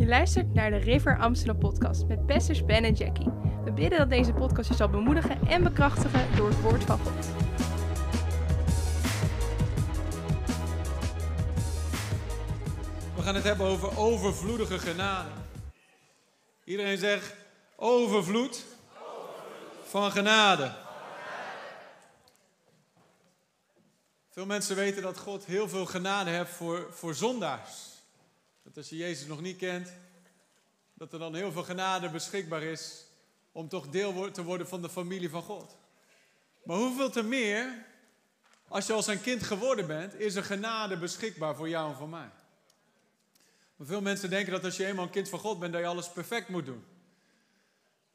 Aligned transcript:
Je 0.00 0.06
luistert 0.06 0.54
naar 0.54 0.70
de 0.70 0.76
River 0.76 1.18
Amsterdam 1.18 1.58
podcast 1.58 2.06
met 2.06 2.26
pastors 2.26 2.64
Ben 2.64 2.84
en 2.84 2.94
Jackie. 2.94 3.28
We 3.64 3.72
bidden 3.72 3.98
dat 3.98 4.10
deze 4.10 4.32
podcast 4.32 4.68
je 4.68 4.74
zal 4.74 4.88
bemoedigen 4.88 5.46
en 5.46 5.62
bekrachtigen 5.62 6.36
door 6.36 6.48
het 6.48 6.60
woord 6.60 6.84
van 6.84 6.98
God. 6.98 7.26
We 13.16 13.22
gaan 13.22 13.34
het 13.34 13.44
hebben 13.44 13.66
over 13.66 13.98
overvloedige 13.98 14.78
genade. 14.78 15.28
Iedereen 16.64 16.98
zegt 16.98 17.34
overvloed 17.76 18.64
van 19.84 20.10
genade. 20.10 20.72
Veel 24.30 24.46
mensen 24.46 24.76
weten 24.76 25.02
dat 25.02 25.18
God 25.18 25.44
heel 25.44 25.68
veel 25.68 25.86
genade 25.86 26.30
heeft 26.30 26.50
voor, 26.50 26.86
voor 26.90 27.14
zondaars. 27.14 27.89
Dat 28.62 28.76
als 28.76 28.88
je 28.88 28.96
Jezus 28.96 29.26
nog 29.26 29.40
niet 29.40 29.56
kent, 29.56 29.92
dat 30.94 31.12
er 31.12 31.18
dan 31.18 31.34
heel 31.34 31.52
veel 31.52 31.62
genade 31.62 32.10
beschikbaar 32.10 32.62
is 32.62 33.04
om 33.52 33.68
toch 33.68 33.88
deel 33.88 34.30
te 34.30 34.42
worden 34.42 34.68
van 34.68 34.82
de 34.82 34.88
familie 34.88 35.30
van 35.30 35.42
God. 35.42 35.76
Maar 36.64 36.76
hoeveel 36.76 37.10
te 37.10 37.22
meer, 37.22 37.86
als 38.68 38.86
je 38.86 38.92
al 38.92 39.02
zijn 39.02 39.20
kind 39.20 39.42
geworden 39.42 39.86
bent, 39.86 40.14
is 40.14 40.34
er 40.34 40.44
genade 40.44 40.98
beschikbaar 40.98 41.56
voor 41.56 41.68
jou 41.68 41.90
en 41.90 41.96
voor 41.96 42.08
mij. 42.08 42.30
Maar 43.76 43.86
veel 43.86 44.00
mensen 44.00 44.30
denken 44.30 44.52
dat 44.52 44.64
als 44.64 44.76
je 44.76 44.86
eenmaal 44.86 45.04
een 45.04 45.10
kind 45.10 45.28
van 45.28 45.38
God 45.38 45.58
bent, 45.58 45.72
dat 45.72 45.82
je 45.82 45.88
alles 45.88 46.08
perfect 46.08 46.48
moet 46.48 46.66
doen. 46.66 46.84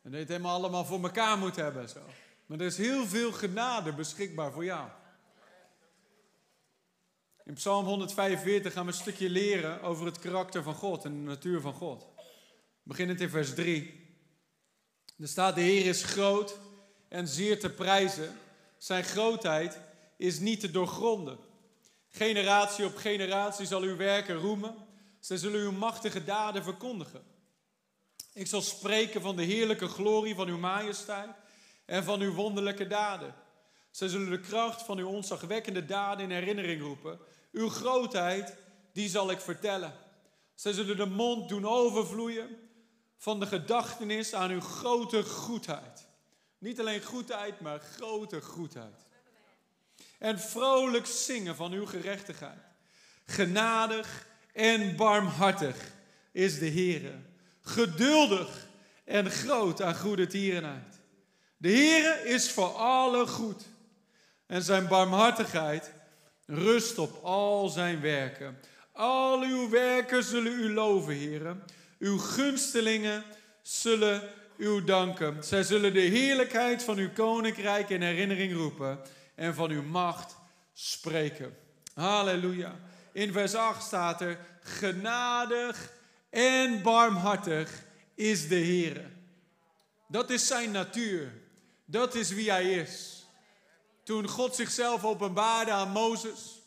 En 0.02 0.12
dat 0.12 0.14
je 0.14 0.18
het 0.18 0.28
helemaal 0.28 0.56
allemaal 0.56 0.86
voor 0.86 1.04
elkaar 1.04 1.38
moet 1.38 1.56
hebben. 1.56 1.90
Zo. 1.90 2.00
Maar 2.46 2.60
er 2.60 2.66
is 2.66 2.78
heel 2.78 3.06
veel 3.06 3.32
genade 3.32 3.94
beschikbaar 3.94 4.52
voor 4.52 4.66
jou. 4.66 4.90
In 7.46 7.54
Psalm 7.54 7.86
145 7.86 8.74
gaan 8.74 8.86
we 8.86 8.92
een 8.92 8.98
stukje 8.98 9.30
leren 9.30 9.82
over 9.82 10.06
het 10.06 10.20
karakter 10.20 10.64
van 10.64 10.74
God 10.74 11.06
en 11.06 11.12
de 11.12 11.30
natuur 11.30 11.62
van 11.62 11.74
God. 11.74 12.08
Beginnend 12.84 13.22
in 13.22 13.30
vers 13.30 13.54
3. 13.54 14.04
Er 15.20 15.28
staat: 15.28 15.56
De 15.56 15.62
Heer 15.62 15.86
is 15.86 16.04
groot 16.04 16.60
en 17.08 17.28
zeer 17.28 17.60
te 17.60 17.70
prijzen. 17.70 18.38
Zijn 18.78 19.04
grootheid 19.04 19.80
is 20.18 20.40
niet 20.40 20.60
te 20.60 20.72
doorgronden. 20.72 21.38
Generatie 22.10 22.86
op 22.86 22.96
generatie 22.96 23.66
zal 23.66 23.82
uw 23.82 23.96
werken 23.96 24.36
roemen. 24.36 24.76
Zij 25.20 25.38
zullen 25.38 25.60
uw 25.60 25.72
machtige 25.72 26.24
daden 26.24 26.64
verkondigen. 26.64 27.24
Ik 28.34 28.48
zal 28.48 28.62
spreken 28.62 29.22
van 29.22 29.36
de 29.36 29.44
heerlijke 29.44 29.88
glorie 29.88 30.36
van 30.36 30.48
uw 30.48 30.58
majesteit 30.58 31.30
en 31.86 32.04
van 32.04 32.22
uw 32.22 32.34
wonderlijke 32.34 32.88
daden. 32.88 33.36
Zij 33.92 34.08
zullen 34.08 34.30
de 34.30 34.40
kracht 34.40 34.82
van 34.82 34.98
uw 34.98 35.08
ontzagwekkende 35.08 35.86
daden 35.86 36.24
in 36.24 36.32
herinnering 36.32 36.82
roepen. 36.82 37.20
Uw 37.56 37.70
grootheid, 37.70 38.56
die 38.94 39.10
zal 39.10 39.32
ik 39.32 39.40
vertellen. 39.40 39.94
Zij 40.56 40.74
zullen 40.74 40.98
de 40.98 41.06
mond 41.06 41.50
doen 41.50 41.68
overvloeien 41.68 42.58
van 43.18 43.40
de 43.40 43.46
gedachtenis 43.46 44.34
aan 44.34 44.50
uw 44.50 44.62
grote 44.62 45.24
goedheid. 45.24 46.08
Niet 46.58 46.80
alleen 46.80 47.04
goedheid, 47.04 47.60
maar 47.60 47.80
grote 47.80 48.42
goedheid. 48.42 49.06
En 50.20 50.40
vrolijk 50.40 51.06
zingen 51.06 51.56
van 51.56 51.72
uw 51.72 51.86
gerechtigheid. 51.86 52.62
Genadig 53.26 54.28
en 54.54 54.96
barmhartig 54.96 55.78
is 56.32 56.60
de 56.60 56.70
Heere. 56.70 57.20
Geduldig 57.62 58.68
en 59.04 59.32
groot 59.32 59.82
aan 59.82 59.96
goede 59.96 60.28
tierenheid. 60.28 61.00
De 61.58 61.70
Heere 61.70 62.30
is 62.30 62.52
voor 62.52 62.74
alle 62.74 63.28
goed. 63.28 63.64
En 64.46 64.64
zijn 64.64 64.88
barmhartigheid 64.88 65.94
rust 66.46 66.98
op 66.98 67.24
al 67.24 67.70
zijn 67.70 68.02
werken. 68.02 68.60
Al 68.92 69.42
uw 69.42 69.70
werken 69.70 70.24
zullen 70.24 70.52
u 70.52 70.74
loven, 70.74 71.14
heren. 71.14 71.64
Uw 72.00 72.18
gunstelingen 72.18 73.24
zullen 73.62 74.22
u 74.58 74.84
danken. 74.84 75.44
Zij 75.44 75.64
zullen 75.64 75.94
de 75.94 76.00
heerlijkheid 76.00 76.84
van 76.84 76.98
uw 76.98 77.12
koninkrijk 77.14 77.90
in 77.90 78.02
herinnering 78.02 78.54
roepen 78.54 79.00
en 79.36 79.56
van 79.56 79.70
uw 79.70 79.84
macht 79.84 80.36
spreken. 80.74 81.58
Halleluja. 81.94 82.76
In 83.12 83.32
vers 83.32 83.56
8 83.56 83.84
staat 83.84 84.22
er: 84.22 84.38
Genadig 84.62 85.92
en 86.30 86.82
barmhartig 86.82 87.84
is 88.16 88.48
de 88.48 88.56
Heer. 88.56 89.12
Dat 90.08 90.30
is 90.30 90.48
zijn 90.48 90.72
natuur. 90.72 91.32
Dat 91.86 92.16
is 92.16 92.32
wie 92.32 92.52
hij 92.52 92.72
is. 92.72 93.15
Toen 94.06 94.28
God 94.28 94.56
zichzelf 94.56 95.04
openbaarde 95.04 95.72
aan 95.72 95.90
Mozes. 95.90 96.62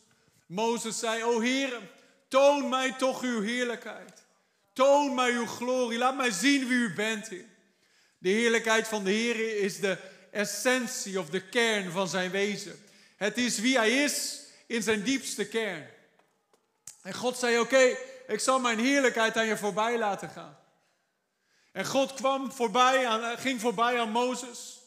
Mozes 0.45 0.99
zei, 0.99 1.23
o 1.23 1.39
Heer, 1.39 1.79
toon 2.27 2.69
mij 2.69 2.93
toch 2.97 3.21
uw 3.21 3.41
heerlijkheid. 3.41 4.23
Toon 4.73 5.15
mij 5.15 5.31
uw 5.31 5.45
glorie. 5.45 5.97
Laat 5.97 6.15
mij 6.15 6.31
zien 6.31 6.67
wie 6.67 6.77
u 6.77 6.93
bent. 6.93 7.29
De 8.17 8.29
heerlijkheid 8.29 8.87
van 8.87 9.03
de 9.03 9.11
Heer 9.11 9.57
is 9.57 9.79
de 9.79 9.97
essentie 10.31 11.19
of 11.19 11.29
de 11.29 11.49
kern 11.49 11.91
van 11.91 12.07
zijn 12.07 12.31
wezen. 12.31 12.83
Het 13.15 13.37
is 13.37 13.59
wie 13.59 13.77
hij 13.77 14.03
is 14.03 14.39
in 14.67 14.83
zijn 14.83 15.03
diepste 15.03 15.47
kern. 15.47 15.87
En 17.01 17.13
God 17.13 17.37
zei, 17.37 17.59
oké, 17.59 17.95
ik 18.27 18.39
zal 18.39 18.59
mijn 18.59 18.79
heerlijkheid 18.79 19.37
aan 19.37 19.45
je 19.45 19.57
voorbij 19.57 19.97
laten 19.97 20.29
gaan. 20.29 20.57
En 21.71 21.85
God 21.85 22.13
kwam 22.13 22.51
voorbij 22.51 23.07
aan, 23.07 23.37
ging 23.37 23.61
voorbij 23.61 23.99
aan 23.99 24.11
Mozes. 24.11 24.78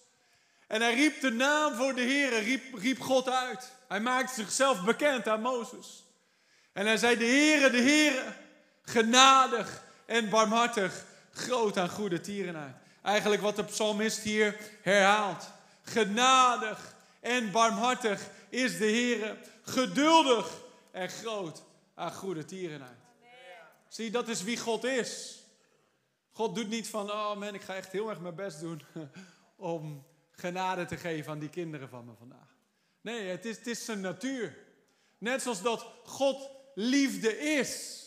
En 0.72 0.80
hij 0.80 0.94
riep 0.94 1.20
de 1.20 1.30
naam 1.30 1.74
voor 1.74 1.94
de 1.94 2.00
Heer, 2.00 2.42
riep, 2.42 2.74
riep 2.74 3.00
God 3.00 3.28
uit. 3.28 3.72
Hij 3.88 4.00
maakte 4.00 4.34
zichzelf 4.34 4.84
bekend 4.84 5.28
aan 5.28 5.40
Mozes. 5.40 6.04
En 6.72 6.86
hij 6.86 6.96
zei, 6.96 7.16
de 7.16 7.24
Heere, 7.24 7.70
de 7.70 7.82
Heere, 7.82 8.36
genadig 8.82 9.82
en 10.06 10.30
barmhartig, 10.30 11.04
groot 11.32 11.78
aan 11.78 11.88
goede 11.88 12.20
tierenheid. 12.20 12.74
Eigenlijk 13.02 13.42
wat 13.42 13.56
de 13.56 13.64
psalmist 13.64 14.18
hier 14.18 14.56
herhaalt. 14.82 15.50
Genadig 15.82 16.94
en 17.20 17.50
barmhartig 17.50 18.20
is 18.48 18.78
de 18.78 18.84
Heere, 18.84 19.36
geduldig 19.62 20.50
en 20.90 21.08
groot 21.08 21.62
aan 21.94 22.12
goede 22.12 22.44
tierenheid. 22.44 22.98
Zie, 23.88 24.10
dat 24.10 24.28
is 24.28 24.42
wie 24.42 24.58
God 24.58 24.84
is. 24.84 25.42
God 26.30 26.54
doet 26.54 26.68
niet 26.68 26.88
van, 26.88 27.10
oh 27.10 27.36
man, 27.36 27.54
ik 27.54 27.62
ga 27.62 27.74
echt 27.74 27.92
heel 27.92 28.08
erg 28.08 28.20
mijn 28.20 28.34
best 28.34 28.60
doen 28.60 28.82
om 29.56 30.10
genade 30.42 30.84
te 30.84 30.96
geven 30.96 31.32
aan 31.32 31.38
die 31.38 31.50
kinderen 31.50 31.88
van 31.88 32.04
me 32.04 32.12
vandaag. 32.18 32.56
Nee, 33.00 33.28
het 33.28 33.44
is, 33.44 33.56
het 33.56 33.66
is 33.66 33.84
zijn 33.84 34.00
natuur. 34.00 34.56
Net 35.18 35.42
zoals 35.42 35.62
dat 35.62 35.86
God 36.04 36.50
liefde 36.74 37.38
is. 37.38 38.02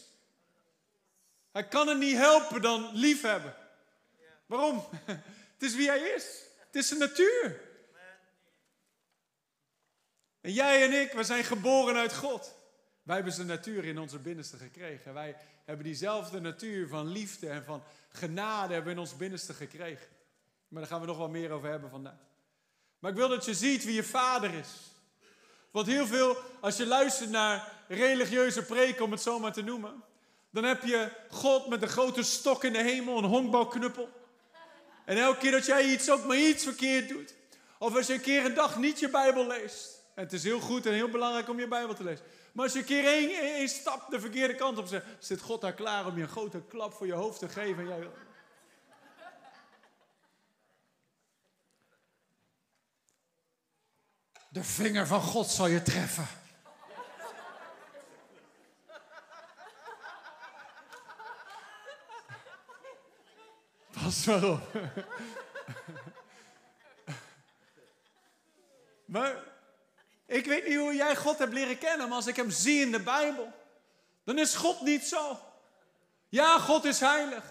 Hij 1.51 1.68
kan 1.68 1.88
het 1.88 1.97
niet 1.97 2.16
helpen 2.16 2.62
dan 2.62 2.90
lief 2.94 3.22
hebben. 3.22 3.56
Waarom? 4.46 4.84
Het 5.56 5.63
is 5.63 5.75
wie 5.75 5.88
hij 5.88 6.00
is. 6.00 6.41
Het 6.66 6.75
is 6.75 6.88
zijn 6.88 7.00
natuur. 7.00 7.62
En 10.41 10.52
jij 10.52 10.84
en 10.84 11.02
ik, 11.02 11.12
we 11.12 11.23
zijn 11.23 11.44
geboren 11.44 11.96
uit 11.96 12.16
God. 12.16 12.56
Wij 13.03 13.16
hebben 13.16 13.34
zijn 13.34 13.47
natuur 13.47 13.85
in 13.85 14.00
onze 14.00 14.19
binnenste 14.19 14.57
gekregen. 14.57 15.13
Wij 15.13 15.35
hebben 15.66 15.85
diezelfde 15.85 16.40
natuur 16.40 16.88
van 16.88 17.07
liefde 17.07 17.50
en 17.50 17.63
van 17.63 17.84
genade 18.09 18.73
hebben 18.73 18.91
in 18.91 19.00
ons 19.00 19.17
binnenste 19.17 19.53
gekregen. 19.53 20.07
Maar 20.68 20.81
daar 20.81 20.92
gaan 20.92 21.02
we 21.02 21.08
nog 21.08 21.18
wel 21.18 21.30
meer 21.30 21.52
over 21.52 21.70
hebben 21.70 21.90
vandaag. 21.90 22.20
Maar 23.00 23.12
ik 23.12 23.18
wil 23.18 23.30
dat 23.30 23.46
je 23.46 23.53
ziet 23.53 23.84
wie 23.84 23.94
je 23.94 24.03
vader 24.03 24.53
is. 24.53 24.70
Want 25.72 25.88
heel 25.88 26.08
veel, 26.08 26.38
als 26.62 26.78
je 26.78 26.86
luistert 26.86 27.30
naar 27.30 27.72
religieuze 27.88 28.64
preken, 28.64 29.03
om 29.03 29.12
het 29.12 29.22
zo 29.22 29.40
maar 29.40 29.53
te 29.53 29.62
noemen, 29.62 30.03
dan 30.50 30.64
heb 30.64 30.84
je 30.84 31.12
God 31.30 31.68
met 31.68 31.81
een 31.81 31.88
grote 31.88 32.24
stok 32.24 32.64
in 32.64 32.74
de 32.74 32.84
hemel, 32.84 33.18
een 33.18 33.24
honkbalknuppel. 33.24 34.09
En 35.06 35.18
elke 35.18 35.40
keer 35.40 35.52
dat 35.52 35.66
jij 35.66 35.86
iets 35.86 36.09
ook 36.09 36.26
maar 36.26 36.38
iets 36.38 36.64
verkeerd 36.64 37.09
doet, 37.09 37.34
of 37.80 37.96
als 37.96 38.08
je 38.08 38.14
een 38.14 38.22
keer 38.22 38.46
een 38.46 38.53
dag 38.53 38.78
niet 38.78 39.00
je 39.00 39.09
Bijbel 39.09 39.47
leest, 39.47 40.03
en 40.16 40.24
het 40.24 40.34
is 40.34 40.44
heel 40.44 40.59
goed 40.59 40.86
en 40.86 40.94
heel 40.94 41.09
belangrijk 41.09 41.50
om 41.50 41.59
je 41.59 41.68
Bijbel 41.68 41.96
te 41.96 42.03
lezen, 42.03 42.26
maar 42.52 42.64
als 42.64 42.74
je 42.74 42.80
een 42.80 42.86
keer 42.86 43.06
één, 43.06 43.30
één 43.30 43.70
stap 43.70 44.09
de 44.09 44.20
verkeerde 44.20 44.56
kant 44.56 44.78
op 44.78 44.88
zet, 44.88 45.03
zit 45.20 45.42
God 45.42 45.62
daar 45.62 45.73
klaar 45.73 46.06
om 46.06 46.16
je 46.16 46.22
een 46.22 46.29
grote 46.29 46.62
klap 46.67 46.94
voor 46.94 47.08
je 47.08 47.14
hoofd 47.14 47.40
te 47.40 47.50
geven. 47.50 47.84
En 47.84 47.88
jij, 47.88 48.09
De 54.55 54.63
vinger 54.63 55.07
van 55.07 55.22
God 55.22 55.49
zal 55.49 55.67
je 55.67 55.81
treffen. 55.81 56.28
Pas 64.03 64.25
maar 64.25 64.43
op. 64.43 64.61
Maar 69.05 69.35
ik 70.25 70.46
weet 70.46 70.67
niet 70.67 70.78
hoe 70.78 70.96
jij 70.96 71.16
God 71.16 71.37
hebt 71.37 71.53
leren 71.53 71.78
kennen, 71.78 72.07
maar 72.07 72.17
als 72.17 72.28
ik 72.28 72.35
hem 72.35 72.52
zie 72.52 72.81
in 72.81 72.91
de 72.91 72.99
Bijbel, 72.99 73.53
dan 74.23 74.37
is 74.37 74.55
God 74.55 74.81
niet 74.81 75.03
zo. 75.03 75.40
Ja, 76.29 76.59
God 76.59 76.84
is 76.84 76.99
heilig. 76.99 77.43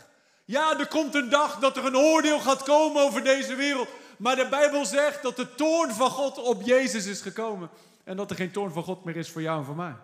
Ja, 0.44 0.78
er 0.78 0.88
komt 0.88 1.14
een 1.14 1.28
dag 1.28 1.58
dat 1.58 1.76
er 1.76 1.84
een 1.84 1.96
oordeel 1.96 2.40
gaat 2.40 2.62
komen 2.62 3.02
over 3.02 3.24
deze 3.24 3.54
wereld. 3.54 3.88
Maar 4.18 4.36
de 4.36 4.48
Bijbel 4.48 4.84
zegt 4.84 5.22
dat 5.22 5.36
de 5.36 5.54
toorn 5.54 5.92
van 5.92 6.10
God 6.10 6.38
op 6.38 6.62
Jezus 6.62 7.06
is 7.06 7.20
gekomen. 7.20 7.70
En 8.04 8.16
dat 8.16 8.30
er 8.30 8.36
geen 8.36 8.50
toorn 8.50 8.72
van 8.72 8.82
God 8.82 9.04
meer 9.04 9.16
is 9.16 9.30
voor 9.30 9.42
jou 9.42 9.58
en 9.58 9.64
voor 9.64 9.76
mij. 9.76 9.94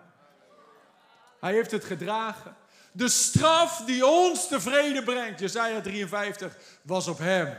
Hij 1.39 1.53
heeft 1.53 1.71
het 1.71 1.83
gedragen. 1.83 2.55
De 2.91 3.09
straf 3.09 3.83
die 3.85 4.05
ons 4.05 4.47
tevreden 4.47 5.03
brengt, 5.03 5.39
Jesaja 5.39 5.81
53, 5.81 6.57
was 6.81 7.07
op 7.07 7.17
hem. 7.17 7.57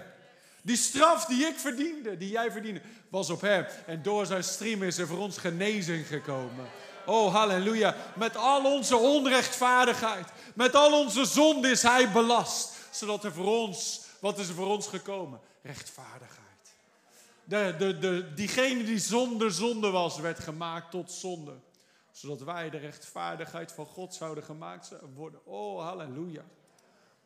Die 0.63 0.77
straf 0.77 1.25
die 1.25 1.47
ik 1.47 1.59
verdiende, 1.59 2.17
die 2.17 2.31
jij 2.31 2.51
verdiende, 2.51 2.81
was 3.09 3.31
op 3.31 3.41
hem. 3.41 3.67
En 3.87 4.03
door 4.03 4.27
zijn 4.27 4.45
stream 4.45 4.83
is 4.83 4.99
er 4.99 5.07
voor 5.07 5.19
ons 5.19 5.39
genezing 5.39 6.07
gekomen. 6.07 6.67
Oh, 7.07 7.35
halleluja. 7.35 7.97
Met 8.15 8.37
al 8.37 8.73
onze 8.73 8.97
onrechtvaardigheid, 8.97 10.29
met 10.55 10.75
al 10.75 11.01
onze 11.01 11.25
zonde 11.25 11.71
is 11.71 11.83
hij 11.83 12.11
belast. 12.11 12.71
Zodat 12.91 13.25
er 13.25 13.33
voor 13.33 13.47
ons, 13.47 14.01
wat 14.21 14.39
is 14.39 14.49
er 14.49 14.55
voor 14.55 14.69
ons 14.69 14.87
gekomen? 14.87 15.41
Rechtvaardigheid. 15.63 16.42
De, 17.45 17.75
de, 17.79 17.99
de, 17.99 18.35
diegene 18.35 18.85
die 18.85 18.99
zonder 18.99 19.53
zonde 19.53 19.91
was, 19.91 20.19
werd 20.19 20.39
gemaakt 20.39 20.91
tot 20.91 21.13
zonde. 21.13 21.61
Zodat 22.11 22.43
wij 22.43 22.71
de 22.71 22.79
rechtvaardigheid 22.79 23.73
van 23.73 23.87
God 23.87 24.15
zouden 24.15 24.45
gemaakt 24.45 24.93
worden. 25.15 25.47
Oh, 25.47 25.83
halleluja. 25.83 26.45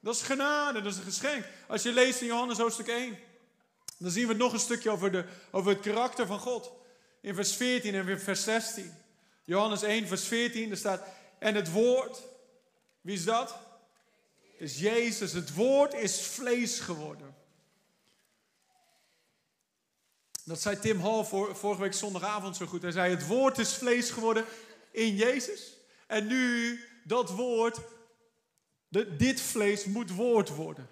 Dat 0.00 0.14
is 0.14 0.22
genade, 0.22 0.82
dat 0.82 0.92
is 0.92 0.98
een 0.98 1.04
geschenk. 1.04 1.44
Als 1.68 1.82
je 1.82 1.92
leest 1.92 2.20
in 2.20 2.26
Johannes 2.26 2.58
hoofdstuk 2.58 2.88
1, 2.88 3.18
dan 3.98 4.10
zien 4.10 4.26
we 4.26 4.34
nog 4.34 4.52
een 4.52 4.58
stukje 4.58 4.90
over, 4.90 5.12
de, 5.12 5.24
over 5.50 5.70
het 5.70 5.80
karakter 5.80 6.26
van 6.26 6.38
God. 6.38 6.72
In 7.20 7.34
vers 7.34 7.56
14 7.56 7.94
en 7.94 8.20
vers 8.20 8.42
16. 8.42 8.92
Johannes 9.44 9.82
1, 9.82 10.06
vers 10.06 10.24
14, 10.24 10.68
daar 10.68 10.76
staat, 10.76 11.02
en 11.38 11.54
het 11.54 11.72
woord, 11.72 12.22
wie 13.00 13.14
is 13.14 13.24
dat? 13.24 13.58
Is 14.58 14.78
Jezus, 14.78 15.32
het 15.32 15.54
woord 15.54 15.94
is 15.94 16.20
vlees 16.20 16.80
geworden. 16.80 17.36
Dat 20.46 20.60
zei 20.60 20.78
Tim 20.78 21.00
Hall 21.00 21.25
vorige 21.54 21.81
week 21.81 21.93
zondagavond 21.93 22.56
zo 22.56 22.66
goed. 22.66 22.82
Hij 22.82 22.90
zei, 22.90 23.10
het 23.10 23.26
woord 23.26 23.58
is 23.58 23.75
vlees 23.75 24.10
geworden 24.10 24.44
in 24.90 25.14
Jezus. 25.14 25.76
En 26.06 26.26
nu, 26.26 26.81
dat 27.04 27.31
woord, 27.31 27.81
dit 29.19 29.40
vlees 29.40 29.84
moet 29.84 30.10
woord 30.10 30.48
worden. 30.48 30.88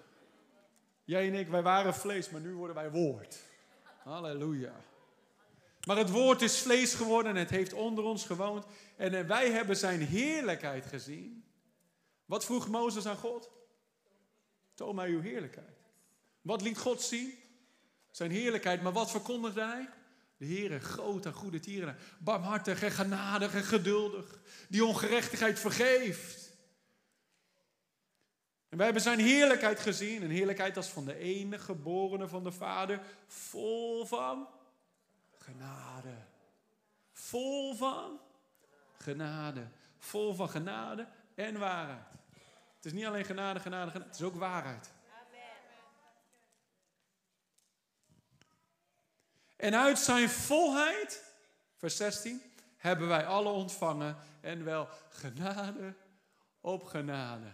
Jij 1.03 1.27
en 1.27 1.33
ik, 1.33 1.47
wij 1.47 1.61
waren 1.61 1.93
vlees, 1.93 2.29
maar 2.29 2.41
nu 2.41 2.53
worden 2.53 2.75
wij 2.75 2.91
woord. 2.91 3.37
Halleluja. 4.03 4.81
Maar 5.87 5.97
het 5.97 6.09
woord 6.09 6.41
is 6.41 6.59
vlees 6.59 6.93
geworden 6.93 7.31
en 7.31 7.37
het 7.37 7.49
heeft 7.49 7.73
onder 7.73 8.03
ons 8.03 8.25
gewoond. 8.25 8.65
En 8.95 9.27
wij 9.27 9.51
hebben 9.51 9.77
zijn 9.77 10.01
heerlijkheid 10.01 10.85
gezien. 10.85 11.45
Wat 12.25 12.45
vroeg 12.45 12.67
Mozes 12.67 13.05
aan 13.05 13.17
God? 13.17 13.49
Toon 14.73 14.95
mij 14.95 15.09
uw 15.09 15.21
heerlijkheid. 15.21 15.77
Wat 16.41 16.61
liet 16.61 16.77
God 16.77 17.01
zien? 17.01 17.33
Zijn 18.15 18.31
heerlijkheid. 18.31 18.81
Maar 18.81 18.91
wat 18.91 19.11
verkondigde 19.11 19.61
hij? 19.61 19.89
De 20.37 20.45
Heer, 20.45 20.79
groot 20.79 21.25
en 21.25 21.33
goede 21.33 21.59
tieren. 21.59 21.97
Barmhartig 22.19 22.83
en 22.83 22.91
genadig 22.91 23.53
en 23.53 23.63
geduldig. 23.63 24.39
Die 24.69 24.85
ongerechtigheid 24.85 25.59
vergeeft. 25.59 26.53
En 28.69 28.77
wij 28.77 28.85
hebben 28.85 29.03
zijn 29.03 29.19
heerlijkheid 29.19 29.79
gezien. 29.79 30.23
Een 30.23 30.31
heerlijkheid 30.31 30.77
als 30.77 30.87
van 30.87 31.05
de 31.05 31.17
enige 31.17 31.63
geborene 31.63 32.27
van 32.27 32.43
de 32.43 32.51
Vader. 32.51 33.01
Vol 33.27 34.05
van 34.05 34.47
genade. 35.37 36.15
Vol 37.11 37.75
van 37.75 38.19
genade. 38.97 39.67
Vol 39.97 40.33
van 40.33 40.49
genade 40.49 41.07
en 41.35 41.59
waarheid. 41.59 42.07
Het 42.75 42.85
is 42.85 42.93
niet 42.93 43.05
alleen 43.05 43.25
genade, 43.25 43.59
genade, 43.59 43.91
genade. 43.91 44.07
Het 44.09 44.19
is 44.19 44.25
ook 44.25 44.35
waarheid. 44.35 44.94
En 49.55 49.75
uit 49.75 49.99
zijn 49.99 50.29
volheid, 50.29 51.23
vers 51.77 51.95
16, 51.95 52.41
hebben 52.77 53.07
wij 53.07 53.25
alle 53.25 53.49
ontvangen 53.49 54.17
en 54.41 54.63
wel 54.63 54.87
genade 55.09 55.93
op 56.61 56.83
genade. 56.83 57.53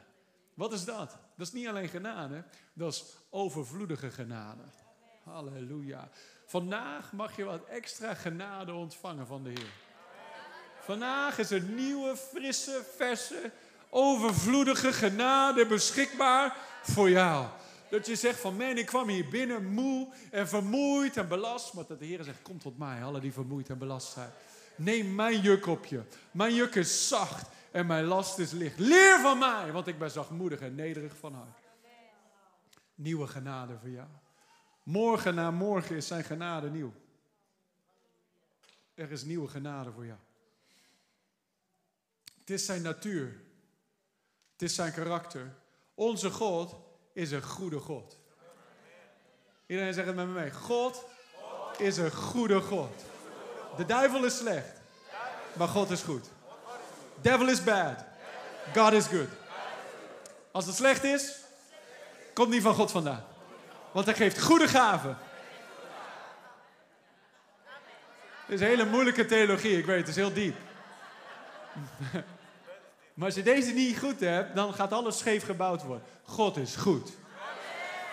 Wat 0.54 0.74
is 0.74 0.86
dat? 0.86 1.10
Dat 1.38 1.48
is 1.48 1.52
niet 1.52 1.68
alleen 1.68 1.90
genade, 1.90 2.44
dat 2.74 2.94
is 2.94 3.04
overvloedige 3.30 4.12
genade. 4.12 4.62
Halleluja. 5.24 6.10
Vandaag 6.46 7.12
mag 7.12 7.36
je 7.36 7.44
wat 7.44 7.66
extra 7.66 8.14
genade 8.14 8.74
ontvangen 8.74 9.28
van 9.28 9.44
de 9.44 9.50
Heer. 9.50 9.72
Vandaag 10.80 11.38
is 11.38 11.52
er 11.52 11.62
nieuwe, 11.62 12.18
frisse, 12.18 12.86
verse, 12.96 13.52
overvloedige 13.90 14.94
genade 14.94 15.66
beschikbaar 15.66 16.56
voor 16.82 17.10
jou. 17.10 17.48
Dat 17.92 18.06
je 18.06 18.16
zegt 18.16 18.40
van, 18.40 18.56
man, 18.56 18.78
ik 18.78 18.86
kwam 18.86 19.08
hier 19.08 19.28
binnen 19.28 19.66
moe 19.66 20.14
en 20.32 20.48
vermoeid 20.48 21.18
en 21.18 21.28
belast. 21.28 21.74
Maar 21.74 21.86
dat 21.88 22.00
de 22.00 22.06
Heer 22.06 22.24
zegt, 22.24 22.42
kom 22.42 22.60
tot 22.60 22.78
mij, 22.78 23.04
alle 23.04 23.20
die 23.20 23.34
vermoeid 23.34 23.70
en 23.70 23.78
belast 23.78 24.12
zijn. 24.12 24.30
Neem 24.76 25.16
mijn 25.16 25.42
juk 25.42 25.66
op 25.66 25.86
je. 25.86 26.02
Mijn 26.32 26.56
juk 26.56 26.76
is 26.76 27.08
zacht 27.08 27.50
en 27.72 27.86
mijn 27.86 28.06
last 28.06 28.38
is 28.38 28.52
licht. 28.52 28.80
Leer 28.80 29.20
van 29.20 29.38
mij, 29.38 29.72
want 29.72 29.88
ik 29.88 30.00
ben 30.00 30.12
zachtmoedig 30.12 30.60
en 30.60 30.76
nederig 30.76 31.18
van 31.18 31.34
hart. 31.34 31.58
Nieuwe 32.96 33.28
genade 33.28 33.78
voor 33.80 33.90
jou. 33.90 34.08
Morgen 34.84 35.36
na 35.36 35.52
morgen 35.52 35.96
is 35.96 36.08
zijn 36.08 36.24
genade 36.24 36.70
nieuw. 36.70 36.94
Er 38.94 39.12
is 39.12 39.24
nieuwe 39.24 39.48
genade 39.48 39.92
voor 39.92 40.06
jou. 40.06 40.20
Het 42.40 42.50
is 42.50 42.66
zijn 42.66 42.82
natuur. 42.82 43.42
Het 44.52 44.62
is 44.62 44.76
zijn 44.76 44.94
karakter. 44.94 45.56
Onze 45.94 46.30
God 46.30 46.76
is 47.14 47.32
een 47.32 47.44
goede 47.44 47.80
God. 47.80 48.18
Iedereen 49.66 49.94
zegt 49.94 50.08
het 50.08 50.16
met 50.16 50.28
me 50.28 50.34
mee. 50.34 50.52
God 50.52 51.06
is 51.78 51.98
een 51.98 52.12
goede 52.12 52.62
God. 52.62 53.04
De 53.78 53.86
duivel 53.86 54.24
is 54.26 54.38
slecht, 54.38 54.82
maar 55.54 55.68
God 55.68 55.90
is 55.90 56.02
goed. 56.02 56.30
Devil 57.22 57.48
is 57.48 57.64
bad. 57.64 58.04
God 58.76 58.92
is 58.92 59.06
good. 59.06 59.30
Als 60.52 60.66
het 60.66 60.76
slecht 60.76 61.04
is, 61.04 61.36
komt 62.34 62.50
niet 62.50 62.62
van 62.62 62.74
God 62.74 62.92
vandaan. 62.92 63.26
Want 63.92 64.06
hij 64.06 64.16
geeft 64.16 64.42
goede 64.42 64.68
gaven. 64.68 65.18
Het 68.46 68.60
is 68.60 68.62
een 68.62 68.68
hele 68.68 68.86
moeilijke 68.86 69.26
theologie, 69.26 69.78
ik 69.78 69.86
weet, 69.86 70.00
het 70.00 70.08
is 70.08 70.16
heel 70.16 70.34
diep. 70.34 70.56
Maar 73.14 73.26
als 73.26 73.36
je 73.36 73.44
deze 73.44 73.72
niet 73.72 74.00
goed 74.00 74.20
hebt, 74.20 74.56
dan 74.56 74.74
gaat 74.74 74.92
alles 74.92 75.18
scheef 75.18 75.46
gebouwd 75.46 75.84
worden. 75.84 76.08
God 76.24 76.58
is 76.58 76.76
goed. 76.76 77.12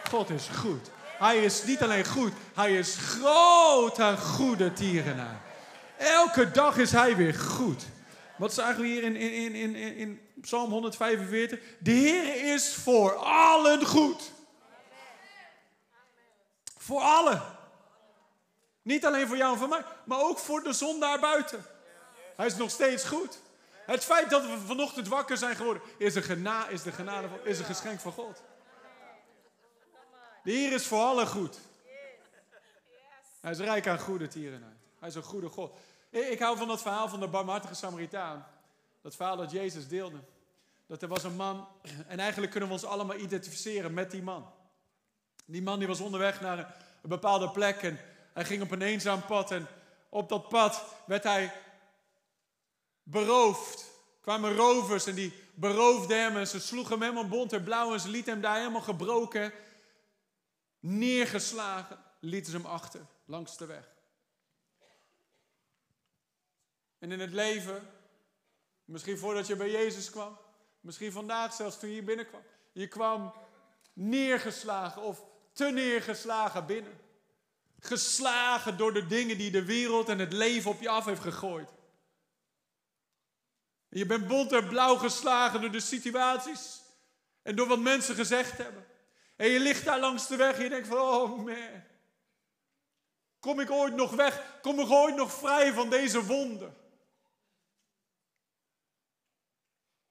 God 0.09 0.31
is 0.31 0.49
goed. 0.49 0.91
Hij 1.19 1.45
is 1.45 1.65
niet 1.65 1.83
alleen 1.83 2.07
goed, 2.07 2.33
hij 2.55 2.79
is 2.79 2.97
groot 2.97 3.99
en 3.99 4.19
goede 4.19 4.73
tierenaar. 4.73 5.41
Elke 5.97 6.51
dag 6.51 6.77
is 6.77 6.93
hij 6.93 7.17
weer 7.17 7.35
goed. 7.35 7.85
Wat 8.37 8.55
zagen 8.55 8.81
we 8.81 8.87
hier 8.87 9.03
in, 9.03 9.17
in, 9.17 9.55
in, 9.55 9.75
in, 9.75 9.97
in 9.97 10.21
Psalm 10.41 10.71
145? 10.71 11.61
De 11.79 11.91
Heer 11.91 12.55
is 12.55 12.75
voor 12.75 13.15
allen 13.15 13.87
goed. 13.87 14.33
Voor 16.77 17.01
allen. 17.01 17.43
Niet 18.83 19.07
alleen 19.07 19.27
voor 19.27 19.37
jou 19.37 19.53
en 19.53 19.59
voor 19.59 19.69
mij, 19.69 19.83
maar 20.05 20.21
ook 20.21 20.39
voor 20.39 20.63
de 20.63 20.73
zon 20.73 21.01
daarbuiten. 21.01 21.65
Hij 22.37 22.47
is 22.47 22.57
nog 22.57 22.71
steeds 22.71 23.05
goed. 23.05 23.39
Het 23.89 24.05
feit 24.05 24.31
dat 24.31 24.43
we 24.43 24.59
vanochtend 24.67 25.09
wakker 25.09 25.37
zijn 25.37 25.57
geworden, 25.57 25.83
is 25.99 26.15
een, 26.15 26.47
is 26.69 26.83
de 26.83 26.93
genade 26.93 27.29
is 27.43 27.59
een 27.59 27.65
geschenk 27.65 28.01
van 28.01 28.13
God. 28.13 28.43
De 30.43 30.51
Heer 30.51 30.73
is 30.73 30.87
voor 30.87 30.99
allen 30.99 31.27
goed. 31.27 31.59
Hij 33.41 33.51
is 33.51 33.59
rijk 33.59 33.87
aan 33.87 33.99
goede 33.99 34.29
tierenheid. 34.29 34.77
Hij 34.99 35.09
is 35.09 35.15
een 35.15 35.23
goede 35.23 35.49
God. 35.49 35.79
Ik 36.11 36.39
hou 36.39 36.57
van 36.57 36.69
dat 36.69 36.83
verhaal 36.83 37.09
van 37.09 37.21
de 37.21 37.29
barmhartige 37.29 37.75
Samaritaan. 37.75 38.47
Dat 39.03 39.17
verhaal 39.17 39.37
dat 39.37 39.51
Jezus 39.51 39.89
deelde. 39.89 40.19
Dat 40.87 41.03
er 41.03 41.09
was 41.09 41.25
een 41.25 41.37
man, 41.37 41.69
en 42.07 42.19
eigenlijk 42.19 42.51
kunnen 42.51 42.69
we 42.69 42.75
ons 42.75 42.85
allemaal 42.85 43.17
identificeren 43.17 43.95
met 43.95 44.11
die 44.11 44.23
man. 44.23 44.53
Die 45.45 45.63
man 45.63 45.79
die 45.79 45.89
was 45.89 46.01
onderweg 46.01 46.41
naar 46.41 46.59
een, 46.59 47.09
bepaalde 47.09 47.51
plek 47.51 47.83
en 47.83 47.99
hij 48.33 48.45
ging 48.45 48.63
op 48.63 48.71
een 48.71 48.83
eenzaam 48.83 49.25
pad. 49.25 49.51
En 49.51 49.67
op 50.09 50.29
dat 50.29 50.49
pad 50.49 50.85
werd 51.07 51.25
hij 51.25 51.53
beroofd. 53.11 53.87
kwamen 54.21 54.57
rovers 54.57 55.07
en 55.07 55.15
die 55.15 55.33
beroofden 55.55 56.21
hem 56.21 56.37
en 56.37 56.47
ze 56.47 56.61
sloegen 56.61 56.93
hem 56.93 57.03
helemaal 57.03 57.29
bont 57.29 57.53
en 57.53 57.65
blauw 57.65 57.93
en 57.93 58.01
ze 58.01 58.09
lieten 58.09 58.33
hem 58.33 58.43
daar 58.43 58.57
helemaal 58.57 58.81
gebroken, 58.81 59.53
neergeslagen, 60.81 61.99
lieten 62.21 62.51
ze 62.53 62.57
hem 62.57 62.67
achter 62.67 63.07
langs 63.25 63.57
de 63.57 63.67
weg. 63.67 63.97
En 66.99 67.13
in 67.13 67.21
het 67.21 67.33
leven, 67.33 67.91
misschien 68.85 69.19
voordat 69.19 69.47
je 69.47 69.57
bij 69.57 69.71
Jezus 69.71 70.11
kwam, 70.11 70.39
misschien 70.81 71.13
vandaag 71.13 71.55
zelfs 71.55 71.79
toen 71.79 71.89
je 71.89 71.95
hier 71.95 72.05
binnenkwam, 72.05 72.43
je 72.73 72.89
kwam 72.89 73.33
neergeslagen 73.93 75.03
of 75.03 75.25
te 75.53 75.65
neergeslagen 75.65 76.67
binnen. 76.67 77.01
Geslagen 77.79 78.77
door 78.77 78.93
de 78.93 79.07
dingen 79.07 79.39
die 79.39 79.51
de 79.51 79.65
wereld 79.65 80.09
en 80.09 80.19
het 80.19 80.33
leven 80.33 80.71
op 80.71 80.81
je 80.81 80.89
af 80.89 81.05
heeft 81.05 81.21
gegooid. 81.21 81.69
Je 83.89 84.07
bent 84.07 84.27
bont 84.27 84.53
en 84.53 84.69
blauw 84.69 84.97
geslagen 84.97 85.61
door 85.61 85.71
de 85.71 85.81
situaties 85.81 86.83
en 87.43 87.57
door 87.57 87.67
wat 87.67 87.79
mensen 87.79 88.15
gezegd 88.15 88.59
hebben. 88.59 88.87
En 89.37 89.49
je 89.49 89.61
ligt 89.61 89.85
daar 89.85 90.01
langs 90.01 90.27
de 90.27 90.37
weg 90.37 90.57
en 90.57 90.63
je 90.63 90.69
denkt 90.69 90.89
van, 90.89 90.99
oh 90.99 91.45
man, 91.45 91.83
kom 93.41 93.61
ik 93.61 93.71
ooit 93.71 93.95
nog 93.95 94.11
weg? 94.11 94.59
Kom 94.63 94.81
ik 94.81 94.91
ooit 94.91 95.17
nog 95.17 95.33
vrij 95.33 95.73
van 95.73 95.91
deze 95.91 96.25
wonden? 96.25 96.77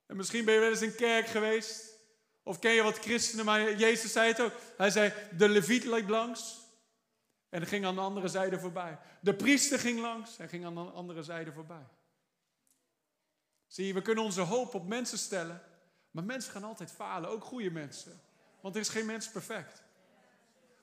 En 0.05 0.15
misschien 0.15 0.45
ben 0.45 0.53
je 0.53 0.59
wel 0.59 0.69
eens 0.69 0.81
in 0.81 0.95
kerk 0.95 1.27
geweest. 1.27 1.95
Of 2.43 2.59
ken 2.59 2.71
je 2.71 2.83
wat 2.83 2.99
christenen, 2.99 3.45
maar 3.45 3.75
Jezus 3.75 4.11
zei 4.11 4.27
het 4.27 4.41
ook. 4.41 4.53
Hij 4.77 4.89
zei, 4.89 5.13
de 5.31 5.49
leviet 5.49 5.83
liep 5.83 6.09
langs 6.09 6.59
en 7.49 7.65
ging 7.65 7.85
aan 7.85 7.95
de 7.95 8.01
andere 8.01 8.27
zijde 8.27 8.59
voorbij. 8.59 8.99
De 9.21 9.35
priester 9.35 9.79
ging 9.79 9.99
langs 9.99 10.37
en 10.37 10.49
ging 10.49 10.65
aan 10.65 10.75
de 10.75 10.81
andere 10.81 11.23
zijde 11.23 11.51
voorbij. 11.51 11.85
Zie 13.67 13.87
je, 13.87 13.93
we 13.93 14.01
kunnen 14.01 14.23
onze 14.23 14.41
hoop 14.41 14.73
op 14.73 14.87
mensen 14.87 15.17
stellen, 15.17 15.61
maar 16.11 16.23
mensen 16.23 16.51
gaan 16.51 16.63
altijd 16.63 16.91
falen, 16.91 17.29
ook 17.29 17.43
goede 17.43 17.71
mensen. 17.71 18.19
Want 18.61 18.75
er 18.75 18.81
is 18.81 18.89
geen 18.89 19.05
mens 19.05 19.29
perfect. 19.29 19.85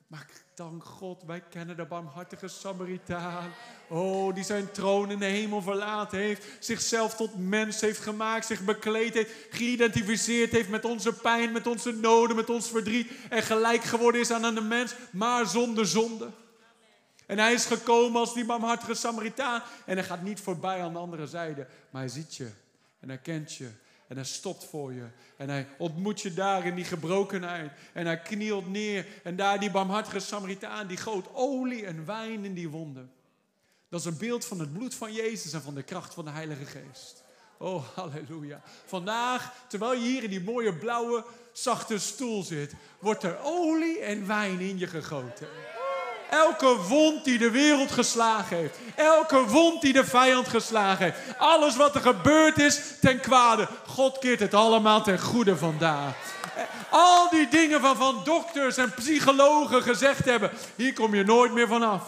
Maar 0.07 0.27
dank 0.55 0.83
God, 0.83 1.23
wij 1.23 1.41
kennen 1.49 1.77
de 1.77 1.85
barmhartige 1.85 2.47
Samaritaan. 2.47 3.51
Oh, 3.87 4.35
die 4.35 4.43
zijn 4.43 4.71
troon 4.71 5.11
in 5.11 5.19
de 5.19 5.25
hemel 5.25 5.61
verlaten 5.61 6.17
heeft. 6.17 6.45
Zichzelf 6.59 7.15
tot 7.15 7.37
mens 7.37 7.81
heeft 7.81 7.99
gemaakt. 7.99 8.45
Zich 8.45 8.61
bekleed 8.61 9.13
heeft. 9.13 9.31
Geïdentificeerd 9.49 10.51
heeft 10.51 10.69
met 10.69 10.85
onze 10.85 11.13
pijn, 11.13 11.51
met 11.51 11.67
onze 11.67 11.91
noden, 11.91 12.35
met 12.35 12.49
ons 12.49 12.69
verdriet. 12.69 13.11
En 13.29 13.43
gelijk 13.43 13.83
geworden 13.83 14.21
is 14.21 14.31
aan 14.31 14.43
een 14.43 14.67
mens, 14.67 14.95
maar 15.11 15.45
zonder 15.45 15.87
zonde. 15.87 16.29
En 17.25 17.39
hij 17.39 17.53
is 17.53 17.65
gekomen 17.65 18.19
als 18.19 18.33
die 18.33 18.45
barmhartige 18.45 18.93
Samaritaan. 18.93 19.63
En 19.85 19.97
hij 19.97 20.05
gaat 20.05 20.21
niet 20.21 20.39
voorbij 20.39 20.81
aan 20.81 20.93
de 20.93 20.99
andere 20.99 21.27
zijde. 21.27 21.67
Maar 21.89 22.01
hij 22.01 22.11
ziet 22.11 22.35
je. 22.35 22.51
En 23.05 23.11
hij 23.11 23.19
kent 23.19 23.53
je. 23.53 23.69
En 24.07 24.15
hij 24.15 24.25
stopt 24.25 24.63
voor 24.63 24.93
je. 24.93 25.05
En 25.37 25.49
hij 25.49 25.67
ontmoet 25.77 26.21
je 26.21 26.33
daar 26.33 26.65
in 26.65 26.75
die 26.75 26.85
gebrokenheid. 26.85 27.71
En 27.93 28.05
hij 28.05 28.19
knielt 28.19 28.69
neer. 28.69 29.05
En 29.23 29.35
daar 29.35 29.59
die 29.59 29.71
barmhartige 29.71 30.19
Samaritaan, 30.19 30.87
die 30.87 30.97
goot 30.97 31.27
olie 31.33 31.85
en 31.85 32.05
wijn 32.05 32.45
in 32.45 32.53
die 32.53 32.69
wonden. 32.69 33.11
Dat 33.89 33.99
is 33.99 34.05
een 34.05 34.17
beeld 34.17 34.45
van 34.45 34.59
het 34.59 34.73
bloed 34.73 34.95
van 34.95 35.13
Jezus 35.13 35.53
en 35.53 35.61
van 35.61 35.75
de 35.75 35.83
kracht 35.83 36.13
van 36.13 36.25
de 36.25 36.31
Heilige 36.31 36.65
Geest. 36.65 37.23
Oh, 37.57 37.87
halleluja. 37.95 38.61
Vandaag, 38.85 39.53
terwijl 39.67 39.93
je 39.93 40.07
hier 40.07 40.23
in 40.23 40.29
die 40.29 40.43
mooie 40.43 40.75
blauwe, 40.75 41.25
zachte 41.53 41.99
stoel 41.99 42.43
zit, 42.43 42.73
wordt 42.99 43.23
er 43.23 43.39
olie 43.43 43.99
en 43.99 44.27
wijn 44.27 44.59
in 44.59 44.77
je 44.77 44.87
gegoten. 44.87 45.47
Elke 46.29 46.75
wond 46.87 47.23
die 47.23 47.37
de 47.37 47.51
wereld 47.51 47.91
geslagen 47.91 48.57
heeft. 48.57 48.77
Elke 48.95 49.45
wond 49.45 49.81
die 49.81 49.93
de 49.93 50.05
vijand 50.05 50.47
geslagen 50.47 51.05
heeft. 51.05 51.17
Alles 51.37 51.75
wat 51.75 51.95
er 51.95 52.01
gebeurd 52.01 52.59
is 52.59 52.81
ten 53.01 53.19
kwade. 53.19 53.67
God 53.87 54.17
keert 54.17 54.39
het 54.39 54.53
allemaal 54.53 55.01
ten 55.01 55.19
goede 55.19 55.57
vandaag. 55.57 56.13
Al 56.89 57.29
die 57.29 57.47
dingen 57.47 57.81
waarvan 57.81 58.21
dokters 58.23 58.77
en 58.77 58.93
psychologen 58.93 59.81
gezegd 59.81 60.25
hebben. 60.25 60.51
Hier 60.75 60.93
kom 60.93 61.15
je 61.15 61.23
nooit 61.23 61.53
meer 61.53 61.67
vanaf. 61.67 62.03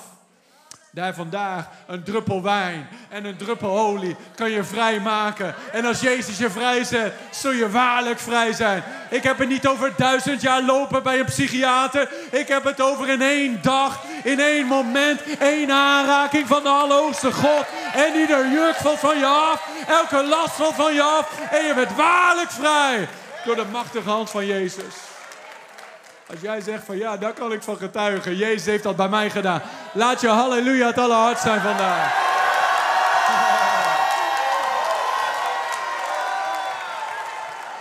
Daar 0.98 1.14
vandaag 1.14 1.66
een 1.88 2.04
druppel 2.04 2.44
wijn 2.44 2.88
en 3.10 3.26
een 3.26 3.38
druppel 3.38 3.78
olie 3.78 4.16
kan 4.36 4.52
je 4.52 4.64
vrij 4.64 5.00
maken. 5.00 5.56
En 5.72 5.86
als 5.86 6.00
Jezus 6.00 6.38
je 6.38 6.50
vrijzet, 6.50 7.14
zul 7.32 7.52
je 7.52 7.70
waarlijk 7.70 8.20
vrij 8.20 8.54
zijn. 8.54 8.84
Ik 9.10 9.24
heb 9.24 9.38
het 9.38 9.48
niet 9.48 9.68
over 9.68 9.94
duizend 9.98 10.42
jaar 10.42 10.62
lopen 10.62 11.04
bij 11.04 11.20
een 11.20 11.26
psychiater. 11.26 12.10
Ik 12.32 12.48
heb 12.48 12.64
het 12.64 12.82
over 12.82 13.10
in 13.10 13.22
één 13.22 13.60
dag, 13.62 14.04
in 14.24 14.40
één 14.40 14.66
moment, 14.66 15.22
één 15.40 15.72
aanraking 15.72 16.48
van 16.48 16.64
de 16.64 16.70
Allerhoogste 16.70 17.32
God. 17.32 17.66
En 17.94 18.20
ieder 18.20 18.52
juk 18.52 18.76
valt 18.76 19.00
van 19.00 19.18
je 19.18 19.26
af, 19.26 19.70
elke 19.88 20.24
last 20.24 20.56
valt 20.56 20.76
van 20.76 20.94
je 20.94 21.04
af. 21.04 21.40
En 21.52 21.66
je 21.66 21.74
bent 21.74 21.96
waarlijk 21.96 22.52
vrij 22.52 23.08
door 23.46 23.56
de 23.56 23.66
machtige 23.72 24.10
hand 24.10 24.30
van 24.30 24.46
Jezus. 24.46 25.07
Als 26.30 26.42
jij 26.42 26.62
zegt 26.62 26.84
van 26.84 26.98
ja, 26.98 27.18
daar 27.18 27.34
kan 27.34 27.52
ik 27.52 27.64
van 27.64 27.78
getuigen. 27.78 28.36
Jezus 28.36 28.66
heeft 28.66 28.84
dat 28.84 28.96
bij 28.96 29.10
mij 29.10 29.30
gedaan. 29.30 29.62
Laat 29.94 30.22
je 30.22 30.28
halleluja 30.28 30.88
het 30.88 30.98
allerhardst 30.98 31.44
zijn 31.44 31.62
vandaag. 31.62 32.26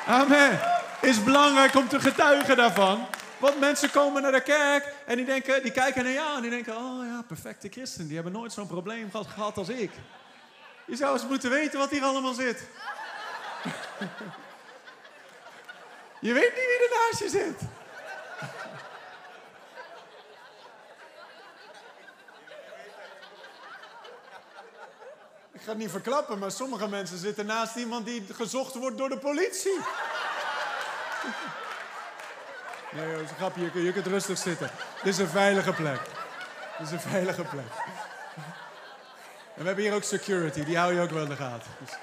Amen. 0.06 0.60
Is 1.00 1.24
belangrijk 1.24 1.74
om 1.74 1.88
te 1.88 2.00
getuigen 2.00 2.56
daarvan. 2.56 3.06
Want 3.38 3.60
mensen 3.60 3.90
komen 3.90 4.22
naar 4.22 4.32
de 4.32 4.40
kerk 4.40 4.92
en 5.06 5.16
die, 5.16 5.24
denken, 5.24 5.62
die 5.62 5.72
kijken 5.72 6.04
naar 6.04 6.12
jou 6.12 6.36
en 6.36 6.42
die 6.42 6.50
denken: 6.50 6.76
Oh 6.76 7.06
ja, 7.06 7.22
perfecte 7.26 7.68
christen. 7.68 8.06
Die 8.06 8.14
hebben 8.14 8.32
nooit 8.32 8.52
zo'n 8.52 8.66
probleem 8.66 9.10
gehad 9.10 9.56
als 9.56 9.68
ik. 9.68 9.90
Je 10.84 10.96
zou 10.96 11.12
eens 11.12 11.26
moeten 11.26 11.50
weten 11.50 11.78
wat 11.78 11.90
hier 11.90 12.02
allemaal 12.02 12.34
zit. 12.34 12.58
je 16.26 16.32
weet 16.32 16.54
niet 16.54 16.66
wie 16.66 16.88
er 16.88 17.08
naast 17.08 17.22
je 17.22 17.28
zit. 17.28 17.60
Ga 25.66 25.72
het 25.72 25.80
niet 25.80 25.90
verklappen, 25.90 26.38
maar 26.38 26.50
sommige 26.50 26.88
mensen 26.88 27.18
zitten 27.18 27.46
naast 27.46 27.76
iemand 27.76 28.06
die 28.06 28.26
gezocht 28.32 28.74
wordt 28.74 28.98
door 28.98 29.08
de 29.08 29.18
politie. 29.18 29.78
Nee, 32.92 33.12
dat 33.12 33.20
is 33.20 33.30
een 33.30 33.36
grapje. 33.36 33.82
Je, 33.82 33.92
kunt 33.92 34.06
rustig 34.06 34.38
zitten. 34.38 34.70
Dit 35.02 35.12
is 35.12 35.18
een 35.18 35.28
veilige 35.28 35.72
plek. 35.72 36.00
Dit 36.78 36.86
is 36.86 36.92
een 36.92 37.00
veilige 37.00 37.42
plek. 37.42 37.72
En 39.54 39.60
we 39.60 39.66
hebben 39.66 39.84
hier 39.84 39.94
ook 39.94 40.02
security, 40.02 40.64
die 40.64 40.78
hou 40.78 40.94
je 40.94 41.00
ook 41.00 41.10
wel 41.10 41.22
in 41.22 41.28
de 41.28 41.36
gaten. 41.36 41.70
Dus 41.78 41.94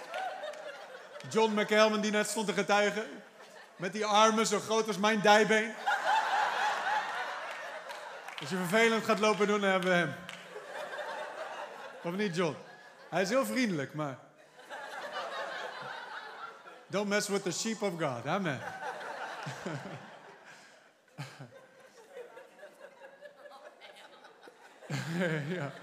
John 1.30 1.60
McElman, 1.60 2.02
die 2.02 2.12
net 2.12 2.30
stond 2.30 2.48
te 2.48 2.54
getuigen. 2.54 3.06
Met 3.76 3.94
die 3.94 4.06
armen 4.06 4.48
zo 4.48 4.60
groot 4.60 4.88
als 4.88 4.98
mijn 4.98 5.22
dijbeen. 5.22 5.74
Als 8.40 8.50
je 8.50 8.56
vervelend 8.56 9.06
gaat 9.06 9.20
lopen 9.20 9.48
doen, 9.48 9.62
dan 9.62 9.70
hebben 9.70 9.90
we 9.90 9.96
hem. 9.96 10.16
Of 12.02 12.12
niet, 12.12 12.36
John? 12.36 12.56
Hij 13.14 13.22
is 13.22 13.30
heel 13.30 13.46
vriendelijk, 13.46 13.94
maar. 13.94 14.20
Don't 16.88 17.10
mess 17.10 17.28
with 17.28 17.44
the 17.44 17.52
sheep 17.52 17.82
of 17.82 18.00
God. 18.00 18.26
Amen. 18.26 18.60
ja. 25.58 25.74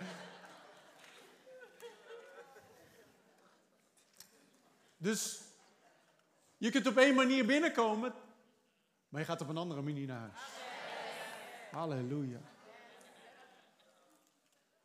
Dus 4.97 5.41
je 6.57 6.71
kunt 6.71 6.87
op 6.87 6.97
één 6.97 7.15
manier 7.15 7.47
binnenkomen, 7.47 8.15
maar 9.09 9.21
je 9.21 9.27
gaat 9.27 9.41
op 9.41 9.49
een 9.49 9.57
andere 9.57 9.83
manier 9.83 10.07
naar 10.07 10.21
huis. 10.21 10.41
Halleluja. 11.71 12.41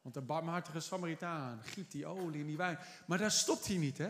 Want 0.05 0.17
de 0.17 0.23
barmhartige 0.23 0.79
Samaritaan 0.79 1.61
giet 1.63 1.91
die 1.91 2.05
olie 2.05 2.39
in 2.39 2.47
die 2.47 2.57
wijn. 2.57 2.79
Maar 3.05 3.17
daar 3.17 3.31
stopt 3.31 3.67
hij 3.67 3.75
niet, 3.75 3.97
hè? 3.97 4.09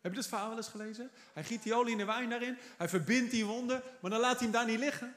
Heb 0.00 0.12
je 0.12 0.14
dat 0.14 0.26
verhaal 0.26 0.48
wel 0.48 0.56
eens 0.56 0.68
gelezen? 0.68 1.10
Hij 1.32 1.44
giet 1.44 1.62
die 1.62 1.74
olie 1.74 1.92
in 1.92 1.98
de 1.98 2.04
wijn 2.04 2.30
daarin. 2.30 2.58
Hij 2.78 2.88
verbindt 2.88 3.30
die 3.30 3.46
wonden. 3.46 3.82
Maar 4.00 4.10
dan 4.10 4.20
laat 4.20 4.34
hij 4.34 4.42
hem 4.42 4.52
daar 4.52 4.66
niet 4.66 4.78
liggen. 4.78 5.14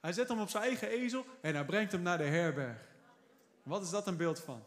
Hij 0.00 0.12
zet 0.12 0.28
hem 0.28 0.40
op 0.40 0.48
zijn 0.48 0.62
eigen 0.62 0.88
ezel 0.88 1.26
en 1.40 1.54
hij 1.54 1.64
brengt 1.64 1.92
hem 1.92 2.02
naar 2.02 2.18
de 2.18 2.24
herberg. 2.24 2.76
Wat 3.62 3.82
is 3.82 3.90
dat 3.90 4.06
een 4.06 4.16
beeld 4.16 4.40
van? 4.40 4.64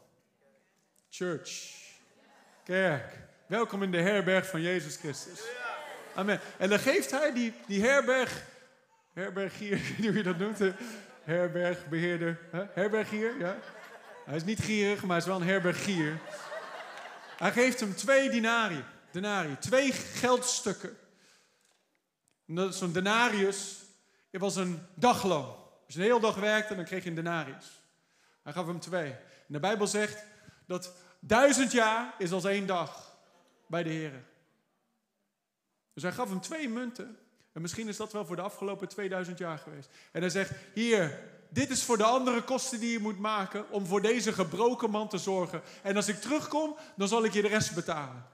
Church. 1.09 1.81
Kerk. 2.63 3.17
Welkom 3.47 3.83
in 3.83 3.91
de 3.91 4.01
herberg 4.01 4.49
van 4.49 4.61
Jezus 4.61 4.95
Christus. 4.95 5.41
Amen. 6.15 6.39
En 6.57 6.69
dan 6.69 6.79
geeft 6.79 7.11
hij 7.11 7.33
die, 7.33 7.53
die 7.67 7.81
herberg, 7.81 8.45
herbergier, 9.13 9.81
hoe 9.97 10.13
je 10.13 10.23
dat 10.23 10.37
noemt, 10.37 10.59
herbergbeheerder, 11.23 12.39
herbergier, 12.73 13.37
ja. 13.39 13.57
Hij 14.25 14.35
is 14.35 14.43
niet 14.43 14.59
gierig, 14.59 15.01
maar 15.01 15.09
hij 15.09 15.17
is 15.17 15.25
wel 15.25 15.35
een 15.35 15.47
herbergier. 15.47 16.19
Hij 17.37 17.51
geeft 17.51 17.79
hem 17.79 17.95
twee 17.95 18.29
dinari, 18.29 18.83
denari, 19.11 19.57
twee 19.59 19.91
geldstukken. 19.91 20.97
Zo'n 22.69 22.91
denarius 22.91 23.83
het 24.33 24.41
was 24.41 24.55
een 24.55 24.79
dagloon. 24.93 25.55
Als 25.85 25.93
je 25.93 25.99
een 25.99 26.05
hele 26.05 26.19
dag 26.19 26.35
werkte, 26.35 26.75
dan 26.75 26.85
kreeg 26.85 27.03
je 27.03 27.09
een 27.09 27.15
denarius. 27.15 27.81
Hij 28.43 28.53
gaf 28.53 28.65
hem 28.65 28.79
twee. 28.79 29.11
En 29.11 29.53
de 29.53 29.59
Bijbel 29.59 29.87
zegt 29.87 30.25
dat 30.67 30.93
duizend 31.19 31.71
jaar 31.71 32.13
is 32.17 32.31
als 32.31 32.45
één 32.45 32.67
dag 32.67 33.17
bij 33.67 33.83
de 33.83 33.89
Heer. 33.89 34.23
Dus 35.93 36.03
hij 36.03 36.11
gaf 36.11 36.29
hem 36.29 36.41
twee 36.41 36.69
munten. 36.69 37.17
En 37.51 37.61
misschien 37.61 37.87
is 37.87 37.97
dat 37.97 38.11
wel 38.11 38.25
voor 38.25 38.35
de 38.35 38.41
afgelopen 38.41 38.87
2000 38.87 39.37
jaar 39.37 39.57
geweest. 39.57 39.89
En 40.11 40.21
hij 40.21 40.29
zegt: 40.29 40.51
Hier, 40.73 41.19
dit 41.53 41.69
is 41.69 41.83
voor 41.83 41.97
de 41.97 42.03
andere 42.03 42.41
kosten 42.41 42.79
die 42.79 42.91
je 42.91 42.99
moet 42.99 43.19
maken 43.19 43.71
om 43.71 43.85
voor 43.85 44.01
deze 44.01 44.33
gebroken 44.33 44.89
man 44.89 45.07
te 45.07 45.17
zorgen. 45.17 45.61
En 45.81 45.95
als 45.95 46.07
ik 46.07 46.21
terugkom, 46.21 46.75
dan 46.95 47.07
zal 47.07 47.23
ik 47.23 47.33
je 47.33 47.41
de 47.41 47.47
rest 47.47 47.75
betalen. 47.75 48.25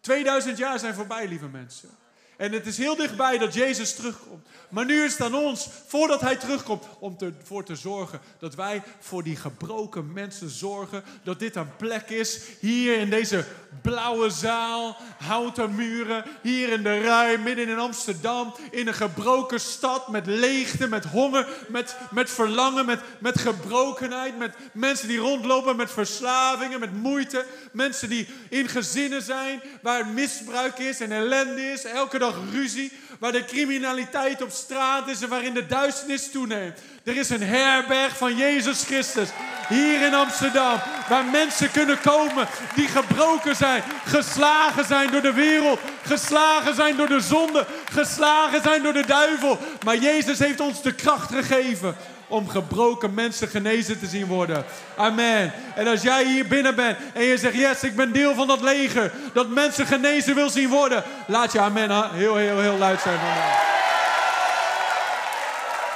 2000 0.00 0.58
jaar 0.58 0.78
zijn 0.78 0.94
voorbij, 0.94 1.28
lieve 1.28 1.48
mensen. 1.48 1.90
En 2.36 2.52
het 2.52 2.66
is 2.66 2.78
heel 2.78 2.96
dichtbij 2.96 3.38
dat 3.38 3.54
Jezus 3.54 3.94
terugkomt. 3.94 4.46
Maar 4.68 4.84
nu 4.84 5.02
is 5.04 5.12
het 5.12 5.20
aan 5.20 5.34
ons, 5.34 5.68
voordat 5.86 6.20
Hij 6.20 6.36
terugkomt, 6.36 6.84
om 6.98 7.16
ervoor 7.18 7.64
te 7.64 7.76
zorgen 7.76 8.20
dat 8.38 8.54
wij 8.54 8.82
voor 9.00 9.22
die 9.22 9.36
gebroken 9.36 10.12
mensen 10.12 10.50
zorgen. 10.50 11.04
Dat 11.22 11.38
dit 11.38 11.56
een 11.56 11.76
plek 11.76 12.08
is, 12.08 12.40
hier 12.60 12.98
in 12.98 13.10
deze 13.10 13.44
blauwe 13.82 14.30
zaal, 14.30 14.96
houten 15.18 15.74
muren, 15.74 16.24
hier 16.42 16.68
in 16.68 16.82
de 16.82 16.98
rij, 16.98 17.38
midden 17.38 17.68
in 17.68 17.78
Amsterdam, 17.78 18.54
in 18.70 18.86
een 18.86 18.94
gebroken 18.94 19.60
stad 19.60 20.08
met 20.08 20.26
leegte, 20.26 20.88
met 20.88 21.04
honger, 21.04 21.48
met, 21.68 21.96
met 22.10 22.30
verlangen, 22.30 22.86
met, 22.86 23.00
met 23.18 23.38
gebrokenheid, 23.38 24.38
met 24.38 24.54
mensen 24.72 25.08
die 25.08 25.18
rondlopen 25.18 25.76
met 25.76 25.90
verslavingen, 25.90 26.80
met 26.80 26.92
moeite. 26.92 27.46
Mensen 27.72 28.08
die 28.08 28.28
in 28.48 28.68
gezinnen 28.68 29.22
zijn 29.22 29.62
waar 29.82 30.06
misbruik 30.06 30.78
is 30.78 31.00
en 31.00 31.12
ellende 31.12 31.62
is, 31.62 31.84
elke 31.84 32.18
ruzie, 32.52 32.92
waar 33.18 33.32
de 33.32 33.44
criminaliteit 33.44 34.42
op 34.42 34.50
straat 34.50 35.08
is 35.08 35.22
en 35.22 35.28
waarin 35.28 35.54
de 35.54 35.66
duisternis 35.66 36.30
toeneemt. 36.30 36.78
Er 37.04 37.16
is 37.16 37.30
een 37.30 37.42
herberg 37.42 38.16
van 38.16 38.36
Jezus 38.36 38.82
Christus 38.82 39.28
hier 39.68 40.02
in 40.06 40.14
Amsterdam, 40.14 40.80
waar 41.08 41.24
mensen 41.24 41.70
kunnen 41.70 42.00
komen 42.00 42.48
die 42.74 42.88
gebroken 42.88 43.56
zijn, 43.56 43.82
geslagen 44.04 44.84
zijn 44.84 45.10
door 45.10 45.22
de 45.22 45.32
wereld, 45.32 45.80
geslagen 46.02 46.74
zijn 46.74 46.96
door 46.96 47.08
de 47.08 47.20
zonde, 47.20 47.66
geslagen 47.92 48.62
zijn 48.62 48.82
door 48.82 48.92
de 48.92 49.06
duivel. 49.06 49.58
Maar 49.84 49.96
Jezus 49.96 50.38
heeft 50.38 50.60
ons 50.60 50.82
de 50.82 50.94
kracht 50.94 51.32
gegeven 51.32 51.96
om 52.34 52.48
gebroken 52.48 53.14
mensen 53.14 53.48
genezen 53.48 53.98
te 53.98 54.06
zien 54.06 54.26
worden. 54.26 54.64
Amen. 54.96 55.52
En 55.74 55.86
als 55.86 56.02
jij 56.02 56.24
hier 56.24 56.48
binnen 56.48 56.74
bent 56.74 56.98
en 57.14 57.22
je 57.22 57.38
zegt, 57.38 57.54
yes, 57.54 57.82
ik 57.82 57.96
ben 57.96 58.12
deel 58.12 58.34
van 58.34 58.46
dat 58.46 58.60
leger, 58.60 59.12
dat 59.32 59.48
mensen 59.48 59.86
genezen 59.86 60.34
wil 60.34 60.50
zien 60.50 60.68
worden, 60.68 61.04
laat 61.26 61.52
je 61.52 61.60
amen 61.60 62.10
heel, 62.10 62.36
heel, 62.36 62.60
heel 62.60 62.78
luid 62.78 63.00
zijn 63.00 63.18
van 63.18 63.28
mij. 63.28 63.72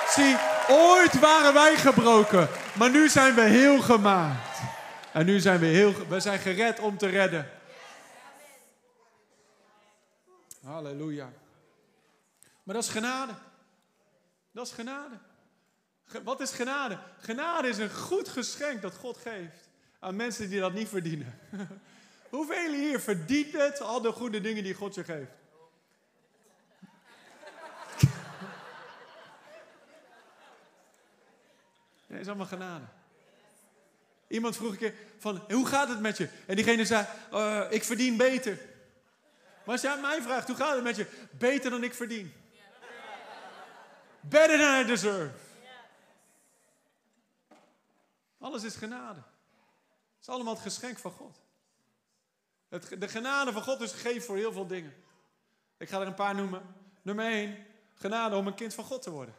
Zie, 0.09 0.37
ooit 0.69 1.19
waren 1.19 1.55
wij 1.55 1.77
gebroken, 1.77 2.49
maar 2.73 2.91
nu 2.91 3.09
zijn 3.09 3.35
we 3.35 3.43
heel 3.43 3.81
gemaakt. 3.81 4.59
En 5.13 5.27
nu 5.27 5.41
zijn 5.41 5.61
we 5.61 5.67
heel, 5.67 5.95
we 6.09 6.21
zijn 6.21 6.39
gered 6.39 6.81
om 6.81 6.99
te 6.99 7.07
redden. 7.07 7.51
Halleluja. 10.65 11.29
Maar 12.63 12.75
dat 12.75 12.85
is 12.85 12.91
genade. 12.91 13.33
Dat 14.53 14.67
is 14.67 14.73
genade. 14.73 15.15
Wat 16.25 16.41
is 16.41 16.51
genade? 16.51 16.99
Genade 17.21 17.69
is 17.69 17.79
een 17.79 17.91
goed 17.91 18.29
geschenk 18.29 18.83
dat 18.83 18.95
God 18.95 19.17
geeft 19.17 19.69
aan 19.99 20.17
mensen 20.17 20.51
die 20.51 20.61
dat 20.61 20.73
niet 20.73 20.89
verdienen. 20.89 21.39
Hoeveel 22.31 22.73
hier 22.73 23.01
verdient 23.01 23.53
het 23.53 23.81
al 23.81 24.01
de 24.01 24.13
goede 24.13 24.41
dingen 24.41 24.63
die 24.63 24.75
God 24.75 24.95
je 24.95 25.05
geeft? 25.05 25.31
Nee, 32.07 32.21
is 32.21 32.27
allemaal 32.27 32.47
genade. 32.47 32.85
Iemand 34.29 34.57
vroeg 34.57 34.71
een 34.71 34.79
keer 34.79 34.95
van, 35.19 35.43
hoe 35.49 35.67
gaat 35.67 35.89
het 35.89 36.01
met 36.01 36.17
je? 36.17 36.29
En 36.47 36.57
diegene 36.57 36.85
zei, 36.85 37.07
uh, 37.33 37.65
ik 37.71 37.85
verdien 37.85 38.17
beter. 38.17 38.59
Maar 39.65 39.75
als 39.75 39.81
jij 39.81 40.01
mij 40.01 40.23
vraagt, 40.23 40.47
hoe 40.47 40.57
gaat 40.57 40.75
het 40.75 40.85
met 40.85 40.97
je? 40.97 41.07
Beter 41.31 41.71
dan 41.71 41.85
ik 41.85 41.95
verdien. 41.95 42.33
Better 44.21 44.59
than 44.59 44.81
I 44.81 44.85
deserve. 44.85 45.48
Alles 48.39 48.63
is 48.63 48.75
genade. 48.75 49.21
Het 49.21 50.21
is 50.21 50.29
allemaal 50.29 50.55
het 50.55 50.63
geschenk 50.63 50.99
van 50.99 51.11
God. 51.11 51.41
Het, 52.69 53.01
de 53.01 53.09
genade 53.09 53.53
van 53.53 53.63
God 53.63 53.81
is 53.81 53.93
gegeven 53.93 54.23
voor 54.23 54.37
heel 54.37 54.53
veel 54.53 54.67
dingen. 54.67 54.95
Ik 55.77 55.89
ga 55.89 56.01
er 56.01 56.07
een 56.07 56.15
paar 56.15 56.35
noemen. 56.35 56.75
Nummer 57.03 57.25
1, 57.25 57.67
genade 57.95 58.37
om 58.37 58.47
een 58.47 58.55
kind 58.55 58.75
van 58.75 58.85
God 58.85 59.03
te 59.03 59.11
worden. 59.11 59.35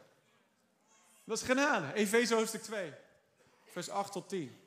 Dat 1.24 1.38
is 1.38 1.44
genade. 1.44 1.92
Efeze 1.92 2.34
hoofdstuk 2.34 2.62
2, 2.62 2.92
vers 3.64 3.90
8 3.90 4.12
tot 4.12 4.28
10. 4.28 4.60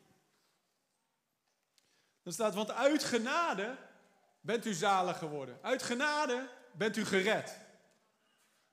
Dan 2.23 2.33
staat, 2.33 2.53
want 2.53 2.71
uit 2.71 3.03
genade 3.03 3.77
bent 4.41 4.65
u 4.65 4.73
zalig 4.73 5.17
geworden. 5.17 5.57
Uit 5.61 5.83
genade 5.83 6.49
bent 6.71 6.97
u 6.97 7.05
gered. 7.05 7.57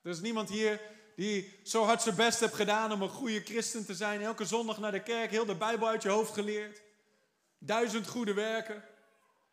Er 0.02 0.11
is 0.11 0.21
niemand 0.21 0.49
hier 0.49 0.81
die 1.21 1.61
zo 1.65 1.85
hard 1.85 2.03
zijn 2.03 2.15
best 2.15 2.41
heeft 2.41 2.55
gedaan 2.55 2.93
om 2.93 3.03
een 3.03 3.09
goede 3.09 3.41
christen 3.41 3.87
te 3.87 3.95
zijn. 3.95 4.23
Elke 4.23 4.45
zondag 4.45 4.79
naar 4.79 4.93
de 4.93 5.03
kerk, 5.03 5.31
heel 5.31 5.45
de 5.45 5.55
Bijbel 5.55 5.89
uit 5.89 6.03
je 6.03 6.09
hoofd 6.09 6.33
geleerd. 6.33 6.83
Duizend 7.59 8.07
goede 8.09 8.35
werken. 8.35 8.85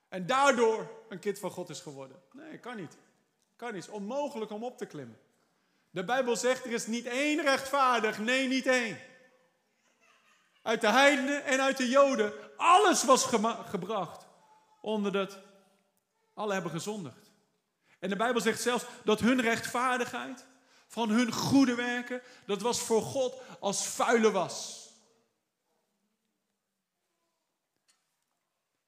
En 0.10 0.26
daardoor 0.26 0.90
een 1.10 1.20
kind 1.20 1.40
van 1.40 1.52
God 1.52 1.70
is 1.70 1.80
geworden. 1.80 2.22
Nee, 2.32 2.58
kan 2.58 2.76
niet. 2.76 2.98
Kan 3.56 3.74
niet. 3.74 3.84
Is 3.84 3.90
onmogelijk 3.90 4.52
om 4.52 4.64
op 4.64 4.78
te 4.78 4.86
klimmen. 4.86 5.20
De 5.90 6.04
Bijbel 6.04 6.36
zegt 6.36 6.66
er 6.66 6.72
is 6.72 6.88
niet 6.88 7.06
één 7.06 7.42
rechtvaardig. 7.42 8.20
Nee, 8.20 8.48
niet 8.48 8.66
één. 8.66 8.98
Uit 10.62 10.82
de 10.82 10.90
heidenen 10.90 11.44
en 11.44 11.62
uit 11.62 11.78
de 11.78 11.90
joden. 11.90 12.34
Alles 12.58 13.04
was 13.04 13.26
gebracht. 13.70 14.26
Onder 14.82 15.12
dat 15.12 15.38
alle 16.34 16.54
hebben 16.54 16.72
gezondigd. 16.72 17.32
En 18.00 18.10
de 18.10 18.16
Bijbel 18.16 18.42
zegt 18.42 18.62
zelfs 18.62 18.86
dat 19.04 19.20
hun 19.20 19.42
rechtvaardigheid 19.42 20.46
van 20.88 21.10
hun 21.10 21.32
goede 21.32 21.76
werken, 21.76 22.22
dat 22.46 22.62
was 22.62 22.82
voor 22.82 23.02
God 23.02 23.42
als 23.60 23.88
vuile 23.88 24.32
was. 24.32 24.86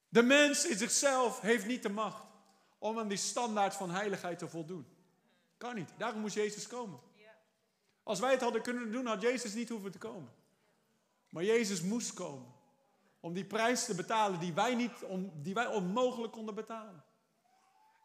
De 0.10 0.22
mens 0.22 0.66
in 0.66 0.78
zichzelf 0.78 1.40
heeft 1.40 1.66
niet 1.66 1.84
de 1.84 1.90
macht 1.90 2.26
om 2.78 3.00
aan 3.00 3.08
die 3.08 3.18
standaard 3.18 3.74
van 3.74 3.92
heiligheid 3.92 4.40
te 4.40 4.50
voldoen. 4.50 4.88
Kan 5.58 5.76
niet. 5.76 5.90
Daarom 5.98 6.22
moest 6.22 6.36
Jezus 6.36 6.68
komen. 6.68 7.00
Als 8.04 8.20
wij 8.20 8.32
het 8.32 8.42
hadden 8.42 8.62
kunnen 8.62 8.92
doen, 8.92 9.06
had 9.06 9.22
Jezus 9.22 9.54
niet 9.54 9.70
hoeven 9.70 9.92
te 9.92 9.98
komen. 9.98 10.34
Maar 11.30 11.44
Jezus 11.44 11.82
moest 11.82 12.14
komen. 12.14 12.54
Om 13.20 13.34
die 13.34 13.46
prijs 13.46 13.86
te 13.86 13.96
betalen 13.96 14.40
die 14.40 14.54
wij, 14.54 14.76
niet, 14.76 14.92
die 15.34 15.54
wij 15.54 15.68
onmogelijk 15.68 16.34
konden 16.34 16.56
betalen. 16.56 17.04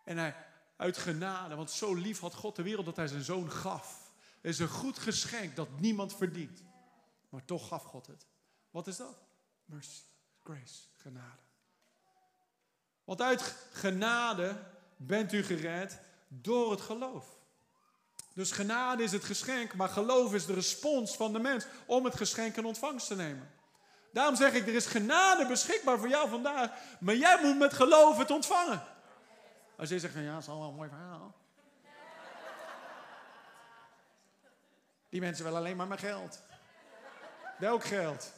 En 0.04 0.18
hij, 0.18 0.34
uit 0.76 0.96
genade. 0.96 1.54
Want 1.54 1.70
zo 1.70 1.94
lief 1.94 2.20
had 2.20 2.34
God 2.34 2.56
de 2.56 2.62
wereld 2.62 2.86
dat 2.86 2.96
hij 2.96 3.06
zijn 3.06 3.22
zoon 3.22 3.50
gaf. 3.50 4.12
Het 4.40 4.52
is 4.52 4.58
een 4.58 4.68
goed 4.68 4.98
geschenk 4.98 5.56
dat 5.56 5.68
niemand 5.80 6.16
verdient. 6.16 6.62
Maar 7.28 7.44
toch 7.44 7.68
gaf 7.68 7.84
God 7.84 8.06
het. 8.06 8.26
Wat 8.70 8.86
is 8.86 8.96
dat? 8.96 9.18
Mercy, 9.64 10.00
grace, 10.42 10.82
genade. 10.96 11.42
Want 13.04 13.20
uit 13.20 13.56
genade 13.72 14.62
bent 14.96 15.32
u 15.32 15.42
gered 15.42 16.00
door 16.28 16.70
het 16.70 16.80
geloof. 16.80 17.26
Dus 18.34 18.50
genade 18.50 19.02
is 19.02 19.12
het 19.12 19.24
geschenk, 19.24 19.74
maar 19.74 19.88
geloof 19.88 20.34
is 20.34 20.46
de 20.46 20.54
respons 20.54 21.16
van 21.16 21.32
de 21.32 21.38
mens 21.38 21.66
om 21.86 22.04
het 22.04 22.16
geschenk 22.16 22.56
in 22.56 22.64
ontvangst 22.64 23.06
te 23.06 23.16
nemen. 23.16 23.50
Daarom 24.12 24.36
zeg 24.36 24.52
ik, 24.52 24.66
er 24.66 24.74
is 24.74 24.86
genade 24.86 25.46
beschikbaar 25.46 25.98
voor 25.98 26.08
jou 26.08 26.28
vandaag, 26.28 26.70
maar 27.00 27.16
jij 27.16 27.38
moet 27.42 27.58
met 27.58 27.72
geloof 27.72 28.18
het 28.18 28.30
ontvangen. 28.30 28.82
Als 29.76 29.88
je 29.88 29.98
zegt, 29.98 30.14
ja, 30.14 30.32
dat 30.32 30.42
is 30.42 30.48
al 30.48 30.58
wel 30.58 30.68
een 30.68 30.74
mooi 30.74 30.88
verhaal. 30.88 31.34
Die 35.08 35.20
mensen 35.20 35.44
willen 35.44 35.58
alleen 35.58 35.76
maar 35.76 35.86
mijn 35.86 36.00
geld. 36.00 36.42
Welk 37.58 37.84
geld? 37.84 38.32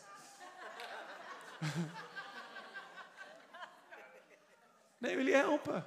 Nee, 4.98 5.16
wil 5.16 5.26
je 5.26 5.34
helpen? 5.34 5.86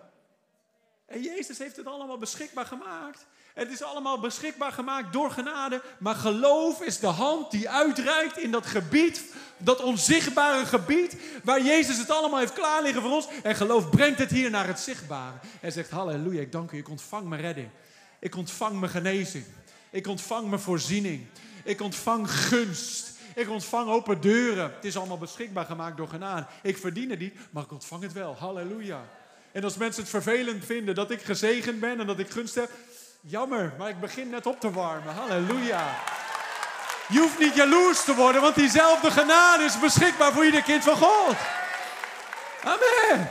En 1.05 1.21
Jezus 1.21 1.57
heeft 1.57 1.75
het 1.75 1.85
allemaal 1.85 2.17
beschikbaar 2.17 2.65
gemaakt. 2.65 3.25
Het 3.53 3.71
is 3.71 3.83
allemaal 3.83 4.19
beschikbaar 4.19 4.71
gemaakt 4.71 5.13
door 5.13 5.31
genade. 5.31 5.81
Maar 5.97 6.15
geloof 6.15 6.81
is 6.81 6.99
de 6.99 7.07
hand 7.07 7.51
die 7.51 7.69
uitreikt 7.69 8.37
in 8.37 8.51
dat 8.51 8.65
gebied, 8.65 9.23
dat 9.57 9.81
onzichtbare 9.81 10.65
gebied, 10.65 11.15
waar 11.43 11.61
Jezus 11.61 11.97
het 11.97 12.09
allemaal 12.09 12.39
heeft 12.39 12.53
klaar 12.53 12.81
liggen 12.83 13.01
voor 13.01 13.11
ons. 13.11 13.27
En 13.43 13.55
geloof 13.55 13.89
brengt 13.89 14.19
het 14.19 14.29
hier 14.29 14.49
naar 14.49 14.67
het 14.67 14.79
zichtbare. 14.79 15.35
En 15.61 15.71
zegt, 15.71 15.89
halleluja, 15.89 16.41
ik 16.41 16.51
dank 16.51 16.71
u, 16.71 16.77
ik 16.77 16.89
ontvang 16.89 17.27
mijn 17.27 17.41
redding. 17.41 17.69
Ik 18.19 18.35
ontvang 18.35 18.79
mijn 18.79 18.91
genezing. 18.91 19.45
Ik 19.89 20.07
ontvang 20.07 20.49
mijn 20.49 20.61
voorziening. 20.61 21.25
Ik 21.63 21.81
ontvang 21.81 22.31
gunst. 22.31 23.17
Ik 23.35 23.49
ontvang 23.49 23.89
open 23.89 24.21
deuren. 24.21 24.73
Het 24.75 24.85
is 24.85 24.97
allemaal 24.97 25.17
beschikbaar 25.17 25.65
gemaakt 25.65 25.97
door 25.97 26.07
genade. 26.07 26.45
Ik 26.63 26.77
verdien 26.77 27.09
het 27.09 27.19
niet, 27.19 27.35
maar 27.51 27.63
ik 27.63 27.71
ontvang 27.71 28.03
het 28.03 28.13
wel. 28.13 28.35
Halleluja. 28.35 29.05
En 29.51 29.63
als 29.63 29.77
mensen 29.77 30.01
het 30.01 30.11
vervelend 30.11 30.65
vinden 30.65 30.95
dat 30.95 31.11
ik 31.11 31.21
gezegend 31.21 31.79
ben 31.79 31.99
en 31.99 32.07
dat 32.07 32.19
ik 32.19 32.29
gunst 32.29 32.55
heb, 32.55 32.69
Jammer, 33.21 33.73
maar 33.77 33.89
ik 33.89 33.99
begin 33.99 34.29
net 34.29 34.45
op 34.45 34.59
te 34.59 34.71
warmen. 34.71 35.13
Halleluja. 35.13 35.95
Je 37.09 37.19
hoeft 37.19 37.39
niet 37.39 37.55
jaloers 37.55 38.03
te 38.03 38.15
worden, 38.15 38.41
want 38.41 38.55
diezelfde 38.55 39.11
genade 39.11 39.63
is 39.63 39.79
beschikbaar 39.79 40.33
voor 40.33 40.45
ieder 40.45 40.63
kind 40.63 40.83
van 40.83 40.95
God. 40.95 41.35
Amen. 42.63 43.29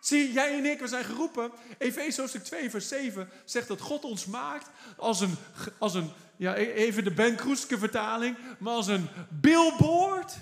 Zie, 0.00 0.32
jij 0.32 0.56
en 0.56 0.66
ik, 0.66 0.80
we 0.80 0.86
zijn 0.86 1.04
geroepen. 1.04 1.50
Efeze 1.78 2.20
hoofdstuk 2.20 2.44
2, 2.44 2.70
vers 2.70 2.88
7 2.88 3.30
zegt 3.44 3.68
dat 3.68 3.80
God 3.80 4.04
ons 4.04 4.26
maakt 4.26 4.70
als 4.96 5.20
een, 5.20 5.36
als 5.78 5.94
een 5.94 6.12
ja, 6.36 6.56
e- 6.56 6.72
even 6.72 7.04
de 7.04 7.12
Ben 7.12 7.36
Kroeske 7.36 7.78
vertaling, 7.78 8.36
maar 8.58 8.72
als 8.72 8.86
een 8.86 9.08
billboard. 9.28 10.36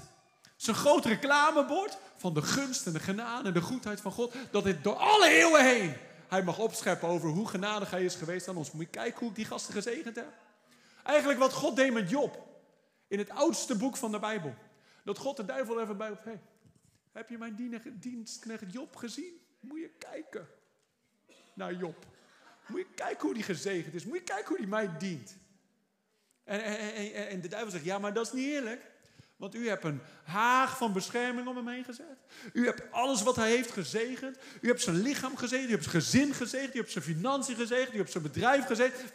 Zo'n 0.56 0.74
groot 0.74 1.04
reclamebord 1.04 1.98
van 2.16 2.34
de 2.34 2.42
gunst 2.42 2.86
en 2.86 2.92
de 2.92 3.00
genade 3.00 3.48
en 3.48 3.54
de 3.54 3.60
goedheid 3.60 4.00
van 4.00 4.12
God. 4.12 4.34
Dat 4.50 4.64
dit 4.64 4.84
door 4.84 4.96
alle 4.96 5.28
eeuwen 5.28 5.64
heen 5.64 5.94
hij 6.28 6.42
mag 6.42 6.58
opscheppen 6.58 7.08
over 7.08 7.28
hoe 7.28 7.48
genadig 7.48 7.90
hij 7.90 8.04
is 8.04 8.14
geweest 8.14 8.48
aan 8.48 8.56
ons. 8.56 8.72
Moet 8.72 8.84
je 8.84 8.90
kijken 8.90 9.18
hoe 9.18 9.28
ik 9.28 9.34
die 9.34 9.44
gasten 9.44 9.74
gezegend 9.74 10.16
heb. 10.16 10.32
Eigenlijk 11.04 11.38
wat 11.38 11.52
God 11.52 11.76
deed 11.76 11.92
met 11.92 12.10
Job. 12.10 12.46
In 13.08 13.18
het 13.18 13.30
oudste 13.30 13.76
boek 13.76 13.96
van 13.96 14.10
de 14.10 14.18
Bijbel. 14.18 14.54
Dat 15.04 15.18
God 15.18 15.36
de 15.36 15.44
duivel 15.44 15.80
even 15.80 15.96
bij 15.96 16.10
op. 16.10 16.28
Heb 17.12 17.28
je 17.28 17.38
mijn 17.38 17.82
dienstknecht 17.92 18.72
Job 18.72 18.96
gezien? 18.96 19.40
Moet 19.60 19.80
je 19.80 19.90
kijken 19.98 20.48
naar 21.54 21.74
Job. 21.74 22.06
Moet 22.66 22.78
je 22.78 22.94
kijken 22.94 23.22
hoe 23.22 23.34
die 23.34 23.42
gezegend 23.42 23.94
is. 23.94 24.04
Moet 24.04 24.16
je 24.16 24.22
kijken 24.22 24.48
hoe 24.48 24.56
die 24.56 24.66
mij 24.66 24.96
dient. 24.98 25.36
En, 26.44 26.62
en, 26.62 26.94
en, 26.94 27.28
en 27.28 27.40
de 27.40 27.48
duivel 27.48 27.70
zegt, 27.70 27.84
ja, 27.84 27.98
maar 27.98 28.12
dat 28.12 28.26
is 28.26 28.32
niet 28.32 28.46
eerlijk. 28.46 28.90
Want 29.36 29.54
u 29.54 29.68
hebt 29.68 29.84
een 29.84 30.00
haag 30.24 30.76
van 30.76 30.92
bescherming 30.92 31.48
om 31.48 31.56
hem 31.56 31.68
heen 31.68 31.84
gezet. 31.84 32.16
U 32.52 32.66
hebt 32.66 32.92
alles 32.92 33.22
wat 33.22 33.36
hij 33.36 33.50
heeft 33.50 33.70
gezegend. 33.70 34.38
U 34.60 34.68
hebt 34.68 34.82
zijn 34.82 34.96
lichaam 34.96 35.36
gezegend. 35.36 35.68
U 35.68 35.72
hebt 35.72 35.84
zijn 35.84 36.02
gezin 36.02 36.34
gezegend. 36.34 36.74
U 36.74 36.78
hebt 36.78 36.90
zijn 36.90 37.04
financiën 37.04 37.56
gezegend. 37.56 37.94
U 37.94 37.98
hebt 37.98 38.10
zijn 38.10 38.22
bedrijf 38.22 38.66
gezegend. 38.66 39.12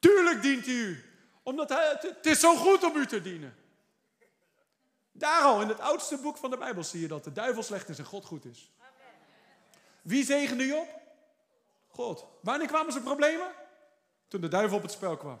Tuurlijk 0.00 0.42
dient 0.42 0.66
hij 0.66 0.74
u. 0.74 1.04
Omdat 1.42 1.68
hij, 1.68 1.98
het 2.00 2.26
is 2.26 2.40
zo 2.40 2.56
goed 2.56 2.84
om 2.84 2.96
u 2.96 3.06
te 3.06 3.22
dienen. 3.22 3.54
Daar 5.12 5.42
al 5.42 5.60
in 5.60 5.68
het 5.68 5.80
oudste 5.80 6.16
boek 6.16 6.36
van 6.36 6.50
de 6.50 6.56
Bijbel 6.56 6.84
zie 6.84 7.00
je 7.00 7.08
dat 7.08 7.24
de 7.24 7.32
duivel 7.32 7.62
slecht 7.62 7.88
is 7.88 7.98
en 7.98 8.04
God 8.04 8.24
goed 8.24 8.44
is. 8.44 8.70
Wie 10.02 10.24
zegende 10.24 10.66
Job? 10.66 10.88
God. 11.88 12.26
Wanneer 12.40 12.66
kwamen 12.66 12.92
zijn 12.92 13.04
problemen? 13.04 13.50
Toen 14.28 14.40
de 14.40 14.48
duivel 14.48 14.76
op 14.76 14.82
het 14.82 14.92
spel 14.92 15.16
kwam. 15.16 15.40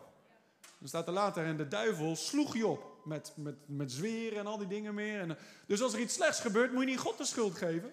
Dan 0.78 0.88
staat 0.88 1.06
er 1.06 1.12
later, 1.12 1.44
en 1.44 1.56
de 1.56 1.68
duivel 1.68 2.16
sloeg 2.16 2.56
Job 2.56 2.91
met, 3.04 3.32
met, 3.36 3.54
met 3.66 3.92
zweren 3.92 4.38
en 4.38 4.46
al 4.46 4.58
die 4.58 4.66
dingen 4.66 4.94
meer. 4.94 5.20
En, 5.20 5.38
dus 5.66 5.82
als 5.82 5.92
er 5.92 6.00
iets 6.00 6.14
slechts 6.14 6.40
gebeurt, 6.40 6.72
moet 6.72 6.82
je 6.82 6.88
niet 6.88 6.98
God 6.98 7.18
de 7.18 7.24
schuld 7.24 7.56
geven. 7.56 7.92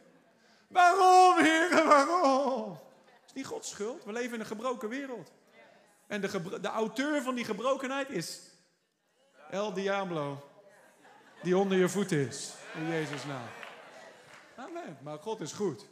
Waarom, 0.68 1.44
heren, 1.44 1.88
waarom? 1.96 2.72
Het 2.72 3.26
is 3.26 3.34
niet 3.34 3.46
Gods 3.46 3.70
schuld. 3.70 4.04
We 4.04 4.12
leven 4.12 4.34
in 4.34 4.40
een 4.40 4.46
gebroken 4.46 4.90
wereld. 4.90 5.32
En 6.08 6.22
de, 6.22 6.60
de 6.62 6.68
auteur 6.68 7.22
van 7.22 7.36
die 7.36 7.46
gebrokenheid 7.46 8.10
is 8.10 8.42
El 9.50 9.74
Diablo. 9.74 10.44
Die 11.44 11.58
onder 11.58 11.78
je 11.78 11.90
voet 11.90 12.12
is. 12.12 12.54
In 12.76 12.88
Jezus' 12.88 13.26
naam. 13.26 13.48
Amen. 14.56 14.98
Maar 15.02 15.18
God 15.18 15.42
is 15.42 15.52
goed. 15.52 15.88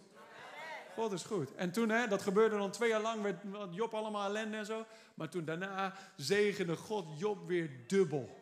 God 0.95 1.11
is 1.11 1.23
goed. 1.23 1.55
En 1.55 1.71
toen, 1.71 1.89
hè, 1.89 2.07
dat 2.07 2.21
gebeurde 2.21 2.57
dan 2.57 2.71
twee 2.71 2.89
jaar 2.89 3.01
lang, 3.01 3.21
werd 3.21 3.41
Job 3.71 3.93
allemaal 3.93 4.25
ellende 4.25 4.57
en 4.57 4.65
zo. 4.65 4.85
Maar 5.13 5.29
toen 5.29 5.45
daarna 5.45 5.93
zegende 6.15 6.75
God 6.75 7.19
Job 7.19 7.47
weer 7.47 7.69
dubbel. 7.87 8.37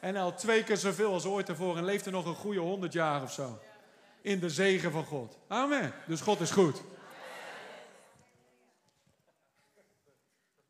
En 0.00 0.16
had 0.16 0.38
twee 0.38 0.64
keer 0.64 0.76
zoveel 0.76 1.12
als 1.12 1.24
ooit 1.24 1.48
ervoor 1.48 1.76
en 1.76 1.84
leefde 1.84 2.10
nog 2.10 2.26
een 2.26 2.34
goede 2.34 2.60
honderd 2.60 2.92
jaar 2.92 3.22
of 3.22 3.32
zo. 3.32 3.58
In 4.20 4.40
de 4.40 4.50
zegen 4.50 4.92
van 4.92 5.04
God. 5.04 5.38
Amen. 5.48 5.92
Dus 6.06 6.20
God 6.20 6.40
is 6.40 6.50
goed. 6.50 6.82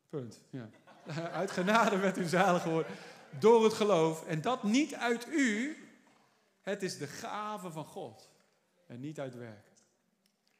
Punt. 0.09 0.41
Ja. 0.49 0.69
Uit 1.31 1.51
genade 1.51 1.97
werd 1.97 2.17
u 2.17 2.23
zalig 2.23 2.61
geworden. 2.61 2.91
Door 3.39 3.63
het 3.63 3.73
geloof. 3.73 4.25
En 4.25 4.41
dat 4.41 4.63
niet 4.63 4.95
uit 4.95 5.27
u. 5.27 5.77
Het 6.61 6.83
is 6.83 6.97
de 6.97 7.07
gave 7.07 7.71
van 7.71 7.85
God. 7.85 8.29
En 8.87 8.99
niet 8.99 9.19
uit 9.19 9.35
werk. 9.35 9.67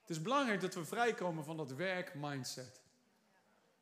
Het 0.02 0.10
is 0.10 0.22
belangrijk 0.22 0.62
dat 0.62 0.74
we 0.74 0.86
vrijkomen 0.86 1.44
van 1.44 1.58
dat 1.58 1.72
werk-mindset. 1.72 2.82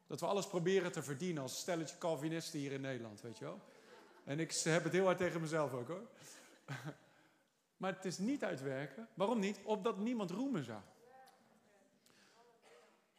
Dat 0.08 0.20
we 0.20 0.26
alles 0.26 0.48
proberen 0.48 0.92
te 0.92 1.04
verdienen 1.04 1.44
als 1.44 1.60
stelletje 1.60 1.98
Calvinisten 1.98 2.60
hier 2.60 2.72
in 2.72 2.82
Nederland, 2.82 3.22
weet 3.22 3.38
je 3.38 3.46
wel. 3.46 3.62
En 4.26 4.40
ik 4.40 4.52
heb 4.64 4.84
het 4.84 4.94
heel 4.94 5.06
hard 5.06 5.18
tegen 5.18 5.42
mezelf 5.42 5.74
ook 5.74 5.88
hoor. 5.88 6.08
Maar 7.78 7.94
het 7.94 8.06
is 8.06 8.18
niet 8.18 8.44
uitwerken. 8.44 9.08
Waarom 9.14 9.40
niet? 9.40 9.60
Opdat 9.64 9.98
niemand 9.98 10.32
roemen 10.32 10.64
zou. 10.64 10.80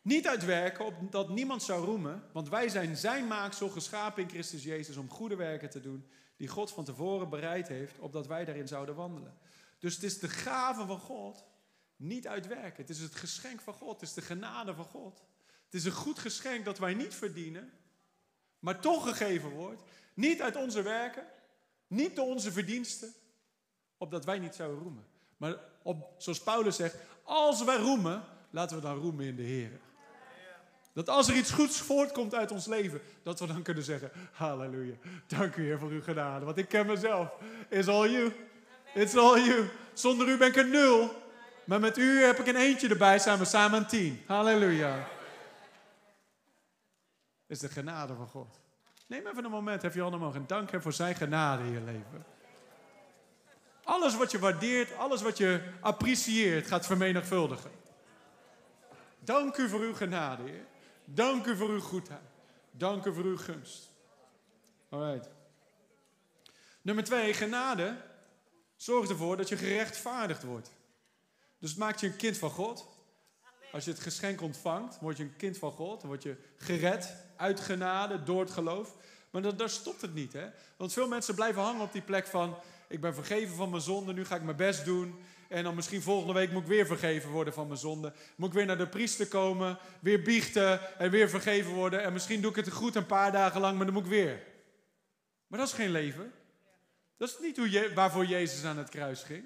Niet 0.03 0.27
uitwerken 0.27 0.85
opdat 0.85 1.29
niemand 1.29 1.63
zou 1.63 1.85
roemen, 1.85 2.23
want 2.33 2.49
wij 2.49 2.69
zijn 2.69 2.97
zijn 2.97 3.27
maaksel 3.27 3.69
geschapen 3.69 4.23
in 4.23 4.29
Christus 4.29 4.65
Jezus 4.65 4.97
om 4.97 5.11
goede 5.11 5.37
werken 5.37 5.71
te 5.71 5.81
doen 5.81 6.09
die 6.37 6.49
God 6.49 6.73
van 6.73 6.85
tevoren 6.85 7.29
bereid 7.29 7.69
heeft, 7.69 7.99
opdat 7.99 8.27
wij 8.27 8.45
daarin 8.45 8.69
zouden 8.69 8.95
wandelen. 8.95 9.39
Dus 9.79 9.95
het 9.95 10.03
is 10.03 10.19
de 10.19 10.29
gave 10.29 10.87
van 10.87 10.99
God, 10.99 11.45
niet 11.97 12.27
uitwerken. 12.27 12.81
Het 12.81 12.91
is 12.91 13.01
het 13.01 13.15
geschenk 13.15 13.61
van 13.61 13.75
God, 13.75 14.01
het 14.01 14.09
is 14.09 14.15
de 14.15 14.23
genade 14.23 14.75
van 14.75 14.85
God. 14.85 15.23
Het 15.65 15.75
is 15.75 15.85
een 15.85 15.93
goed 15.93 16.19
geschenk 16.19 16.65
dat 16.65 16.79
wij 16.79 16.95
niet 16.95 17.15
verdienen, 17.15 17.73
maar 18.59 18.81
toch 18.81 19.09
gegeven 19.09 19.51
wordt. 19.51 19.83
Niet 20.17 20.43
uit 20.43 20.57
onze 20.57 20.83
werken, 20.83 21.25
niet 21.87 22.17
door 22.17 22.27
onze 22.27 22.53
verdiensten, 22.53 23.15
opdat 23.97 24.25
wij 24.25 24.39
niet 24.39 24.55
zouden 24.55 24.83
roemen. 24.83 25.07
Maar 25.37 25.55
op, 25.83 26.15
zoals 26.19 26.43
Paulus 26.43 26.77
zegt, 26.77 26.97
als 27.23 27.65
wij 27.65 27.77
roemen, 27.77 28.25
laten 28.51 28.77
we 28.77 28.83
dan 28.83 28.99
roemen 28.99 29.25
in 29.25 29.37
de 29.37 29.43
Heer. 29.43 29.81
Dat 30.93 31.09
als 31.09 31.29
er 31.29 31.37
iets 31.37 31.51
goeds 31.51 31.79
voortkomt 31.79 32.35
uit 32.35 32.51
ons 32.51 32.67
leven, 32.67 33.01
dat 33.23 33.41
we 33.41 33.47
dan 33.47 33.63
kunnen 33.63 33.83
zeggen, 33.83 34.11
halleluja, 34.33 34.95
dank 35.27 35.57
u 35.57 35.63
Heer 35.63 35.79
voor 35.79 35.91
uw 35.91 36.03
genade. 36.03 36.45
Want 36.45 36.57
ik 36.57 36.69
ken 36.69 36.87
mezelf, 36.87 37.29
it's 37.69 37.89
all 37.89 38.11
you. 38.11 38.33
It's 38.95 39.17
all 39.17 39.41
you. 39.41 39.69
Zonder 39.93 40.29
u 40.29 40.37
ben 40.37 40.49
ik 40.49 40.57
een 40.57 40.71
nul. 40.71 41.23
Maar 41.65 41.81
met 41.81 41.99
u 41.99 42.23
heb 42.23 42.39
ik 42.39 42.47
een 42.47 42.57
eentje 42.57 42.89
erbij, 42.89 43.19
zijn 43.19 43.39
we 43.39 43.45
samen 43.45 43.79
een 43.79 43.87
tien. 43.87 44.23
Halleluja. 44.27 45.09
Is 47.47 47.59
de 47.59 47.69
genade 47.69 48.15
van 48.15 48.27
God. 48.27 48.61
Neem 49.07 49.27
even 49.27 49.45
een 49.45 49.51
moment, 49.51 49.83
heb 49.83 49.95
je 49.95 50.03
mogen. 50.03 50.41
En 50.41 50.47
dank 50.47 50.71
hem 50.71 50.83
voor 50.83 50.93
zijn 50.93 51.15
genade 51.15 51.65
in 51.65 51.73
je 51.73 51.81
leven. 51.81 52.25
Alles 53.85 54.17
wat 54.17 54.31
je 54.31 54.39
waardeert, 54.39 54.97
alles 54.97 55.23
wat 55.23 55.39
je 55.39 55.73
apprecieert, 55.81 56.67
gaat 56.67 56.87
vermenigvuldigen. 56.87 57.71
Dank 59.19 59.57
u 59.57 59.69
voor 59.69 59.81
uw 59.81 59.95
genade, 59.95 60.43
Heer. 60.43 60.65
Dank 61.05 61.47
u 61.47 61.57
voor 61.57 61.69
uw 61.69 61.81
goedheid. 61.81 62.21
Dank 62.71 63.05
u 63.05 63.15
voor 63.15 63.25
uw 63.25 63.37
gunst. 63.37 63.91
Alright. 64.89 65.29
Nummer 66.83 67.05
twee, 67.05 67.35
genade 67.35 67.97
zorgt 68.77 69.11
ervoor 69.11 69.37
dat 69.37 69.49
je 69.49 69.57
gerechtvaardigd 69.57 70.43
wordt. 70.43 70.71
Dus 71.59 71.71
het 71.71 71.79
maakt 71.79 72.01
je 72.01 72.07
een 72.07 72.17
kind 72.17 72.39
van 72.39 72.51
God. 72.51 72.87
Als 73.73 73.85
je 73.85 73.91
het 73.91 74.01
geschenk 74.01 74.41
ontvangt, 74.41 74.99
word 75.01 75.17
je 75.17 75.23
een 75.23 75.37
kind 75.37 75.59
van 75.59 75.73
God. 75.73 76.01
Dan 76.01 76.09
word 76.09 76.23
je 76.23 76.37
gered 76.57 77.26
uit 77.37 77.61
genade 77.61 78.23
door 78.23 78.41
het 78.41 78.51
geloof. 78.51 78.95
Maar 79.31 79.57
daar 79.57 79.71
stopt 79.71 80.01
het 80.01 80.15
niet. 80.15 80.33
Hè? 80.33 80.47
Want 80.77 80.93
veel 80.93 81.09
mensen 81.09 81.35
blijven 81.35 81.63
hangen 81.63 81.83
op 81.83 81.93
die 81.93 82.03
plek 82.03 82.27
van... 82.27 82.57
ik 82.89 83.01
ben 83.01 83.15
vergeven 83.15 83.57
van 83.57 83.71
mijn 83.71 83.83
zonde, 83.83 84.13
nu 84.13 84.25
ga 84.25 84.37
ik 84.37 84.43
mijn 84.43 84.57
best 84.57 84.85
doen. 84.85 85.19
En 85.49 85.65
dan 85.65 85.75
misschien 85.75 86.03
volgende 86.03 86.33
week 86.33 86.53
moet 86.53 86.63
ik 86.63 86.69
weer 86.69 86.87
vergeven 86.87 87.31
worden 87.31 87.55
van 87.55 87.67
mijn 87.67 87.79
zonde. 87.79 88.13
Moet 88.37 88.49
ik 88.49 88.55
weer 88.55 88.67
naar 88.67 88.79
de 88.79 88.89
priester 88.89 89.27
komen, 89.27 89.79
weer 90.01 90.23
biechten 90.23 90.99
en 90.99 91.11
weer 91.11 91.29
vergeven 91.29 91.73
worden. 91.73 92.03
En 92.03 92.13
misschien 92.13 92.41
doe 92.41 92.51
ik 92.51 92.57
het 92.57 92.73
goed 92.73 92.95
een 92.95 93.07
paar 93.07 93.33
dagen 93.33 93.61
lang, 93.61 93.77
maar 93.77 93.85
dan 93.85 93.95
moet 93.95 94.05
ik 94.05 94.11
weer. 94.11 94.43
Maar 95.47 95.59
dat 95.59 95.69
is 95.69 95.75
geen 95.75 95.91
leven. 95.91 96.33
Dat 97.17 97.29
is 97.29 97.37
niet 97.41 97.57
hoe 97.57 97.71
je, 97.71 97.93
waarvoor 97.95 98.27
Jezus 98.27 98.65
aan 98.65 98.79
het 98.79 98.89
kruis 98.89 99.23
ging. 99.23 99.45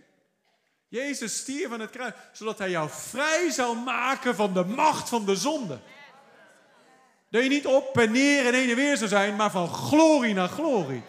Jezus 0.88 1.37
stierf 1.37 1.72
aan 1.72 1.81
het 1.81 1.90
kruis, 1.90 2.14
zodat 2.33 2.59
hij 2.59 2.70
jou 2.70 2.90
vrij 2.90 3.50
zou 3.50 3.76
maken 3.76 4.35
van 4.35 4.55
de 4.55 4.64
macht 4.64 5.09
van 5.09 5.24
de 5.24 5.37
zonde. 5.37 5.79
Dat 7.30 7.42
je 7.42 7.48
niet 7.48 7.66
op 7.66 7.98
en 7.98 8.12
neer 8.12 8.46
en 8.46 8.54
heen 8.54 8.70
en 8.70 8.76
weer 8.76 8.96
zou 8.96 9.08
zijn, 9.08 9.36
maar 9.36 9.50
van 9.50 9.68
glorie 9.68 10.34
naar 10.34 10.48
glorie. 10.48 11.02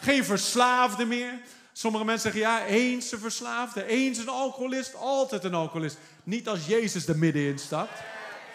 Geen 0.00 0.24
verslaafde 0.24 1.04
meer. 1.04 1.40
Sommige 1.72 2.04
mensen 2.04 2.32
zeggen, 2.32 2.50
ja, 2.50 2.64
eens 2.66 3.12
een 3.12 3.18
verslaafde, 3.18 3.86
eens 3.86 4.18
een 4.18 4.28
alcoholist, 4.28 4.94
altijd 4.94 5.44
een 5.44 5.54
alcoholist. 5.54 5.96
Niet 6.24 6.48
als 6.48 6.66
Jezus 6.66 7.06
er 7.06 7.18
middenin 7.18 7.58
stapt. 7.58 8.00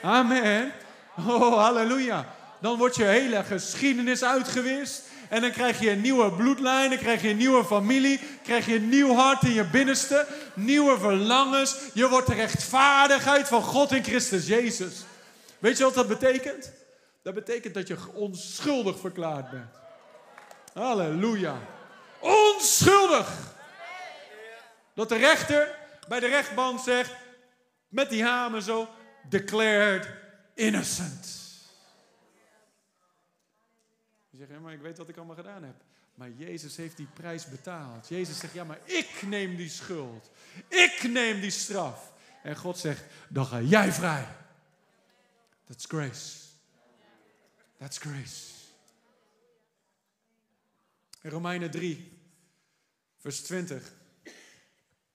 Amen. 0.02 0.72
Oh, 1.18 1.58
halleluja. 1.58 2.36
Dan 2.62 2.78
wordt 2.78 2.96
je 2.96 3.04
hele 3.04 3.44
geschiedenis 3.44 4.24
uitgewist. 4.24 5.02
En 5.30 5.42
dan 5.42 5.52
krijg 5.52 5.80
je 5.80 5.90
een 5.90 6.02
nieuwe 6.02 6.32
bloedlijn, 6.32 6.90
dan 6.90 7.00
krijg 7.00 7.22
je 7.22 7.30
een 7.30 7.38
nieuwe 7.38 7.66
familie, 7.66 8.20
krijg 8.44 8.66
je 8.66 8.76
een 8.76 8.90
nieuw 8.90 9.16
hart 9.16 9.44
in 9.44 9.54
je 9.54 9.66
binnenste, 9.66 10.28
nieuwe 10.54 11.00
verlangens. 11.00 11.76
Je 11.94 12.10
wordt 12.10 12.28
de 12.28 12.34
rechtvaardigheid 12.34 13.48
van 13.48 13.62
God 13.62 13.92
in 13.92 14.04
Christus 14.04 14.48
Jezus. 14.48 14.94
Weet 15.60 15.78
je 15.78 15.84
wat 15.84 15.94
dat 15.94 16.08
betekent? 16.08 16.72
Dat 17.24 17.34
betekent 17.34 17.74
dat 17.74 17.88
je 17.88 18.14
onschuldig 18.14 19.00
verklaard 19.00 19.50
bent. 19.50 19.76
Halleluja. 20.74 21.60
Onschuldig. 22.20 23.56
Dat 24.94 25.10
de 25.10 25.16
rechter 25.16 25.76
bij 26.08 26.20
de 26.20 26.28
rechtbank 26.28 26.80
zegt, 26.80 27.16
met 27.88 28.10
die 28.10 28.24
hamer 28.24 28.62
zo, 28.62 28.90
declared 29.30 30.10
innocent. 30.54 31.42
Je 34.30 34.38
zegt, 34.38 34.50
ja, 34.50 34.60
maar 34.60 34.74
ik 34.74 34.82
weet 34.82 34.98
wat 34.98 35.10
ik 35.10 35.18
allemaal 35.18 35.36
gedaan 35.36 35.64
heb. 35.64 35.76
Maar 36.16 36.30
Jezus 36.30 36.78
heeft 36.78 36.98
die 36.98 37.08
prijs 37.14 37.46
betaald. 37.46 38.08
Jezus 38.08 38.40
zegt, 38.40 38.54
ja, 38.54 38.64
maar 38.64 38.80
ik 38.84 39.22
neem 39.26 39.56
die 39.56 39.70
schuld. 39.70 40.30
Ik 40.68 41.04
neem 41.04 41.42
die 41.42 41.52
straf. 41.52 42.14
En 42.44 42.56
God 42.56 42.78
zegt, 42.78 43.04
dan 43.28 43.46
ga 43.46 43.62
jij 43.62 43.92
vrij. 43.92 44.28
That's 45.68 45.86
grace. 45.86 46.43
That's 47.84 47.98
grace. 47.98 48.52
In 51.22 51.30
Romeinen 51.30 51.72
3, 51.72 52.12
vers 53.20 53.42
20. 53.42 53.92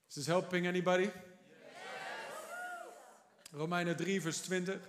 Is 0.07 0.13
this 0.13 0.27
helping 0.27 0.67
anybody? 0.67 1.01
Yes. 1.01 1.11
Romeinen 3.51 3.95
3, 3.95 4.21
vers 4.21 4.37
20. 4.37 4.79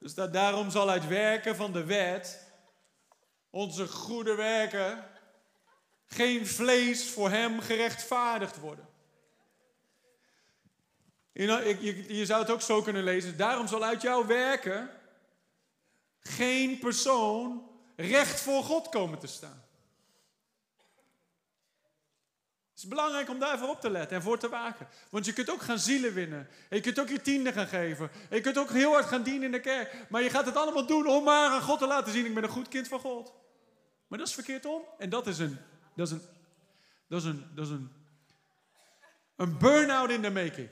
Dus 0.00 0.14
dat 0.14 0.32
daarom 0.32 0.70
zal 0.70 0.90
uit 0.90 1.08
werken 1.08 1.56
van 1.56 1.72
de 1.72 1.84
wet 1.84 2.46
onze 3.50 3.88
goede 3.88 4.34
werken 4.34 5.04
geen 6.06 6.46
vlees 6.46 7.10
voor 7.10 7.30
hem 7.30 7.60
gerechtvaardigd 7.60 8.58
worden. 8.58 8.88
Je, 11.32 12.04
je 12.16 12.26
zou 12.26 12.40
het 12.40 12.50
ook 12.50 12.62
zo 12.62 12.82
kunnen 12.82 13.04
lezen. 13.04 13.36
Daarom 13.36 13.66
zal 13.66 13.84
uit 13.84 14.02
jouw 14.02 14.26
werken 14.26 14.90
geen 16.26 16.78
persoon 16.78 17.70
recht 17.96 18.40
voor 18.40 18.62
God 18.62 18.88
komen 18.88 19.18
te 19.18 19.26
staan. 19.26 19.64
Het 22.76 22.84
is 22.84 22.90
belangrijk 22.90 23.28
om 23.28 23.38
daarvoor 23.38 23.68
op 23.68 23.80
te 23.80 23.90
letten 23.90 24.16
en 24.16 24.22
voor 24.22 24.38
te 24.38 24.48
waken. 24.48 24.88
Want 25.10 25.26
je 25.26 25.32
kunt 25.32 25.50
ook 25.50 25.62
gaan 25.62 25.78
zielen 25.78 26.14
winnen. 26.14 26.48
En 26.68 26.76
je 26.76 26.80
kunt 26.80 26.98
ook 26.98 27.08
je 27.08 27.20
tiende 27.20 27.52
gaan 27.52 27.66
geven. 27.66 28.10
En 28.28 28.36
je 28.36 28.40
kunt 28.40 28.58
ook 28.58 28.70
heel 28.70 28.92
hard 28.92 29.06
gaan 29.06 29.22
dienen 29.22 29.42
in 29.42 29.52
de 29.52 29.60
kerk. 29.60 30.06
Maar 30.08 30.22
je 30.22 30.30
gaat 30.30 30.46
het 30.46 30.56
allemaal 30.56 30.86
doen 30.86 31.06
om 31.06 31.24
maar 31.24 31.50
aan 31.50 31.62
God 31.62 31.78
te 31.78 31.86
laten 31.86 32.12
zien: 32.12 32.26
ik 32.26 32.34
ben 32.34 32.42
een 32.42 32.48
goed 32.48 32.68
kind 32.68 32.88
van 32.88 33.00
God. 33.00 33.32
Maar 34.06 34.18
dat 34.18 34.28
is 34.28 34.34
verkeerd 34.34 34.66
om. 34.66 34.82
En 34.98 35.10
dat 35.10 35.26
is 35.26 35.38
een, 35.38 35.58
dat 35.94 36.06
is 36.06 36.12
een, 36.12 36.22
dat 37.08 37.20
is 37.20 37.26
een, 37.26 37.50
dat 37.54 37.64
is 37.64 37.70
een, 37.70 37.92
een 39.36 39.58
burn-out 39.58 40.10
in 40.10 40.22
de 40.22 40.30
making. 40.30 40.68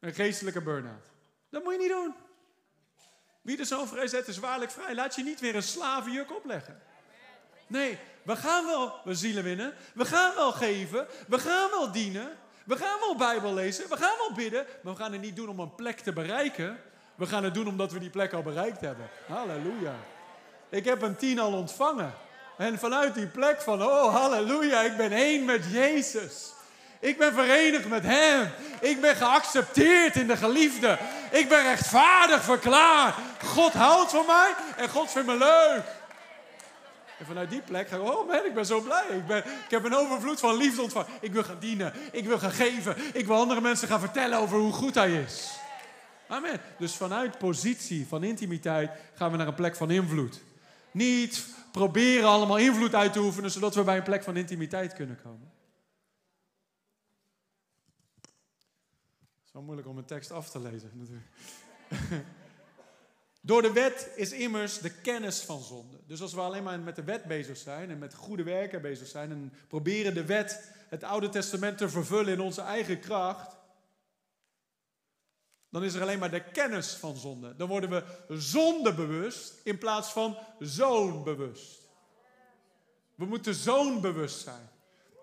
Een 0.00 0.14
geestelijke 0.14 0.62
burn-out. 0.62 1.06
Dat 1.50 1.64
moet 1.64 1.72
je 1.72 1.78
niet 1.78 1.88
doen. 1.88 2.14
Wie 3.44 3.56
de 3.56 3.86
vrij 3.86 4.06
zet 4.06 4.28
is 4.28 4.38
waarlijk 4.38 4.70
vrij. 4.70 4.94
Laat 4.94 5.14
je 5.14 5.22
niet 5.22 5.40
weer 5.40 5.54
een 5.54 5.62
slavenjuk 5.62 6.36
opleggen. 6.36 6.80
Nee, 7.66 7.98
we 8.22 8.36
gaan 8.36 8.66
wel 8.66 8.94
we 9.04 9.14
zielen 9.14 9.44
winnen. 9.44 9.74
We 9.94 10.04
gaan 10.04 10.34
wel 10.34 10.52
geven. 10.52 11.06
We 11.28 11.38
gaan 11.38 11.70
wel 11.70 11.92
dienen. 11.92 12.36
We 12.64 12.76
gaan 12.76 12.98
wel 13.00 13.16
Bijbel 13.16 13.54
lezen. 13.54 13.88
We 13.88 13.96
gaan 13.96 14.16
wel 14.18 14.32
bidden. 14.32 14.66
Maar 14.82 14.92
we 14.92 14.98
gaan 14.98 15.12
het 15.12 15.20
niet 15.20 15.36
doen 15.36 15.48
om 15.48 15.58
een 15.58 15.74
plek 15.74 16.00
te 16.00 16.12
bereiken. 16.12 16.78
We 17.14 17.26
gaan 17.26 17.44
het 17.44 17.54
doen 17.54 17.66
omdat 17.68 17.92
we 17.92 17.98
die 17.98 18.10
plek 18.10 18.32
al 18.32 18.42
bereikt 18.42 18.80
hebben. 18.80 19.08
Halleluja. 19.26 19.94
Ik 20.68 20.84
heb 20.84 21.02
een 21.02 21.16
tien 21.16 21.38
al 21.38 21.52
ontvangen. 21.52 22.14
En 22.58 22.78
vanuit 22.78 23.14
die 23.14 23.26
plek 23.26 23.60
van, 23.60 23.82
oh 23.82 24.14
halleluja, 24.14 24.80
ik 24.80 24.96
ben 24.96 25.12
één 25.12 25.44
met 25.44 25.64
Jezus. 25.70 26.52
Ik 27.00 27.18
ben 27.18 27.32
verenigd 27.32 27.88
met 27.88 28.02
Hem. 28.02 28.50
Ik 28.80 29.00
ben 29.00 29.16
geaccepteerd 29.16 30.16
in 30.16 30.26
de 30.26 30.36
geliefde. 30.36 30.98
Ik 31.34 31.48
ben 31.48 31.62
rechtvaardig 31.62 32.42
verklaard. 32.42 33.14
God 33.44 33.72
houdt 33.72 34.10
van 34.10 34.26
mij 34.26 34.54
en 34.76 34.88
God 34.88 35.10
vindt 35.10 35.28
me 35.28 35.36
leuk. 35.36 35.84
En 37.18 37.26
vanuit 37.26 37.50
die 37.50 37.60
plek 37.60 37.88
ga 37.88 37.96
ik, 37.96 38.02
oh 38.02 38.26
man, 38.26 38.44
ik 38.44 38.54
ben 38.54 38.66
zo 38.66 38.80
blij. 38.80 39.04
Ik, 39.10 39.26
ben, 39.26 39.38
ik 39.38 39.70
heb 39.70 39.84
een 39.84 39.94
overvloed 39.94 40.40
van 40.40 40.56
liefde 40.56 40.82
ontvangen. 40.82 41.08
Ik 41.20 41.32
wil 41.32 41.44
gaan 41.44 41.58
dienen. 41.60 41.92
Ik 42.12 42.24
wil 42.24 42.38
gaan 42.38 42.50
geven. 42.50 42.96
Ik 43.12 43.26
wil 43.26 43.36
andere 43.36 43.60
mensen 43.60 43.88
gaan 43.88 44.00
vertellen 44.00 44.38
over 44.38 44.58
hoe 44.58 44.72
goed 44.72 44.94
Hij 44.94 45.22
is. 45.22 45.50
Amen. 46.28 46.60
Dus 46.78 46.94
vanuit 46.94 47.38
positie 47.38 48.06
van 48.08 48.24
intimiteit 48.24 48.90
gaan 49.14 49.30
we 49.30 49.36
naar 49.36 49.46
een 49.46 49.54
plek 49.54 49.76
van 49.76 49.90
invloed. 49.90 50.42
Niet 50.90 51.46
proberen 51.72 52.28
allemaal 52.28 52.58
invloed 52.58 52.94
uit 52.94 53.12
te 53.12 53.20
oefenen, 53.20 53.50
zodat 53.50 53.74
we 53.74 53.82
bij 53.82 53.96
een 53.96 54.02
plek 54.02 54.22
van 54.22 54.36
intimiteit 54.36 54.94
kunnen 54.94 55.18
komen. 55.22 55.53
Wel 59.54 59.62
moeilijk 59.62 59.88
om 59.88 59.98
een 59.98 60.04
tekst 60.04 60.30
af 60.30 60.50
te 60.50 60.60
lezen 60.60 60.90
natuurlijk. 60.94 61.26
Door 63.40 63.62
de 63.62 63.72
wet 63.72 64.10
is 64.16 64.32
immers 64.32 64.78
de 64.78 64.90
kennis 64.90 65.40
van 65.40 65.62
zonde. 65.62 65.96
Dus 66.06 66.20
als 66.20 66.32
we 66.32 66.40
alleen 66.40 66.62
maar 66.62 66.80
met 66.80 66.96
de 66.96 67.04
wet 67.04 67.24
bezig 67.24 67.56
zijn 67.56 67.90
en 67.90 67.98
met 67.98 68.14
goede 68.14 68.42
werken 68.42 68.82
bezig 68.82 69.08
zijn 69.08 69.30
en 69.30 69.52
proberen 69.68 70.14
de 70.14 70.24
wet, 70.24 70.70
het 70.88 71.04
Oude 71.04 71.28
Testament 71.28 71.78
te 71.78 71.88
vervullen 71.88 72.32
in 72.32 72.40
onze 72.40 72.60
eigen 72.60 73.00
kracht, 73.00 73.56
dan 75.70 75.84
is 75.84 75.94
er 75.94 76.02
alleen 76.02 76.18
maar 76.18 76.30
de 76.30 76.50
kennis 76.50 76.92
van 76.92 77.16
zonde. 77.16 77.56
Dan 77.56 77.68
worden 77.68 77.90
we 77.90 78.04
zondebewust 78.28 79.60
in 79.64 79.78
plaats 79.78 80.12
van 80.12 80.36
zoonbewust. 80.58 81.80
We 83.14 83.24
moeten 83.24 83.54
zoonbewust 83.54 84.40
zijn. 84.40 84.68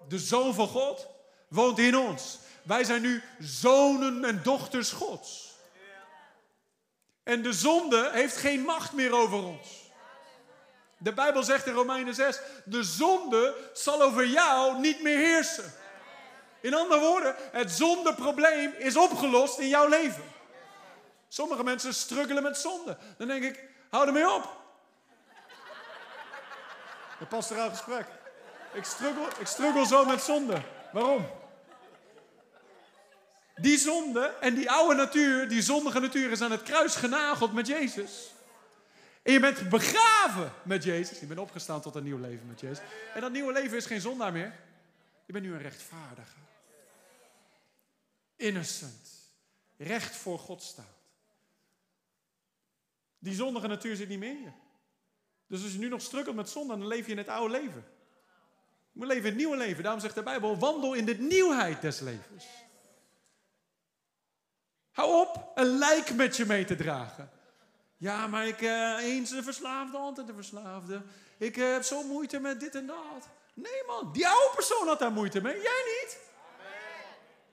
De 0.08 0.20
zoon 0.20 0.54
van 0.54 0.68
God 0.68 1.08
woont 1.48 1.80
in 1.80 1.98
ons. 1.98 2.40
Wij 2.64 2.84
zijn 2.84 3.02
nu 3.02 3.24
zonen 3.40 4.26
en 4.26 4.44
dochters 4.44 4.92
Gods. 4.92 5.50
En 7.24 7.42
de 7.42 7.54
zonde 7.54 8.10
heeft 8.14 8.38
geen 8.38 8.62
macht 8.62 8.94
meer 8.94 9.14
over 9.14 9.44
ons. 9.44 9.82
De 10.98 11.14
Bijbel 11.14 11.44
zegt 11.44 11.66
in 11.66 11.74
Romeinen 11.74 12.14
6: 12.14 12.40
de 12.66 12.84
zonde 12.84 13.70
zal 13.74 14.02
over 14.02 14.26
jou 14.28 14.80
niet 14.80 15.02
meer 15.02 15.18
heersen. 15.18 15.74
In 16.62 16.74
andere 16.74 17.00
woorden, 17.00 17.36
het 17.52 17.72
zondeprobleem 17.72 18.74
is 18.78 18.98
opgelost 18.98 19.60
in 19.60 19.68
jouw 19.68 19.88
leven. 19.88 20.24
Sommige 21.28 21.64
mensen 21.64 21.94
struggelen 21.94 22.44
met 22.44 22.58
zonde. 22.58 22.98
Dan 23.18 23.28
denk 23.28 23.44
ik, 23.44 23.70
hou 23.90 24.08
ermee 24.08 24.34
op. 24.34 24.60
Een 27.20 27.28
pastoraal 27.28 27.70
gesprek. 27.70 28.06
Ik 28.74 28.84
struggle, 28.84 29.28
ik 29.40 29.48
struggle 29.48 29.86
zo 29.86 30.06
met 30.06 30.22
zonde. 30.22 30.62
Waarom? 30.92 31.41
Die 33.56 33.78
zonde 33.78 34.26
en 34.40 34.56
die 34.56 34.72
oude 34.72 34.96
natuur, 34.96 35.50
die 35.50 35.62
zondige 35.62 36.00
natuur, 36.00 36.32
is 36.32 36.42
aan 36.42 36.52
het 36.52 36.64
kruis 36.64 36.96
genageld 36.96 37.54
met 37.54 37.68
Jezus. 37.68 38.32
En 39.22 39.34
je 39.34 39.40
bent 39.40 39.70
begraven 39.70 40.54
met 40.64 40.84
Jezus. 40.84 41.20
Je 41.20 41.26
bent 41.26 41.40
opgestaan 41.40 41.82
tot 41.82 41.96
een 41.96 42.04
nieuw 42.04 42.18
leven 42.18 42.48
met 42.48 42.60
Jezus. 42.60 42.80
En 43.14 43.22
dat 43.22 43.32
nieuwe 43.32 43.54
leven 43.54 43.78
is 43.78 43.86
geen 43.86 44.02
zondaar 44.02 44.32
meer. 44.32 44.54
Je 45.26 45.34
bent 45.34 45.46
nu 45.46 45.54
een 45.54 45.62
rechtvaardige. 45.62 46.38
Innocent. 48.36 49.10
Recht 49.78 50.16
voor 50.16 50.40
God 50.40 50.62
staat. 50.62 51.00
Die 53.20 53.34
zondige 53.34 53.68
natuur 53.68 53.96
zit 53.96 54.10
niet 54.10 54.20
meer 54.20 54.32
in 54.32 54.42
je. 54.42 54.52
Dus 55.48 55.64
als 55.64 55.72
je 55.72 55.78
nu 55.78 55.88
nog 55.88 56.02
strukkelt 56.02 56.36
met 56.36 56.50
zonde, 56.50 56.78
dan 56.78 56.88
leef 56.88 57.06
je 57.06 57.12
in 57.12 57.18
het 57.18 57.28
oude 57.28 57.52
leven. 57.54 57.86
Je 58.92 59.00
moet 59.00 59.08
leven 59.08 59.24
in 59.24 59.30
het 59.30 59.38
nieuwe 59.38 59.58
leven. 59.58 59.84
Daarom 59.84 60.02
zegt 60.02 60.16
de 60.16 60.24
Bijbel, 60.24 60.58
wandel 60.58 60.94
in 60.94 61.06
de 61.06 61.18
nieuwheid 61.18 61.82
des 61.82 62.00
levens. 62.00 62.46
Hou 64.92 65.20
op 65.20 65.52
een 65.56 65.78
lijk 65.78 66.14
met 66.14 66.38
je 66.38 66.46
mee 66.46 66.66
te 66.66 66.76
dragen. 66.76 67.30
Ja, 67.98 68.28
maar 68.28 68.48
ik 68.48 68.62
uh, 68.62 68.98
eens 69.00 69.30
de 69.30 69.44
verslaafde, 69.44 69.98
altijd 69.98 70.28
de 70.28 70.34
verslaafde. 70.34 71.02
Ik 71.38 71.58
uh, 71.58 71.72
heb 71.72 71.84
zo 71.84 72.04
moeite 72.04 72.40
met 72.40 72.60
dit 72.60 72.76
en 72.76 72.86
dat. 72.86 73.28
Nee 73.54 73.84
man, 73.88 74.10
die 74.14 74.28
oude 74.28 74.52
persoon 74.56 74.88
had 74.88 75.00
daar 75.00 75.12
moeite 75.12 75.42
mee. 75.42 75.54
Jij 75.54 75.84
niet. 75.86 76.18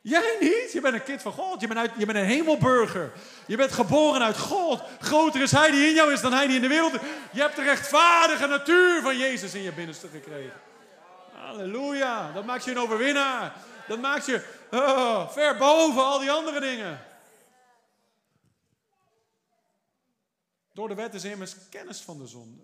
Jij 0.01 0.37
niet? 0.40 0.72
Je 0.72 0.81
bent 0.81 0.94
een 0.94 1.03
kind 1.03 1.22
van 1.22 1.33
God. 1.33 1.61
Je 1.61 1.66
bent, 1.66 1.79
uit, 1.79 1.90
je 1.96 2.07
bent 2.07 2.18
een 2.18 2.24
hemelburger. 2.24 3.12
Je 3.46 3.57
bent 3.57 3.72
geboren 3.72 4.22
uit 4.22 4.38
God. 4.38 4.83
Groter 5.01 5.42
is 5.42 5.51
Hij 5.51 5.70
die 5.70 5.87
in 5.87 5.94
jou 5.94 6.12
is 6.12 6.20
dan 6.20 6.33
Hij 6.33 6.46
die 6.46 6.57
in 6.57 6.62
de 6.62 6.68
wereld 6.68 6.94
is. 6.94 7.01
Je 7.33 7.40
hebt 7.40 7.57
de 7.57 7.62
rechtvaardige 7.62 8.46
natuur 8.46 9.03
van 9.03 9.16
Jezus 9.16 9.55
in 9.55 9.62
je 9.62 9.72
binnenste 9.72 10.09
gekregen. 10.09 10.61
Halleluja. 11.33 12.33
Dat 12.35 12.44
maakt 12.44 12.64
je 12.64 12.70
een 12.70 12.79
overwinnaar. 12.79 13.53
Dat 13.88 14.01
maakt 14.01 14.27
je 14.27 14.42
oh, 14.70 15.31
ver 15.31 15.57
boven 15.57 16.05
al 16.05 16.18
die 16.18 16.31
andere 16.31 16.61
dingen. 16.61 17.01
Door 20.78 20.88
de 20.88 20.94
wet 20.94 21.14
is 21.14 21.24
immers 21.24 21.54
kennis 21.70 22.00
van 22.00 22.18
de 22.18 22.26
zonde. 22.26 22.62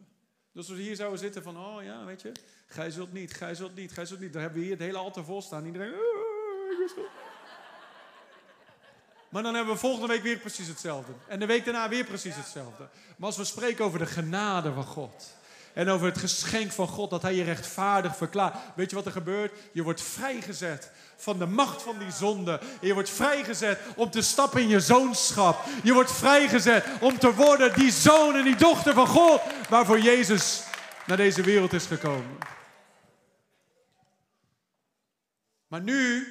Dus 0.52 0.68
als 0.68 0.76
we 0.76 0.82
hier 0.82 0.96
zouden 0.96 1.18
zitten 1.18 1.42
van, 1.42 1.58
oh 1.58 1.82
ja, 1.82 2.04
weet 2.04 2.22
je, 2.22 2.32
gij 2.66 2.90
zult 2.90 3.12
niet, 3.12 3.34
gij 3.34 3.54
zult 3.54 3.74
niet, 3.74 3.92
gij 3.92 4.06
zult 4.06 4.20
niet. 4.20 4.32
Dan 4.32 4.42
hebben 4.42 4.58
we 4.58 4.64
hier 4.64 4.74
het 4.76 4.84
hele 4.84 4.98
altaar 4.98 5.24
vol 5.24 5.42
staan. 5.42 5.64
Iedereen, 5.66 5.88
ik 6.70 6.76
wist 6.78 6.96
het. 6.96 7.04
Maar 9.28 9.42
dan 9.42 9.54
hebben 9.54 9.74
we 9.74 9.80
volgende 9.80 10.06
week 10.06 10.22
weer 10.22 10.38
precies 10.38 10.66
hetzelfde. 10.66 11.12
En 11.28 11.38
de 11.38 11.46
week 11.46 11.64
daarna 11.64 11.88
weer 11.88 12.04
precies 12.04 12.36
hetzelfde. 12.36 12.88
Maar 13.16 13.26
als 13.26 13.36
we 13.36 13.44
spreken 13.44 13.84
over 13.84 13.98
de 13.98 14.06
genade 14.06 14.72
van 14.72 14.84
God. 14.84 15.34
En 15.74 15.88
over 15.88 16.06
het 16.06 16.18
geschenk 16.18 16.72
van 16.72 16.88
God, 16.88 17.10
dat 17.10 17.22
Hij 17.22 17.34
je 17.34 17.44
rechtvaardig 17.44 18.16
verklaart. 18.16 18.56
Weet 18.74 18.90
je 18.90 18.96
wat 18.96 19.06
er 19.06 19.12
gebeurt? 19.12 19.52
Je 19.72 19.82
wordt 19.82 20.02
vrijgezet 20.02 20.90
van 21.16 21.38
de 21.38 21.46
macht 21.46 21.82
van 21.82 21.98
die 21.98 22.10
zonde. 22.10 22.60
Je 22.80 22.94
wordt 22.94 23.10
vrijgezet 23.10 23.80
om 23.96 24.10
te 24.10 24.22
stappen 24.22 24.60
in 24.60 24.68
je 24.68 24.80
zoonschap. 24.80 25.64
Je 25.82 25.92
wordt 25.92 26.12
vrijgezet 26.12 26.84
om 27.00 27.18
te 27.18 27.34
worden 27.34 27.74
die 27.74 27.90
zoon 27.90 28.34
en 28.34 28.44
die 28.44 28.56
dochter 28.56 28.94
van 28.94 29.06
God. 29.06 29.40
Waarvoor 29.68 30.00
Jezus 30.00 30.62
naar 31.06 31.16
deze 31.16 31.42
wereld 31.42 31.72
is 31.72 31.86
gekomen. 31.86 32.38
Maar 35.66 35.82
nu 35.82 36.28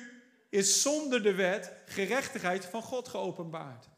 is 0.50 0.82
zonder 0.82 1.24
de 1.24 1.34
wet 1.34 1.72
gerechtigheid 1.86 2.66
van 2.66 2.82
God 2.82 3.08
geopenbaard. 3.08 3.90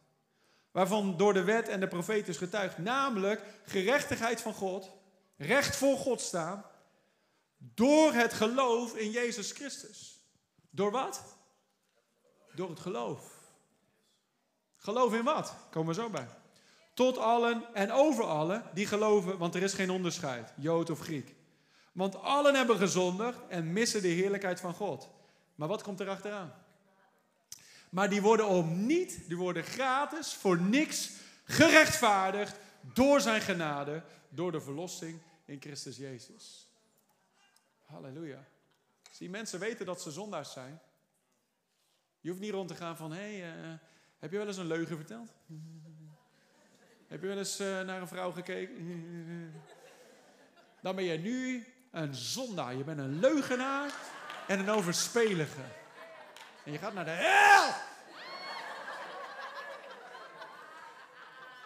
Waarvan 0.72 1.18
door 1.18 1.34
de 1.34 1.44
wet 1.44 1.68
en 1.68 1.80
de 1.80 1.88
profeet 1.88 2.28
is 2.28 2.38
getuigd. 2.38 2.78
Namelijk 2.78 3.42
gerechtigheid 3.66 4.42
van 4.42 4.54
God, 4.54 4.92
recht 5.38 5.76
voor 5.76 5.98
God 5.98 6.22
staan, 6.22 6.66
door 7.58 8.14
het 8.14 8.34
geloof 8.34 8.96
in 8.96 9.12
Jezus 9.12 9.52
Christus. 9.52 10.20
Door 10.70 10.92
wat? 10.92 11.22
Door 12.56 12.70
het 12.70 12.80
geloof. 12.80 13.34
Geloof 14.78 15.14
in 15.14 15.24
wat? 15.24 15.56
Komen 15.72 15.96
we 15.96 16.02
zo 16.02 16.10
bij. 16.10 16.28
Tot 16.94 17.18
allen 17.18 17.74
en 17.74 17.92
over 17.92 18.24
allen 18.24 18.64
die 18.74 18.88
geloven, 18.88 19.38
want 19.38 19.56
er 19.56 19.64
is 19.64 19.74
geen 19.74 19.90
onderscheid, 19.90 20.54
Jood 20.58 20.90
of 20.90 21.00
Griek. 21.00 21.36
Want 21.92 22.16
allen 22.22 22.56
hebben 22.56 22.78
gezondigd 22.78 23.38
en 23.48 23.74
missen 23.74 24.02
de 24.02 24.08
heerlijkheid 24.08 24.60
van 24.60 24.74
God. 24.74 25.10
Maar 25.56 25.68
wat 25.68 25.84
komt 25.84 26.00
er 26.00 26.10
achteraan? 26.10 26.54
Maar 27.90 28.10
die 28.10 28.22
worden 28.22 28.48
om 28.48 28.86
niet, 28.86 29.28
die 29.28 29.38
worden 29.38 29.64
gratis, 29.64 30.34
voor 30.34 30.62
niks 30.62 31.10
gerechtvaardigd 31.44 32.58
door 32.94 33.22
zijn 33.22 33.42
genade, 33.42 34.04
door 34.36 34.52
de 34.52 34.62
verlossing 34.62 35.22
in 35.46 35.62
Christus 35.62 35.98
Jezus. 35.98 36.70
Halleluja. 37.86 38.46
Zie, 39.12 39.30
mensen 39.30 39.60
weten 39.60 39.86
dat 39.86 40.02
ze 40.02 40.12
zondaars 40.12 40.52
zijn. 40.52 40.80
Je 42.20 42.30
hoeft 42.30 42.42
niet 42.42 42.52
rond 42.52 42.68
te 42.68 42.76
gaan 42.76 42.98
van, 42.98 43.12
hé, 43.12 43.38
hey, 43.38 43.60
uh, 43.60 43.74
heb 44.20 44.32
je 44.32 44.38
wel 44.38 44.48
eens 44.48 44.58
een 44.58 44.68
leugen 44.68 44.98
verteld? 44.98 45.30
heb 47.08 47.22
je 47.22 47.28
wel 47.28 47.38
eens 47.38 47.60
uh, 47.60 47.82
naar 47.82 48.02
een 48.02 48.08
vrouw 48.08 48.32
gekeken? 48.32 48.74
Dan 50.82 50.96
ben 50.96 51.04
je 51.04 51.18
nu 51.18 51.66
een 51.92 52.16
zondaar. 52.16 52.76
Je 52.76 52.84
bent 52.84 53.00
een 53.00 53.20
leugenaar. 53.20 53.94
en 54.48 54.60
een 54.60 54.70
overspelige. 54.70 55.62
En 56.64 56.72
je 56.72 56.78
gaat 56.78 56.94
naar 56.94 57.06
de 57.06 57.12
hel. 57.12 57.74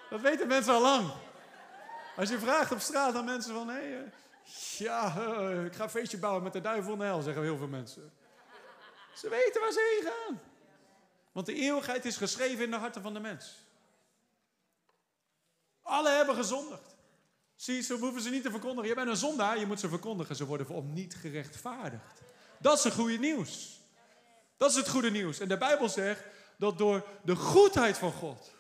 Dat 0.10 0.22
weten 0.22 0.48
mensen 0.48 0.74
al 0.74 0.82
lang. 0.82 1.12
Als 2.20 2.30
je 2.30 2.40
vraagt 2.40 2.72
op 2.72 2.80
straat 2.80 3.16
aan 3.16 3.26
mensen 3.26 3.54
van, 3.54 3.68
hey, 3.68 4.12
ja, 4.78 5.16
uh, 5.18 5.66
ik 5.66 5.74
ga 5.74 5.84
een 5.84 5.90
feestje 5.90 6.18
bouwen 6.18 6.44
met 6.44 6.54
de 6.54 6.62
duivel 6.62 6.94
in 6.94 7.00
de 7.00 7.06
hel, 7.06 7.22
zeggen 7.22 7.44
heel 7.44 7.58
veel 7.58 7.68
mensen. 7.68 8.14
Ze 9.16 9.30
weten 9.30 9.62
waar 9.62 9.72
ze 9.72 10.00
heen 10.02 10.12
gaan. 10.12 10.42
Want 11.32 11.46
de 11.46 11.54
eeuwigheid 11.54 12.06
is 12.06 12.18
geschreven 12.18 12.64
in 12.64 12.72
de 12.72 12.78
harten 12.78 13.02
van 13.02 13.14
de 13.14 13.20
mens. 13.20 13.66
Alle 15.82 16.10
hebben 16.10 16.36
gezondigd. 16.36 16.96
Zie, 17.56 17.82
ze 17.82 17.94
hoeven 17.94 18.22
ze 18.22 18.30
niet 18.30 18.44
te 18.44 18.52
verkondigen. 18.52 18.90
Je 18.90 18.96
bent 18.96 19.10
een 19.10 19.16
zondaar, 19.16 19.60
je 19.60 19.66
moet 19.66 19.80
ze 19.80 19.90
verkondigen. 19.90 20.36
Ze 20.36 20.46
worden 20.46 20.70
om 20.70 20.94
niet 20.94 21.16
gerechtvaardigd. 21.16 22.22
Dat 22.58 22.78
is 22.78 22.84
het 22.84 22.94
goede 22.94 23.18
nieuws. 23.18 23.82
Dat 24.58 24.70
is 24.70 24.76
het 24.76 24.90
goede 24.90 25.12
nieuws. 25.12 25.40
En 25.40 25.48
de 25.48 25.58
Bijbel 25.58 25.90
zegt 25.90 26.24
dat 26.58 26.78
door 26.78 27.08
de 27.24 27.36
goedheid 27.36 27.98
van 27.98 28.12
God 28.12 28.52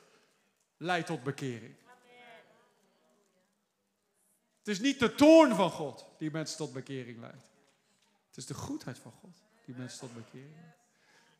leidt 0.78 1.08
tot 1.08 1.24
bekering. 1.24 1.78
Het 4.60 4.67
is 4.67 4.80
niet 4.80 5.00
de 5.00 5.15
toorn 5.15 5.56
van 5.56 5.72
God 5.72 6.06
die 6.17 6.32
mensen 6.32 6.58
tot 6.58 6.74
bekering 6.74 7.19
leidt. 7.19 7.50
Het 8.28 8.38
is 8.38 8.45
de 8.45 8.54
goedheid 8.54 8.98
van 8.98 9.12
God 9.12 9.41
die 9.65 9.76
mensen 9.76 10.00
tot 10.00 10.13
bekering 10.13 10.56
leidt. 10.56 10.78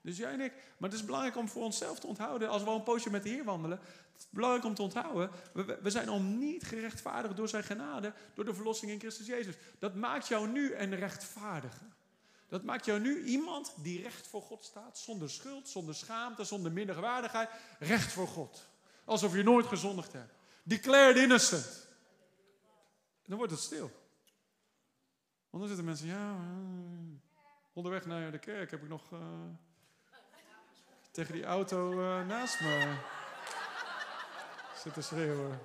Dus 0.02 0.18
jij 0.18 0.34
en 0.34 0.42
ik. 0.42 0.54
Maar 0.78 0.90
het 0.90 1.00
is 1.00 1.06
belangrijk 1.06 1.38
om 1.38 1.48
voor 1.48 1.64
onszelf 1.64 2.00
te 2.00 2.08
onthouden, 2.08 2.50
als 2.50 2.64
we 2.64 2.70
al 2.70 2.76
een 2.76 2.84
poosje 2.84 3.10
met 3.10 3.24
de 3.24 3.30
Heer 3.30 3.44
wandelen. 3.44 3.78
Het 3.78 4.22
is 4.22 4.28
belangrijk 4.30 4.66
om 4.66 4.74
te 4.74 4.82
onthouden, 4.82 5.30
we, 5.54 5.80
we 5.82 5.90
zijn 5.90 6.10
al 6.10 6.20
niet 6.20 6.64
gerechtvaardigd 6.64 7.36
door 7.36 7.50
zijn 7.50 7.64
genade, 7.64 8.14
door 8.34 8.46
de 8.46 8.54
verlossing 8.54 8.92
in 8.92 9.00
Christus 9.00 9.28
Jezus. 9.28 9.56
Dat 9.80 9.96
maakt 9.96 10.28
jou 10.28 10.48
nu 10.48 10.76
een 10.76 10.96
rechtvaardige. 10.96 11.84
Dat 12.48 12.64
maakt 12.64 12.86
jou 12.86 13.00
nu 13.00 13.24
iemand 13.24 13.74
die 13.78 14.02
recht 14.02 14.28
voor 14.28 14.42
God 14.42 14.64
staat, 14.64 14.98
zonder 14.98 15.30
schuld, 15.30 15.70
zonder 15.70 15.96
schaamte, 15.96 16.44
zonder 16.44 16.72
minderwaardigheid. 16.72 17.50
Recht 17.80 18.12
voor 18.12 18.28
God. 18.28 18.68
Alsof 19.06 19.36
je 19.36 19.44
nooit 19.44 19.66
gezondigd 19.66 20.14
hebt. 20.14 20.34
Declared 20.64 21.18
innocent. 21.18 21.88
Dan 23.30 23.38
wordt 23.38 23.52
het 23.52 23.62
stil. 23.62 23.92
Want 25.50 25.64
dan 25.64 25.68
zitten 25.68 25.86
mensen, 25.86 26.08
ja, 26.08 26.36
onderweg 27.74 28.06
naar 28.06 28.32
de 28.32 28.40
kerk 28.40 28.72
heb 28.72 28.82
ik 28.82 28.90
nog... 28.90 29.12
Uh, 29.12 29.20
tegen 31.12 31.34
die 31.34 31.46
auto 31.46 31.92
uh, 31.92 32.28
naast 32.28 32.62
me 32.62 32.98
zitten 34.76 35.04
schreeuwen. 35.04 35.60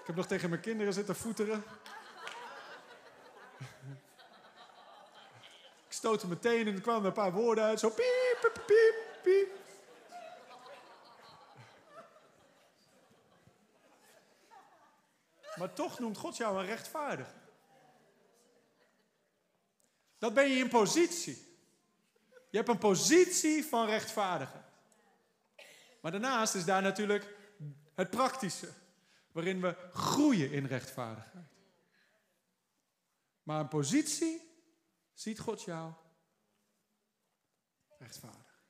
Ik 0.00 0.06
heb 0.06 0.16
nog 0.16 0.26
tegen 0.26 0.50
mijn 0.50 0.62
kinderen 0.62 0.92
zitten 0.92 1.16
voeteren. 1.16 1.64
Ik 5.86 5.96
stootte 5.96 6.26
meteen 6.26 6.66
en 6.66 6.74
er 6.74 6.80
kwamen 6.80 7.04
een 7.04 7.12
paar 7.12 7.32
woorden 7.32 7.64
uit. 7.64 7.80
Zo 7.80 7.88
piep, 7.88 8.38
piep, 8.40 8.62
piep, 8.66 9.22
piep. 9.22 9.50
Maar 15.60 15.72
toch 15.72 15.98
noemt 15.98 16.16
God 16.16 16.36
jou 16.36 16.58
een 16.58 16.66
rechtvaardig. 16.66 17.34
Dat 20.18 20.34
ben 20.34 20.48
je 20.48 20.56
in 20.56 20.68
positie. 20.68 21.56
Je 22.50 22.56
hebt 22.56 22.68
een 22.68 22.78
positie 22.78 23.64
van 23.64 23.86
rechtvaardigheid. 23.86 24.72
Maar 26.00 26.12
daarnaast 26.12 26.54
is 26.54 26.64
daar 26.64 26.82
natuurlijk 26.82 27.34
het 27.94 28.10
praktische, 28.10 28.68
waarin 29.32 29.60
we 29.60 29.76
groeien 29.92 30.52
in 30.52 30.66
rechtvaardigheid. 30.66 31.52
Maar 33.42 33.60
een 33.60 33.68
positie 33.68 34.62
ziet 35.12 35.38
God 35.38 35.62
jou 35.62 35.92
rechtvaardig. 37.98 38.64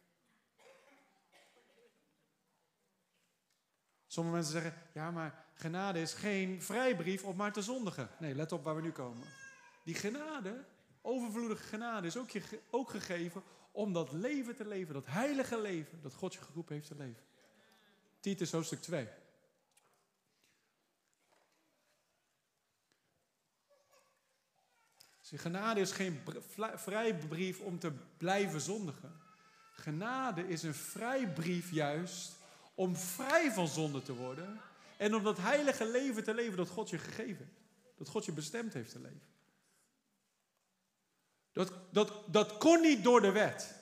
Sommige 4.07 4.37
mensen 4.37 4.53
zeggen, 4.53 4.89
ja, 4.93 5.11
maar 5.11 5.50
genade 5.61 6.01
is 6.01 6.15
geen 6.15 6.63
vrijbrief 6.63 7.25
om 7.25 7.37
maar 7.37 7.53
te 7.53 7.63
zondigen. 7.63 8.09
Nee, 8.19 8.35
let 8.35 8.53
op 8.53 8.65
waar 8.65 8.77
we 8.77 8.83
nu 8.83 8.93
komen. 8.93 9.27
Die 9.85 9.95
genade, 9.95 10.65
overvloedige 11.03 11.63
genade, 11.63 12.07
is 12.07 12.17
ook, 12.17 12.31
je, 12.31 12.61
ook 12.71 12.91
gegeven 12.91 13.43
om 13.73 13.93
dat 13.93 14.13
leven 14.13 14.57
te 14.57 14.67
leven, 14.67 14.95
dat 14.95 15.07
heilige 15.07 15.61
leven, 15.61 16.03
dat 16.03 16.15
God 16.15 16.33
je 16.33 16.41
geroepen 16.41 16.75
heeft 16.75 16.87
te 16.87 16.97
leven. 16.97 17.23
Titus 18.21 18.53
hoofdstuk 18.53 18.81
2. 18.81 19.09
genade 25.39 25.81
is 25.81 25.93
geen 25.93 26.23
vrijbrief 26.75 27.61
om 27.61 27.79
te 27.79 27.93
blijven 28.17 28.61
zondigen. 28.61 29.21
Genade 29.73 30.49
is 30.49 30.63
een 30.63 30.75
vrijbrief 30.75 31.71
juist 31.71 32.37
om 32.75 32.97
vrij 32.97 33.53
van 33.53 33.69
zonde 33.69 34.03
te 34.03 34.15
worden. 34.15 34.61
En 35.01 35.15
om 35.15 35.23
dat 35.23 35.39
heilige 35.39 35.91
leven 35.91 36.25
te 36.25 36.35
leven 36.35 36.57
dat 36.57 36.69
God 36.69 36.91
je 36.91 36.99
gegeven 36.99 37.47
heeft. 37.47 37.61
Dat 37.97 38.09
God 38.09 38.25
je 38.25 38.33
bestemd 38.33 38.75
heeft 38.75 38.91
te 38.91 39.01
leven. 39.01 39.23
Dat, 41.53 41.73
dat, 41.91 42.13
dat 42.27 42.59
kon 42.59 42.81
niet 42.81 43.05
door 43.05 43.21
de 43.21 43.33
wet. 43.33 43.75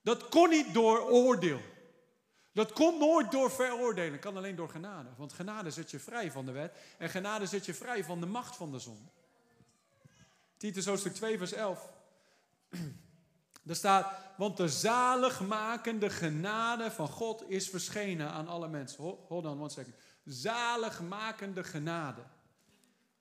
Dat 0.00 0.28
kon 0.28 0.48
niet 0.48 0.74
door 0.74 1.00
oordeel. 1.10 1.60
Dat 2.52 2.72
kon 2.72 2.98
nooit 2.98 3.30
door 3.30 3.50
veroordelen. 3.50 4.18
kan 4.18 4.36
alleen 4.36 4.56
door 4.56 4.68
genade. 4.68 5.08
Want 5.16 5.32
genade 5.32 5.70
zet 5.70 5.90
je 5.90 5.98
vrij 5.98 6.32
van 6.32 6.46
de 6.46 6.52
wet. 6.52 6.76
En 6.98 7.08
genade 7.08 7.46
zet 7.46 7.66
je 7.66 7.74
vrij 7.74 8.04
van 8.04 8.20
de 8.20 8.26
macht 8.26 8.56
van 8.56 8.72
de 8.72 8.78
zon. 8.78 9.10
Titus 10.56 10.86
hoofdstuk 10.86 11.14
2 11.14 11.38
vers 11.38 11.52
11. 11.52 11.92
Daar 13.62 13.76
staat, 13.76 14.14
want 14.36 14.56
de 14.56 14.68
zaligmakende 14.68 16.10
genade 16.10 16.90
van 16.90 17.08
God 17.08 17.50
is 17.50 17.68
verschenen 17.68 18.30
aan 18.30 18.48
alle 18.48 18.68
mensen. 18.68 19.02
Hold 19.28 19.44
on 19.44 19.60
one 19.60 19.68
second. 19.68 19.94
Zaligmakende 20.24 21.64
genade. 21.64 22.22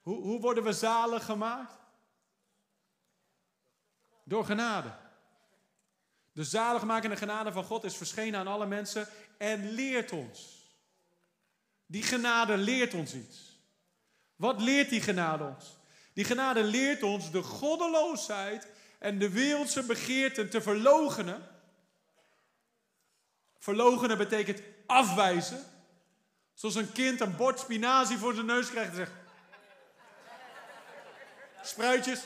Hoe, 0.02 0.22
hoe 0.22 0.40
worden 0.40 0.64
we 0.64 0.74
zalig 0.74 1.26
gemaakt? 1.26 1.74
Door 4.24 4.46
genade. 4.46 4.94
De 6.32 6.44
zaligmakende 6.44 7.16
genade 7.16 7.52
van 7.52 7.64
God 7.64 7.84
is 7.84 7.98
verschenen 7.98 8.40
aan 8.40 8.48
alle 8.48 8.66
mensen 8.66 9.08
en 9.38 9.70
leert 9.70 10.12
ons. 10.12 10.70
Die 11.86 12.04
genade 12.04 12.58
leert 12.58 12.94
ons 12.94 13.14
iets. 13.14 13.60
Wat 14.36 14.62
leert 14.62 14.90
die 14.90 15.02
genade 15.02 15.44
ons? 15.44 15.78
Die 16.14 16.24
genade 16.24 16.64
leert 16.64 17.04
ons 17.04 17.32
de 17.32 17.44
goddeloosheid 17.44 18.68
en 19.00 19.20
de 19.20 19.30
wereldse 19.30 19.86
begeerten 19.86 20.50
te 20.50 20.62
verlogenen. 20.62 21.48
Verlogenen 23.58 24.18
betekent 24.18 24.62
afwijzen. 24.86 25.66
Zoals 26.62 26.76
een 26.76 26.91
kind 26.91 27.21
een 27.21 27.36
bord 27.36 27.60
spinazie 27.60 28.17
voor 28.17 28.34
zijn 28.34 28.45
neus 28.45 28.69
krijgt 28.69 28.89
en 28.89 28.95
zegt: 28.95 29.12
Spruitjes, 31.62 32.24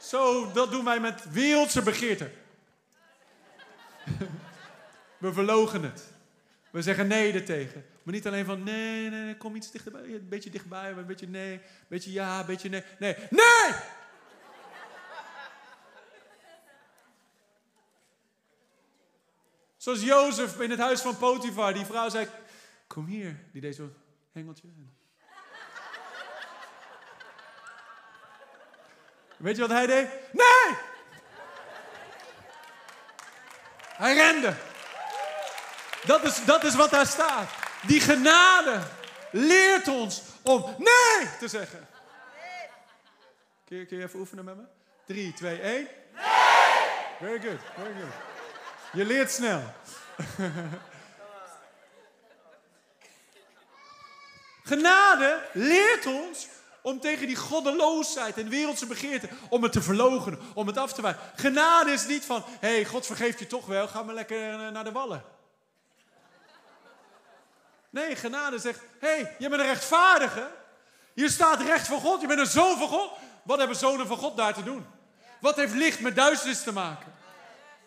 zo, 0.00 0.52
dat 0.52 0.70
doen 0.70 0.84
wij 0.84 1.00
met 1.00 1.30
wereldse 1.30 1.82
begeerten. 1.82 2.32
We 5.18 5.32
verlogen 5.32 5.82
het. 5.82 6.02
We 6.70 6.82
zeggen 6.82 7.06
nee 7.06 7.32
ertegen. 7.32 7.84
Maar 8.02 8.14
niet 8.14 8.26
alleen 8.26 8.44
van 8.44 8.62
nee, 8.62 9.08
nee, 9.08 9.24
nee, 9.24 9.36
kom 9.36 9.56
iets 9.56 9.70
dichterbij. 9.70 10.02
Een 10.02 10.28
beetje 10.28 10.50
dichtbij, 10.50 10.90
een 10.90 11.06
beetje 11.06 11.28
nee, 11.28 11.52
een 11.52 11.60
beetje 11.88 12.12
ja, 12.12 12.40
een 12.40 12.46
beetje 12.46 12.68
nee. 12.68 12.84
Nee, 12.98 13.16
nee! 13.30 13.74
Zoals 19.80 20.00
Jozef 20.00 20.60
in 20.60 20.70
het 20.70 20.78
huis 20.78 21.00
van 21.00 21.16
Potifar. 21.16 21.72
Die 21.72 21.84
vrouw 21.84 22.08
zei, 22.08 22.28
kom 22.86 23.06
hier. 23.06 23.36
Die 23.52 23.60
deed 23.60 23.74
zo'n 23.74 23.94
hengeltje. 24.32 24.68
Weet 29.36 29.56
je 29.56 29.60
wat 29.60 29.70
hij 29.70 29.86
deed? 29.86 30.08
Nee! 30.32 30.76
Hij 33.96 34.14
rende. 34.14 34.54
Dat 36.04 36.22
is, 36.22 36.44
dat 36.44 36.64
is 36.64 36.74
wat 36.74 36.90
daar 36.90 37.06
staat. 37.06 37.50
Die 37.86 38.00
genade 38.00 38.82
leert 39.30 39.88
ons 39.88 40.22
om 40.42 40.74
nee 40.78 41.28
te 41.38 41.48
zeggen. 41.48 41.88
Kun 43.64 43.76
je, 43.76 43.86
kun 43.86 43.96
je 43.96 44.02
even 44.02 44.18
oefenen 44.18 44.44
met 44.44 44.56
me? 44.56 44.64
3, 45.06 45.32
2, 45.32 45.60
1. 45.60 45.72
Nee! 45.72 45.88
Very 47.18 47.40
good, 47.40 47.60
very 47.76 47.94
good. 48.00 48.29
Je 48.92 49.04
leert 49.04 49.30
snel. 49.30 49.62
Genade 54.62 55.48
leert 55.52 56.06
ons 56.06 56.48
om 56.82 57.00
tegen 57.00 57.26
die 57.26 57.36
goddeloosheid 57.36 58.38
en 58.38 58.48
wereldse 58.48 58.86
begeerte, 58.86 59.28
om 59.48 59.62
het 59.62 59.72
te 59.72 59.82
verloochenen, 59.82 60.38
om 60.54 60.66
het 60.66 60.76
af 60.76 60.92
te 60.92 61.02
wijzen. 61.02 61.20
Genade 61.36 61.92
is 61.92 62.06
niet 62.06 62.24
van, 62.24 62.44
hé, 62.60 62.74
hey, 62.74 62.84
God 62.84 63.06
vergeeft 63.06 63.38
je 63.38 63.46
toch 63.46 63.66
wel, 63.66 63.88
ga 63.88 64.02
maar 64.02 64.14
lekker 64.14 64.52
eh, 64.52 64.68
naar 64.68 64.84
de 64.84 64.92
wallen. 64.92 65.24
Nee, 67.90 68.16
genade 68.16 68.58
zegt, 68.58 68.80
hé, 68.98 69.08
hey, 69.08 69.36
je 69.38 69.48
bent 69.48 69.60
een 69.60 69.66
rechtvaardige. 69.66 70.50
Je 71.14 71.28
staat 71.28 71.60
recht 71.60 71.86
voor 71.86 72.00
God, 72.00 72.20
je 72.20 72.26
bent 72.26 72.40
een 72.40 72.46
zoon 72.46 72.78
van 72.78 72.88
God. 72.88 73.10
Wat 73.42 73.58
hebben 73.58 73.76
zonen 73.76 74.06
van 74.06 74.16
God 74.16 74.36
daar 74.36 74.54
te 74.54 74.62
doen? 74.62 74.86
Wat 75.40 75.56
heeft 75.56 75.74
licht 75.74 76.00
met 76.00 76.16
duisternis 76.16 76.62
te 76.62 76.72
maken? 76.72 77.12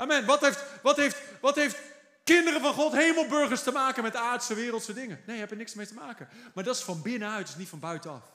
Amen. 0.04 0.26
Wat 0.26 0.42
heeft, 0.42 0.82
wat 0.82 0.96
heeft, 0.96 1.40
wat 1.42 1.56
heeft 1.56 1.78
kinderen 2.24 2.62
van 2.62 2.74
God, 2.74 2.94
hemelburgers 2.94 3.64
te 3.64 3.72
maken 3.72 4.04
met 4.04 4.16
aardse, 4.16 4.54
wereldse 4.54 4.94
dingen? 4.94 5.22
Nee, 5.26 5.46
er 5.46 5.56
niks 5.56 5.74
mee 5.74 5.88
te 5.88 5.94
maken. 5.94 6.28
Maar 6.54 6.64
dat 6.64 6.76
is 6.76 6.82
van 6.82 7.02
binnenuit, 7.02 7.48
is 7.48 7.56
niet 7.56 7.70
van 7.70 7.80
buitenaf. 7.80 8.32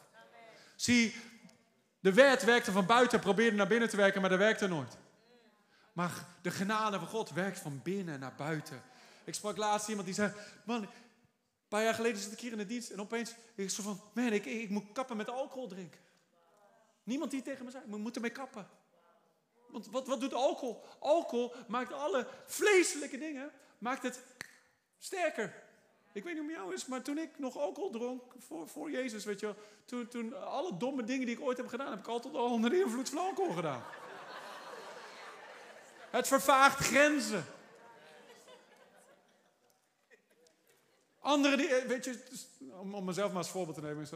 Zie, 0.77 1.15
de 2.01 2.13
wet 2.13 2.45
werkte 2.45 2.73
van 2.73 2.87
buiten, 2.87 3.21
probeerde 3.21 3.57
naar 3.57 3.67
binnen 3.67 3.89
te 3.89 3.97
werken, 3.97 4.21
maar 4.21 4.31
dat 4.31 4.39
werkte 4.39 4.67
nooit. 4.67 4.97
Maar 5.93 6.11
de 6.43 6.51
genade 6.51 6.99
van 6.99 7.09
God 7.09 7.31
werkt 7.31 7.59
van 7.59 7.81
binnen 7.83 8.21
naar 8.21 8.35
buiten. 8.37 8.83
Ik 9.25 9.35
sprak 9.35 9.57
laatst 9.57 9.89
iemand 9.89 10.07
die 10.07 10.15
zei, 10.15 10.33
man, 10.65 10.83
een 10.83 10.89
paar 11.69 11.83
jaar 11.83 11.95
geleden 11.95 12.23
zat 12.23 12.33
ik 12.33 12.41
hier 12.41 12.53
in 12.53 12.59
de 12.59 12.67
dienst 12.67 12.91
en 12.91 13.01
opeens, 13.01 13.35
ik 13.55 13.71
zo 13.71 13.83
van, 13.83 14.01
man, 14.15 14.33
ik, 14.33 14.45
ik 14.45 14.71
moet 14.71 14.93
kappen 14.93 15.17
met 15.17 15.31
alcohol 15.31 15.69
drinken. 15.69 16.01
Niemand 17.03 17.31
die 17.31 17.43
tegen 17.43 17.65
me 17.65 17.71
zei, 17.71 17.85
we 17.87 17.97
moeten 17.97 18.23
ermee 18.23 18.37
kappen. 18.37 18.67
Want 19.71 19.87
wat, 19.91 20.07
wat 20.07 20.21
doet 20.21 20.35
alcohol? 20.35 20.85
Alcohol 20.99 21.55
maakt 21.67 21.93
alle 21.93 22.27
vleeselijke 22.47 23.19
dingen, 23.19 23.53
maakt 23.79 24.03
het 24.03 24.23
sterker. 24.99 25.67
Ik 26.13 26.25
weet 26.25 26.35
niet 26.35 26.43
hoe 26.43 26.53
het 26.53 26.61
jou 26.61 26.75
is, 26.75 26.87
maar 26.87 27.03
toen 27.03 27.19
ik 27.19 27.39
nog 27.39 27.57
alcohol 27.57 27.91
dronk 27.91 28.23
voor, 28.39 28.69
voor 28.69 28.91
Jezus, 28.91 29.25
weet 29.25 29.41
je 29.41 29.55
toen, 29.85 30.09
toen 30.09 30.45
alle 30.45 30.77
domme 30.77 31.05
dingen 31.05 31.27
die 31.27 31.37
ik 31.37 31.43
ooit 31.43 31.57
heb 31.57 31.67
gedaan, 31.67 31.91
heb 31.91 31.99
ik 31.99 32.07
altijd 32.07 32.35
al 32.35 32.51
onder 32.51 32.71
de 32.71 32.81
invloed 32.81 33.09
van 33.09 33.19
alcohol 33.19 33.55
gedaan. 33.55 33.83
Het 36.11 36.29
vervaagt 36.29 36.79
grenzen. 36.79 37.45
Anderen 41.21 41.59
die, 41.59 41.69
weet 41.87 42.05
je, 42.05 42.19
om, 42.81 42.95
om 42.95 43.05
mezelf 43.05 43.29
maar 43.29 43.39
als 43.39 43.51
voorbeeld 43.51 43.77
te 43.77 43.83
nemen. 43.83 44.09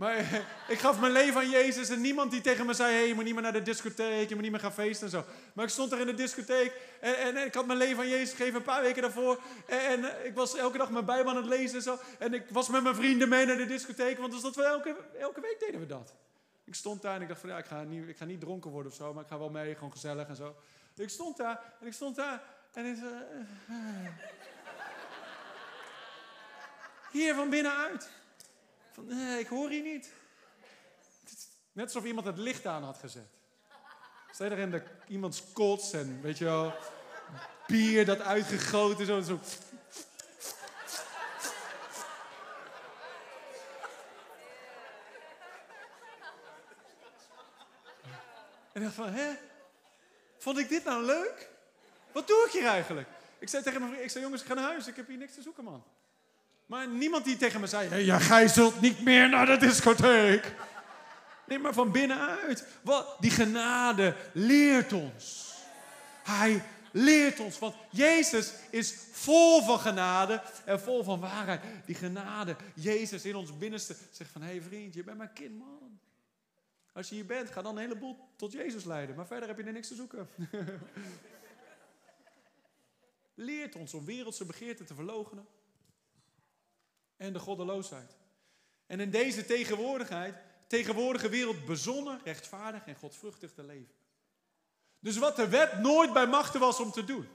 Maar 0.00 0.44
ik 0.68 0.78
gaf 0.78 1.00
mijn 1.00 1.12
leven 1.12 1.40
aan 1.40 1.50
Jezus 1.50 1.88
en 1.88 2.00
niemand 2.00 2.30
die 2.30 2.40
tegen 2.40 2.66
me 2.66 2.74
zei: 2.74 2.94
hey, 2.94 3.06
je 3.06 3.14
moet 3.14 3.24
niet 3.24 3.34
meer 3.34 3.42
naar 3.42 3.52
de 3.52 3.62
discotheek, 3.62 4.28
je 4.28 4.34
moet 4.34 4.42
niet 4.42 4.52
meer 4.52 4.60
gaan 4.60 4.72
feesten 4.72 5.06
en 5.06 5.12
zo. 5.12 5.24
Maar 5.52 5.64
ik 5.64 5.70
stond 5.70 5.90
daar 5.90 6.00
in 6.00 6.06
de 6.06 6.14
discotheek 6.14 6.72
en, 7.00 7.16
en, 7.16 7.36
ik 7.36 7.54
had 7.54 7.66
mijn 7.66 7.78
leven 7.78 8.02
aan 8.02 8.08
Jezus 8.08 8.30
gegeven 8.30 8.56
een 8.56 8.62
paar 8.62 8.82
weken 8.82 9.02
daarvoor. 9.02 9.40
En, 9.66 9.80
en, 9.80 10.26
ik 10.26 10.34
was 10.34 10.56
elke 10.56 10.78
dag 10.78 10.90
mijn 10.90 11.04
Bijbel 11.04 11.30
aan 11.30 11.36
het 11.36 11.46
lezen 11.46 11.76
en 11.76 11.82
zo. 11.82 11.98
En 12.18 12.34
ik 12.34 12.44
was 12.50 12.68
met 12.68 12.82
mijn 12.82 12.94
vrienden 12.94 13.28
mee 13.28 13.46
naar 13.46 13.56
de 13.56 13.66
discotheek, 13.66 14.18
want 14.18 14.42
dat 14.42 14.56
we 14.56 14.62
elke, 14.62 14.96
elke 15.18 15.40
week 15.40 15.60
deden 15.60 15.80
we 15.80 15.86
dat. 15.86 16.14
Ik 16.64 16.74
stond 16.74 17.02
daar 17.02 17.14
en 17.14 17.22
ik 17.22 17.28
dacht: 17.28 17.40
van 17.40 17.48
ja, 17.48 17.58
ik 17.58 17.66
ga, 17.66 17.82
niet, 17.82 18.08
ik 18.08 18.16
ga 18.16 18.24
niet 18.24 18.40
dronken 18.40 18.70
worden 18.70 18.92
of 18.92 18.98
zo, 18.98 19.14
maar 19.14 19.22
ik 19.22 19.28
ga 19.28 19.38
wel 19.38 19.50
mee, 19.50 19.74
gewoon 19.74 19.92
gezellig 19.92 20.28
en 20.28 20.36
zo. 20.36 20.56
Ik 20.96 21.08
stond 21.08 21.36
daar 21.36 21.60
en 21.80 21.86
ik 21.86 21.92
stond 21.92 22.16
daar 22.16 22.42
en 22.72 22.86
ik 22.86 22.96
uh, 22.96 23.10
Hier 27.10 27.34
van 27.34 27.50
binnenuit. 27.50 28.19
Van, 28.92 29.06
nee, 29.06 29.38
ik 29.38 29.46
hoor 29.46 29.70
hier 29.70 29.82
niet. 29.82 30.12
Net 31.72 31.84
alsof 31.84 32.04
iemand 32.04 32.26
het 32.26 32.38
licht 32.38 32.66
aan 32.66 32.82
had 32.82 32.98
gezet. 32.98 33.28
Stel 34.30 34.46
je 34.46 34.52
erin 34.52 34.70
de, 34.70 34.82
iemands 35.06 35.52
kots 35.52 35.92
en 35.92 36.20
weet 36.22 36.38
je 36.38 36.44
wel, 36.44 36.74
bier 37.66 38.04
dat 38.04 38.20
uitgegoten 38.20 39.06
zo. 39.06 39.20
zo. 39.20 39.38
En 48.72 48.80
ik 48.80 48.82
dacht 48.82 48.94
van, 48.94 49.12
hè? 49.12 49.32
Vond 50.38 50.58
ik 50.58 50.68
dit 50.68 50.84
nou 50.84 51.04
leuk? 51.04 51.50
Wat 52.12 52.26
doe 52.26 52.44
ik 52.46 52.52
hier 52.52 52.66
eigenlijk? 52.66 53.08
Ik 53.38 53.48
zei 53.48 53.62
tegen 53.62 53.80
mijn 53.80 53.92
vriend, 53.92 54.04
ik 54.04 54.10
zei 54.10 54.24
jongens, 54.24 54.42
ik 54.42 54.48
ga 54.48 54.54
naar 54.54 54.64
huis, 54.64 54.86
ik 54.86 54.96
heb 54.96 55.06
hier 55.06 55.16
niks 55.16 55.34
te 55.34 55.42
zoeken 55.42 55.64
man. 55.64 55.84
Maar 56.70 56.88
niemand 56.88 57.24
die 57.24 57.36
tegen 57.36 57.60
me 57.60 57.66
zei: 57.66 58.04
ja, 58.04 58.18
gij 58.18 58.48
zult 58.48 58.80
niet 58.80 59.00
meer 59.00 59.28
naar 59.28 59.46
de 59.46 59.56
discotheek. 59.56 60.54
Nee, 61.46 61.58
maar 61.58 61.74
van 61.74 61.92
binnenuit. 61.92 62.66
Die 63.20 63.30
genade 63.30 64.16
leert 64.32 64.92
ons. 64.92 65.54
Hij 66.22 66.62
leert 66.92 67.40
ons. 67.40 67.58
Want 67.58 67.74
Jezus 67.90 68.52
is 68.70 68.94
vol 69.12 69.62
van 69.62 69.78
genade 69.78 70.42
en 70.64 70.80
vol 70.80 71.02
van 71.02 71.20
waarheid. 71.20 71.60
Die 71.84 71.94
genade, 71.94 72.56
Jezus 72.74 73.24
in 73.24 73.36
ons 73.36 73.58
binnenste, 73.58 73.96
zegt 74.10 74.30
van... 74.30 74.42
Hé 74.42 74.48
hey 74.48 74.62
vriend, 74.62 74.94
je 74.94 75.04
bent 75.04 75.16
mijn 75.18 75.32
kind, 75.32 75.58
man. 75.58 76.00
Als 76.92 77.08
je 77.08 77.14
hier 77.14 77.26
bent, 77.26 77.50
ga 77.50 77.62
dan 77.62 77.76
een 77.76 77.82
heleboel 77.82 78.16
tot 78.36 78.52
Jezus 78.52 78.84
leiden. 78.84 79.16
Maar 79.16 79.26
verder 79.26 79.48
heb 79.48 79.58
je 79.58 79.64
er 79.64 79.72
niks 79.72 79.88
te 79.88 79.94
zoeken. 79.94 80.28
leert 83.34 83.76
ons 83.76 83.94
om 83.94 84.04
wereldse 84.04 84.44
begeerten 84.44 84.86
te 84.86 84.94
verloochenen 84.94 85.46
en 87.20 87.32
de 87.32 87.38
goddeloosheid. 87.38 88.16
En 88.86 89.00
in 89.00 89.10
deze 89.10 89.44
tegenwoordigheid, 89.44 90.34
tegenwoordige 90.66 91.28
wereld 91.28 91.64
bezonnen, 91.64 92.20
rechtvaardig 92.24 92.86
en 92.86 92.94
godvruchtig 92.94 93.52
te 93.52 93.62
leven. 93.62 93.94
Dus 94.98 95.16
wat 95.16 95.36
de 95.36 95.48
wet 95.48 95.78
nooit 95.78 96.12
bij 96.12 96.26
machten 96.26 96.60
was 96.60 96.80
om 96.80 96.90
te 96.90 97.04
doen. 97.04 97.28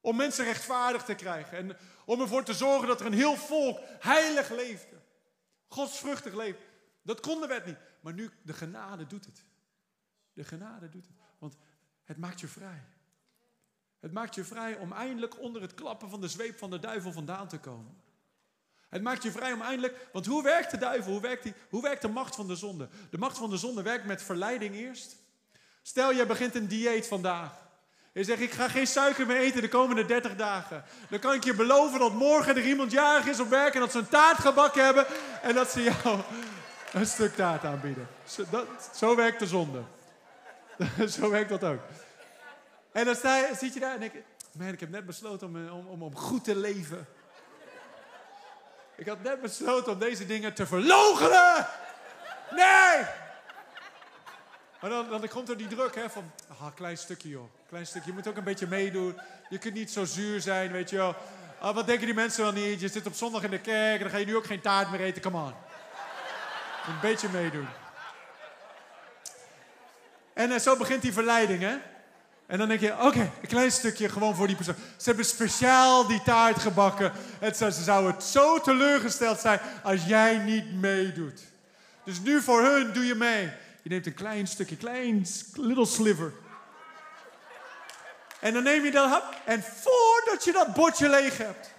Om 0.00 0.16
mensen 0.16 0.44
rechtvaardig 0.44 1.04
te 1.04 1.14
krijgen 1.14 1.58
en 1.58 1.76
om 2.04 2.20
ervoor 2.20 2.44
te 2.44 2.54
zorgen 2.54 2.88
dat 2.88 3.00
er 3.00 3.06
een 3.06 3.12
heel 3.12 3.36
volk 3.36 3.80
heilig 3.98 4.50
leefde. 4.50 4.96
Godsvruchtig 5.68 6.34
leefde. 6.34 6.62
Dat 7.02 7.20
kon 7.20 7.40
de 7.40 7.46
wet 7.46 7.66
niet. 7.66 7.78
Maar 8.00 8.12
nu, 8.12 8.30
de 8.42 8.52
genade 8.52 9.06
doet 9.06 9.24
het. 9.24 9.44
De 10.32 10.44
genade 10.44 10.88
doet 10.88 11.06
het. 11.06 11.16
Want 11.38 11.56
het 12.04 12.16
maakt 12.16 12.40
je 12.40 12.48
vrij. 12.48 12.84
Het 14.02 14.12
maakt 14.12 14.34
je 14.34 14.44
vrij 14.44 14.76
om 14.76 14.92
eindelijk 14.92 15.40
onder 15.40 15.62
het 15.62 15.74
klappen 15.74 16.10
van 16.10 16.20
de 16.20 16.28
zweep 16.28 16.58
van 16.58 16.70
de 16.70 16.78
duivel 16.78 17.12
vandaan 17.12 17.48
te 17.48 17.58
komen. 17.58 17.96
Het 18.88 19.02
maakt 19.02 19.22
je 19.22 19.30
vrij 19.30 19.52
om 19.52 19.60
eindelijk, 19.60 20.08
want 20.12 20.26
hoe 20.26 20.42
werkt 20.42 20.70
de 20.70 20.78
duivel? 20.78 21.12
Hoe 21.12 21.20
werkt, 21.20 21.42
die, 21.42 21.54
hoe 21.70 21.82
werkt 21.82 22.02
de 22.02 22.08
macht 22.08 22.34
van 22.34 22.46
de 22.46 22.56
zonde? 22.56 22.88
De 23.10 23.18
macht 23.18 23.38
van 23.38 23.50
de 23.50 23.56
zonde 23.56 23.82
werkt 23.82 24.04
met 24.04 24.22
verleiding 24.22 24.74
eerst. 24.74 25.16
Stel, 25.82 26.12
je 26.12 26.26
begint 26.26 26.54
een 26.54 26.66
dieet 26.66 27.06
vandaag. 27.06 27.52
Je 28.12 28.24
zegt, 28.24 28.40
ik 28.40 28.52
ga 28.52 28.68
geen 28.68 28.86
suiker 28.86 29.26
meer 29.26 29.36
eten 29.36 29.60
de 29.60 29.68
komende 29.68 30.04
30 30.04 30.36
dagen. 30.36 30.84
Dan 31.08 31.18
kan 31.18 31.34
ik 31.34 31.44
je 31.44 31.54
beloven 31.54 31.98
dat 31.98 32.12
morgen 32.12 32.56
er 32.56 32.66
iemand 32.66 32.90
jarig 32.90 33.26
is 33.26 33.40
op 33.40 33.48
werk 33.48 33.74
en 33.74 33.80
dat 33.80 33.92
ze 33.92 33.98
een 33.98 34.08
taart 34.08 34.38
gebakken 34.38 34.84
hebben 34.84 35.06
en 35.42 35.54
dat 35.54 35.70
ze 35.70 35.82
jou 35.82 36.20
een 36.92 37.06
stuk 37.06 37.34
taart 37.34 37.64
aanbieden. 37.64 38.08
Zo, 38.24 38.44
dat, 38.50 38.66
zo 38.94 39.16
werkt 39.16 39.38
de 39.38 39.46
zonde. 39.46 39.82
zo 41.18 41.30
werkt 41.30 41.48
dat 41.48 41.64
ook. 41.64 41.80
En 42.92 43.04
dan 43.04 43.14
sta 43.14 43.36
je, 43.36 43.54
zit 43.58 43.74
je 43.74 43.80
daar 43.80 43.94
en 43.94 44.00
denk 44.00 44.12
man, 44.52 44.68
ik 44.68 44.80
heb 44.80 44.90
net 44.90 45.06
besloten 45.06 45.46
om, 45.46 45.68
om, 45.68 45.86
om, 45.86 46.02
om 46.02 46.16
goed 46.16 46.44
te 46.44 46.56
leven. 46.56 47.06
Ik 48.96 49.06
had 49.06 49.22
net 49.22 49.40
besloten 49.40 49.92
om 49.92 49.98
deze 49.98 50.26
dingen 50.26 50.54
te 50.54 50.66
verloochenen. 50.66 51.66
Nee! 52.50 53.04
Maar 54.80 54.90
dan, 54.90 55.08
dan 55.08 55.28
komt 55.28 55.48
er 55.48 55.56
die 55.56 55.66
druk 55.66 55.94
hè, 55.94 56.10
van, 56.10 56.30
ah, 56.48 56.74
klein 56.74 56.98
stukje 56.98 57.28
joh, 57.28 57.50
klein 57.68 57.86
stukje. 57.86 58.08
Je 58.08 58.16
moet 58.16 58.28
ook 58.28 58.36
een 58.36 58.44
beetje 58.44 58.66
meedoen. 58.66 59.20
Je 59.48 59.58
kunt 59.58 59.74
niet 59.74 59.90
zo 59.90 60.04
zuur 60.04 60.40
zijn, 60.40 60.72
weet 60.72 60.90
je 60.90 60.96
wel. 60.96 61.14
Ah, 61.60 61.74
wat 61.74 61.86
denken 61.86 62.06
die 62.06 62.14
mensen 62.14 62.42
wel 62.42 62.52
niet? 62.52 62.80
Je 62.80 62.88
zit 62.88 63.06
op 63.06 63.14
zondag 63.14 63.42
in 63.42 63.50
de 63.50 63.60
kerk 63.60 63.94
en 63.94 64.00
dan 64.00 64.10
ga 64.10 64.16
je 64.16 64.26
nu 64.26 64.36
ook 64.36 64.46
geen 64.46 64.60
taart 64.60 64.90
meer 64.90 65.00
eten. 65.00 65.22
Come 65.22 65.38
on. 65.38 65.54
Een 66.86 67.00
beetje 67.00 67.28
meedoen. 67.28 67.68
En 70.32 70.50
uh, 70.50 70.58
zo 70.58 70.76
begint 70.76 71.02
die 71.02 71.12
verleiding, 71.12 71.60
hè? 71.60 71.76
En 72.46 72.58
dan 72.58 72.68
denk 72.68 72.80
je, 72.80 73.00
oké, 73.00 73.30
een 73.40 73.48
klein 73.48 73.72
stukje 73.72 74.08
gewoon 74.08 74.34
voor 74.34 74.46
die 74.46 74.56
persoon. 74.56 74.74
Ze 74.96 75.08
hebben 75.08 75.24
speciaal 75.24 76.06
die 76.06 76.22
taart 76.22 76.58
gebakken. 76.58 77.12
En 77.40 77.54
ze, 77.54 77.72
ze 77.72 77.82
zouden 77.82 78.12
het 78.12 78.24
zo 78.24 78.60
teleurgesteld 78.60 79.40
zijn 79.40 79.60
als 79.82 80.04
jij 80.04 80.38
niet 80.38 80.72
meedoet. 80.72 81.40
Dus 82.04 82.20
nu 82.20 82.42
voor 82.42 82.62
hun 82.62 82.92
doe 82.92 83.06
je 83.06 83.14
mee. 83.14 83.50
Je 83.82 83.90
neemt 83.90 84.06
een 84.06 84.14
klein 84.14 84.46
stukje, 84.46 84.76
klein 84.76 85.26
little 85.54 85.86
sliver. 85.86 86.32
En 88.40 88.52
dan 88.52 88.62
neem 88.62 88.84
je 88.84 88.90
dat 88.90 89.10
hap. 89.10 89.34
En 89.44 89.62
voordat 89.62 90.44
je 90.44 90.52
dat 90.52 90.74
bordje 90.74 91.08
leeg 91.08 91.38
hebt. 91.38 91.70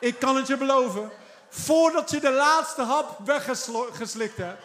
Ik 0.00 0.18
kan 0.18 0.36
het 0.36 0.46
je 0.46 0.56
beloven. 0.56 1.10
Voordat 1.48 2.10
je 2.10 2.20
de 2.20 2.30
laatste 2.30 2.82
hap 2.82 3.26
weggeslikt 3.26 4.36
hebt. 4.36 4.62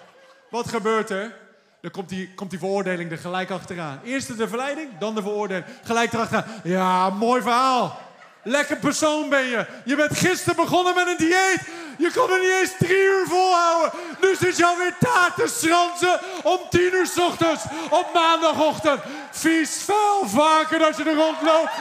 Wat 0.50 0.68
gebeurt 0.70 1.10
er? 1.10 1.43
Dan 1.84 1.92
komt 1.92 2.10
die, 2.10 2.34
komt 2.36 2.50
die 2.50 2.60
veroordeling 2.60 3.12
er 3.12 3.18
gelijk 3.18 3.52
achteraan. 3.52 4.00
Eerst 4.04 4.38
de 4.38 4.48
verleiding, 4.48 4.90
dan 5.00 5.16
de 5.16 5.22
veroordeling. 5.22 5.66
Gelijk 5.84 6.14
erachteraan. 6.14 6.46
Ja, 6.64 7.10
mooi 7.10 7.42
verhaal. 7.42 8.00
Lekker 8.44 8.78
persoon 8.78 9.30
ben 9.30 9.46
je. 9.46 9.66
Je 9.86 9.96
bent 9.96 10.18
gisteren 10.18 10.56
begonnen 10.56 10.96
met 10.96 11.08
een 11.08 11.18
dieet. 11.18 11.62
Je 11.98 12.12
kon 12.14 12.32
er 12.32 12.40
niet 12.40 12.60
eens 12.62 12.74
drie 12.80 13.04
uur 13.04 13.26
volhouden. 13.28 13.92
Nu 14.22 14.36
zit 14.36 14.58
je 14.58 14.66
alweer 14.66 14.96
taart 15.00 15.36
te 15.36 15.48
schransen 15.48 16.20
om 16.44 16.60
tien 16.70 16.94
uur 16.94 17.08
s 17.08 17.18
ochtends 17.18 17.64
op 17.90 18.10
maandagochtend. 18.14 19.02
Vies, 19.32 19.84
vuil, 19.86 20.28
vaker 20.28 20.80
dat 20.80 20.98
je 20.98 21.04
er 21.04 21.16
rondloopt. 21.16 21.72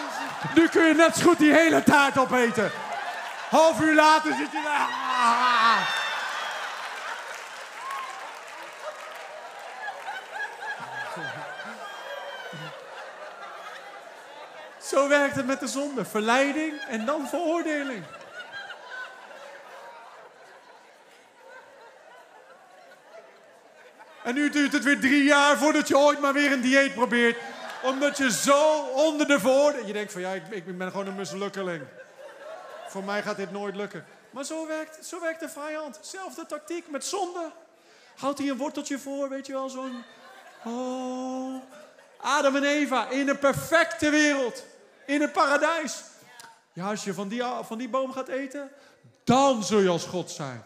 Nu 0.55 0.69
kun 0.69 0.87
je 0.87 0.95
net 0.95 1.17
zo 1.17 1.29
goed 1.29 1.39
die 1.39 1.53
hele 1.53 1.83
taart 1.83 2.19
opeten. 2.19 2.71
Half 3.51 3.81
uur 3.81 3.95
later 3.95 4.35
zit 4.35 4.53
je 4.53 4.61
daar. 4.65 6.02
Zo 14.93 15.09
werkt 15.09 15.37
het 15.37 15.47
met 15.47 15.61
de 15.61 15.67
zonde. 15.67 16.05
Verleiding 16.05 16.81
en 16.89 17.07
dan 17.07 17.29
veroordeling. 17.29 18.05
En 24.25 24.35
nu 24.35 24.51
duurt 24.51 24.73
het 24.73 24.85
weer 24.85 25.01
drie 25.01 25.25
jaar 25.25 25.57
voordat 25.57 25.89
je 25.89 25.99
ooit 25.99 26.21
maar 26.21 26.33
weer 26.33 26.53
een 26.53 26.61
dieet 26.61 26.95
probeert. 26.95 27.37
Omdat 27.83 28.17
je 28.17 28.31
zo 28.31 28.77
onder 28.83 29.27
de 29.27 29.41
voordelen... 29.41 29.87
Je 29.87 29.93
denkt 29.93 30.13
van 30.13 30.21
ja, 30.21 30.33
ik, 30.33 30.43
ik 30.51 30.79
ben 30.79 30.91
gewoon 30.91 31.07
een 31.07 31.15
mislukkeling. 31.15 31.83
Voor 32.89 33.05
mij 33.05 33.23
gaat 33.23 33.37
dit 33.37 33.53
nooit 33.53 33.77
lukken. 33.77 34.07
Maar 34.31 34.45
zo 34.45 34.67
werkt, 34.67 35.07
zo 35.07 35.21
werkt 35.21 35.41
de 35.41 35.49
vijand. 35.49 35.99
Zelfde 36.01 36.47
tactiek 36.47 36.91
met 36.91 37.05
zonde. 37.05 37.51
Houdt 38.17 38.39
hij 38.39 38.49
een 38.49 38.57
worteltje 38.57 38.99
voor, 38.99 39.29
weet 39.29 39.47
je 39.47 39.53
wel, 39.53 39.69
zo'n... 39.69 40.05
Oh, 40.65 41.63
Adam 42.21 42.57
en 42.57 42.65
Eva 42.65 43.09
in 43.09 43.29
een 43.29 43.39
perfecte 43.39 44.11
wereld. 44.11 44.71
In 45.07 45.21
het 45.21 45.33
paradijs. 45.33 46.03
Ja, 46.73 46.89
als 46.89 47.05
je 47.05 47.15
van 47.15 47.29
die, 47.29 47.43
van 47.63 47.79
die 47.79 47.89
boom 47.89 48.13
gaat 48.13 48.29
eten, 48.29 48.71
dan 49.25 49.65
zul 49.65 49.79
je 49.79 49.89
als 49.89 50.05
God 50.05 50.31
zijn. 50.31 50.65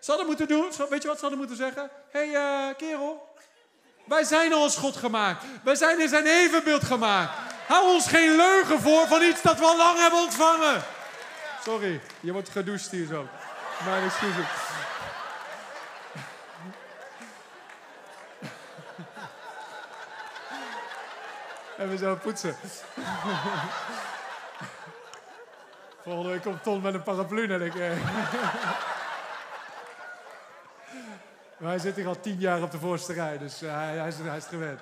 Ze 0.00 0.10
hadden 0.10 0.26
moeten 0.26 0.48
doen, 0.48 0.70
weet 0.90 1.02
je 1.02 1.08
wat 1.08 1.16
ze 1.16 1.20
hadden 1.20 1.38
moeten 1.38 1.56
zeggen? 1.56 1.90
Hé 2.10 2.30
hey, 2.30 2.68
uh, 2.68 2.76
kerel, 2.76 3.34
wij 4.04 4.24
zijn 4.24 4.52
al 4.52 4.62
als 4.62 4.76
God 4.76 4.96
gemaakt. 4.96 5.44
Wij 5.64 5.74
zijn 5.74 6.00
in 6.00 6.08
zijn 6.08 6.26
evenbeeld 6.26 6.84
gemaakt. 6.84 7.30
Hou 7.66 7.94
ons 7.94 8.06
geen 8.06 8.36
leugen 8.36 8.80
voor 8.80 9.06
van 9.06 9.22
iets 9.22 9.42
dat 9.42 9.58
we 9.58 9.64
al 9.64 9.76
lang 9.76 9.98
hebben 9.98 10.20
ontvangen. 10.20 10.82
Sorry, 11.64 12.00
je 12.20 12.32
wordt 12.32 12.48
gedoucht 12.48 12.90
hier 12.90 13.06
zo. 13.06 13.26
Mijn 13.84 14.04
excuses. 14.04 14.71
We 21.88 21.96
zo 21.96 22.16
poetsen. 22.16 22.56
Volgende 26.02 26.28
week 26.28 26.42
komt 26.42 26.62
Ton 26.62 26.82
met 26.82 26.94
een 26.94 27.02
paraplu 27.02 27.52
en 27.52 27.62
ik. 27.62 27.74
Eh. 27.74 27.96
maar 31.58 31.68
hij 31.70 31.78
zit 31.78 31.96
hier 31.96 32.06
al 32.06 32.20
tien 32.20 32.38
jaar 32.38 32.62
op 32.62 32.70
de 32.70 32.78
voorste 32.78 33.12
rij, 33.12 33.38
dus 33.38 33.62
uh, 33.62 33.74
hij, 33.74 33.96
hij, 33.96 34.08
is, 34.08 34.16
hij 34.18 34.36
is 34.36 34.44
gewend. 34.44 34.80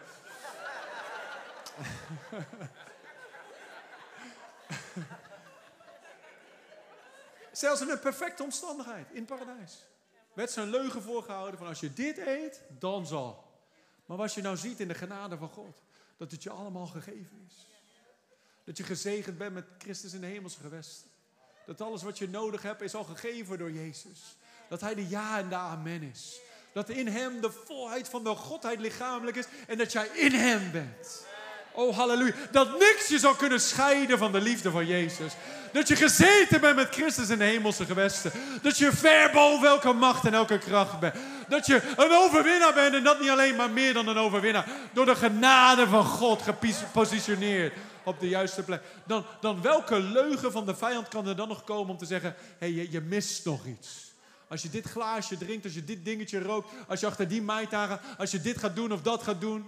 Zelfs 7.52 7.80
in 7.80 7.90
een 7.90 8.00
perfecte 8.00 8.42
omstandigheid, 8.42 9.06
in 9.10 9.24
paradijs. 9.24 9.86
Werd 10.32 10.50
zijn 10.50 10.70
leugen 10.70 11.02
voorgehouden 11.02 11.58
van 11.58 11.66
als 11.66 11.80
je 11.80 11.92
dit 11.92 12.18
eet, 12.18 12.62
dan 12.68 13.06
zal. 13.06 13.44
Maar 14.06 14.16
wat 14.16 14.34
je 14.34 14.42
nou 14.42 14.56
ziet 14.56 14.80
in 14.80 14.88
de 14.88 14.94
genade 14.94 15.36
van 15.36 15.48
God, 15.48 15.82
dat 16.20 16.30
het 16.30 16.42
je 16.42 16.50
allemaal 16.50 16.86
gegeven 16.86 17.46
is. 17.48 17.66
Dat 18.64 18.76
je 18.76 18.82
gezegend 18.82 19.38
bent 19.38 19.54
met 19.54 19.64
Christus 19.78 20.12
in 20.12 20.20
de 20.20 20.26
hemelse 20.26 20.60
gewesten. 20.60 21.10
Dat 21.66 21.80
alles 21.80 22.02
wat 22.02 22.18
je 22.18 22.28
nodig 22.28 22.62
hebt 22.62 22.80
is 22.80 22.94
al 22.94 23.04
gegeven 23.04 23.58
door 23.58 23.72
Jezus. 23.72 24.36
Dat 24.68 24.80
Hij 24.80 24.94
de 24.94 25.08
ja 25.08 25.38
en 25.38 25.48
de 25.48 25.54
amen 25.54 26.02
is. 26.02 26.40
Dat 26.72 26.88
in 26.88 27.06
Hem 27.06 27.40
de 27.40 27.50
volheid 27.50 28.08
van 28.08 28.24
de 28.24 28.34
Godheid 28.34 28.80
lichamelijk 28.80 29.36
is 29.36 29.46
en 29.66 29.78
dat 29.78 29.92
jij 29.92 30.06
in 30.06 30.32
Hem 30.32 30.72
bent. 30.72 31.26
Oh, 31.72 31.96
halleluja. 31.96 32.32
Dat 32.50 32.78
niks 32.78 33.08
je 33.08 33.18
zou 33.18 33.36
kunnen 33.36 33.60
scheiden 33.60 34.18
van 34.18 34.32
de 34.32 34.40
liefde 34.40 34.70
van 34.70 34.86
Jezus. 34.86 35.32
Dat 35.72 35.88
je 35.88 35.96
gezeten 35.96 36.60
bent 36.60 36.76
met 36.76 36.94
Christus 36.94 37.28
in 37.28 37.38
de 37.38 37.44
hemelse 37.44 37.84
gewesten. 37.84 38.32
Dat 38.62 38.78
je 38.78 38.92
ver 38.92 39.30
boven 39.32 39.68
elke 39.68 39.92
macht 39.92 40.24
en 40.24 40.34
elke 40.34 40.58
kracht 40.58 41.00
bent. 41.00 41.14
Dat 41.48 41.66
je 41.66 41.82
een 41.96 42.12
overwinnaar 42.12 42.74
bent 42.74 42.94
en 42.94 43.04
dat 43.04 43.20
niet 43.20 43.30
alleen, 43.30 43.56
maar 43.56 43.70
meer 43.70 43.94
dan 43.94 44.08
een 44.08 44.16
overwinnaar. 44.16 44.68
Door 44.92 45.06
de 45.06 45.16
genade 45.16 45.86
van 45.86 46.04
God 46.04 46.42
gepositioneerd 46.42 47.72
op 48.04 48.20
de 48.20 48.28
juiste 48.28 48.62
plek. 48.62 48.82
Dan, 49.06 49.24
dan 49.40 49.62
welke 49.62 50.00
leugen 50.00 50.52
van 50.52 50.66
de 50.66 50.74
vijand 50.74 51.08
kan 51.08 51.26
er 51.26 51.36
dan 51.36 51.48
nog 51.48 51.64
komen 51.64 51.90
om 51.90 51.98
te 51.98 52.06
zeggen: 52.06 52.34
hé, 52.58 52.74
hey, 52.74 52.88
je, 52.90 53.00
mist 53.00 53.44
nog 53.44 53.66
iets. 53.66 54.12
Als 54.48 54.62
je 54.62 54.70
dit 54.70 54.86
glaasje 54.86 55.38
drinkt, 55.38 55.64
als 55.64 55.74
je 55.74 55.84
dit 55.84 56.04
dingetje 56.04 56.42
rookt, 56.42 56.70
als 56.88 57.00
je 57.00 57.06
achter 57.06 57.28
die 57.28 57.42
maaitagen, 57.42 58.00
als 58.18 58.30
je 58.30 58.40
dit 58.40 58.58
gaat 58.58 58.76
doen 58.76 58.92
of 58.92 59.02
dat 59.02 59.22
gaat 59.22 59.40
doen, 59.40 59.66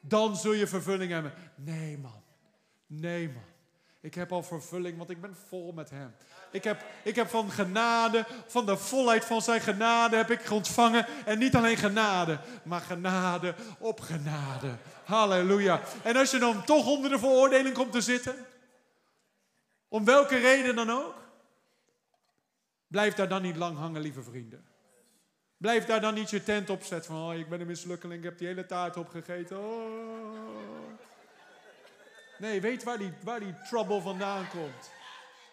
dan 0.00 0.36
zul 0.36 0.52
je 0.52 0.66
vervulling 0.66 1.12
hebben. 1.12 1.32
Nee, 1.54 1.98
man. 1.98 2.22
Nee, 2.86 3.28
man. 3.28 3.42
Ik 4.00 4.14
heb 4.14 4.32
al 4.32 4.42
vervulling, 4.42 4.98
want 4.98 5.10
ik 5.10 5.20
ben 5.20 5.36
vol 5.48 5.72
met 5.72 5.90
Hem. 5.90 6.14
Ik 6.50 6.64
heb, 6.64 6.84
ik 7.04 7.16
heb 7.16 7.28
van 7.28 7.50
genade, 7.50 8.26
van 8.46 8.66
de 8.66 8.76
volheid 8.76 9.24
van 9.24 9.42
zijn 9.42 9.60
genade 9.60 10.16
heb 10.16 10.30
ik 10.30 10.50
ontvangen. 10.50 11.06
En 11.24 11.38
niet 11.38 11.56
alleen 11.56 11.76
genade, 11.76 12.38
maar 12.62 12.80
genade 12.80 13.54
op 13.78 14.00
genade. 14.00 14.76
Halleluja. 15.04 15.80
En 16.02 16.16
als 16.16 16.30
je 16.30 16.38
dan 16.38 16.64
toch 16.64 16.86
onder 16.86 17.10
de 17.10 17.18
veroordeling 17.18 17.74
komt 17.74 17.92
te 17.92 18.00
zitten, 18.00 18.46
om 19.88 20.04
welke 20.04 20.36
reden 20.36 20.74
dan 20.74 20.90
ook, 20.90 21.14
blijf 22.86 23.14
daar 23.14 23.28
dan 23.28 23.42
niet 23.42 23.56
lang 23.56 23.76
hangen, 23.76 24.00
lieve 24.00 24.22
vrienden. 24.22 24.67
Blijf 25.58 25.84
daar 25.84 26.00
dan 26.00 26.14
niet 26.14 26.30
je 26.30 26.42
tent 26.42 26.70
opzetten 26.70 27.14
van, 27.14 27.28
oh, 27.28 27.34
ik 27.34 27.48
ben 27.48 27.60
een 27.60 27.66
mislukkeling, 27.66 28.18
ik 28.18 28.24
heb 28.24 28.38
die 28.38 28.46
hele 28.46 28.66
taart 28.66 28.96
opgegeten. 28.96 29.58
Oh. 29.58 30.48
Nee, 32.38 32.60
weet 32.60 32.82
waar 32.82 32.98
die, 32.98 33.12
waar 33.22 33.40
die 33.40 33.54
trouble 33.68 34.00
vandaan 34.00 34.48
komt. 34.48 34.90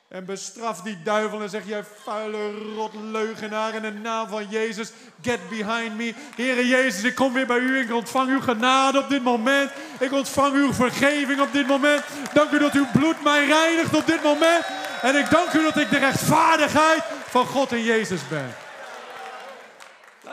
En 0.08 0.26
bestraf 0.26 0.82
die 0.82 1.04
duivel 1.04 1.42
en 1.42 1.50
zeg 1.50 1.68
jij 1.68 1.84
vuile 1.84 2.52
rot 2.76 2.94
leugenaar 2.94 3.76
in 3.76 3.82
de 3.82 3.92
naam 3.92 4.28
van 4.28 4.50
Jezus. 4.50 4.92
Get 5.22 5.50
behind 5.50 5.96
me. 5.96 6.14
Heere 6.36 6.68
Jezus, 6.68 7.04
ik 7.04 7.16
kom 7.16 7.34
weer 7.34 7.48
bij 7.48 7.58
u. 7.58 7.80
Ik 7.80 7.94
ontvang 7.94 8.30
uw 8.30 8.42
genade 8.42 9.00
op 9.00 9.10
dit 9.10 9.24
moment. 9.24 9.72
Ik 10.00 10.12
ontvang 10.12 10.54
uw 10.54 10.74
vergeving 10.74 11.42
op 11.42 11.52
dit 11.52 11.68
moment. 11.68 12.04
Dank 12.34 12.52
u 12.52 12.60
dat 12.60 12.74
uw 12.74 12.88
bloed 12.94 13.24
mij 13.24 13.46
reinigt 13.46 13.96
op 13.96 14.06
dit 14.06 14.24
moment. 14.24 14.66
En 15.02 15.16
ik 15.16 15.30
dank 15.30 15.54
u 15.54 15.64
dat 15.64 15.78
ik 15.78 15.90
de 15.90 15.98
rechtvaardigheid 15.98 17.04
van 17.28 17.46
God 17.46 17.72
en 17.72 17.84
Jezus 17.84 18.28
ben. 18.28 18.65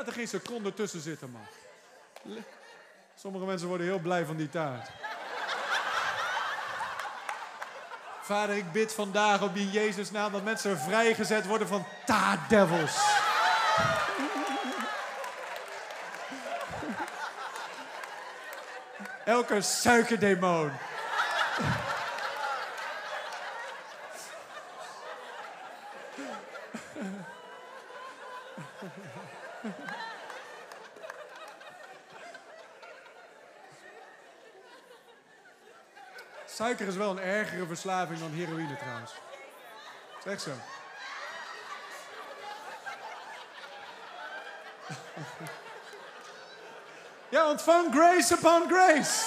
Laat 0.02 0.10
er 0.10 0.18
geen 0.18 0.40
seconde 0.40 0.74
tussen 0.74 1.00
zitten, 1.00 1.30
man. 1.30 2.42
Sommige 3.14 3.44
mensen 3.44 3.68
worden 3.68 3.86
heel 3.86 3.98
blij 3.98 4.24
van 4.24 4.36
die 4.36 4.48
taart. 4.48 4.90
Vader, 8.22 8.56
ik 8.56 8.72
bid 8.72 8.92
vandaag 8.92 9.42
op 9.42 9.54
die 9.54 9.70
Jezus 9.70 10.10
naam 10.10 10.32
dat 10.32 10.44
mensen 10.44 10.78
vrijgezet 10.78 11.46
worden 11.46 11.68
van 11.68 11.86
taartdevils. 12.06 12.96
Elke 19.24 19.60
suikerdemon. 19.60 20.72
Suiker 36.72 36.92
is 36.92 36.96
wel 36.96 37.10
een 37.10 37.22
ergere 37.22 37.66
verslaving 37.66 38.18
dan 38.18 38.30
heroïne 38.32 38.76
trouwens. 38.76 39.12
Zeg 40.24 40.40
zo. 40.40 40.50
Ja, 47.28 47.50
ontvang 47.50 47.94
grace 47.94 48.34
upon 48.34 48.62
grace. 48.68 49.24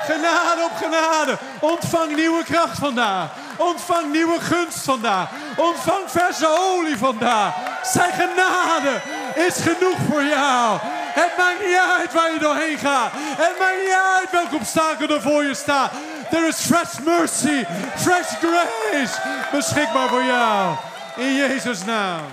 Genade 0.00 0.62
op 0.64 0.76
genade. 0.76 1.38
Ontvang 1.60 2.16
nieuwe 2.16 2.44
kracht 2.44 2.78
vandaag. 2.78 3.30
Ontvang 3.56 4.12
nieuwe 4.12 4.40
gunst 4.40 4.78
vandaag. 4.78 5.30
Ontvang 5.56 6.10
verse 6.10 6.46
olie 6.48 6.96
vandaag. 6.96 7.54
Zijn 7.82 8.12
genade 8.12 9.00
is 9.34 9.56
genoeg 9.56 9.98
voor 10.10 10.22
jou. 10.22 10.78
Het 11.14 11.36
maakt 11.36 11.66
niet 11.66 11.76
uit 11.76 12.12
waar 12.12 12.32
je 12.32 12.38
doorheen 12.38 12.78
gaat. 12.78 13.10
Het 13.14 13.58
maakt 13.58 13.82
niet 13.82 13.96
uit 14.18 14.30
welke 14.30 14.54
obstakel 14.54 15.08
er 15.08 15.22
voor 15.22 15.44
je 15.44 15.54
staat. 15.54 15.92
There 16.30 16.48
is 16.48 16.66
fresh 16.66 16.98
mercy, 16.98 17.64
fresh 17.96 18.38
grace 18.40 19.20
beschikbaar 19.52 20.08
voor 20.08 20.22
jou. 20.22 20.76
In 21.16 21.34
Jezus' 21.34 21.84
naam. 21.84 22.24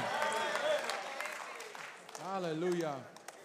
Halleluja. 2.31 2.93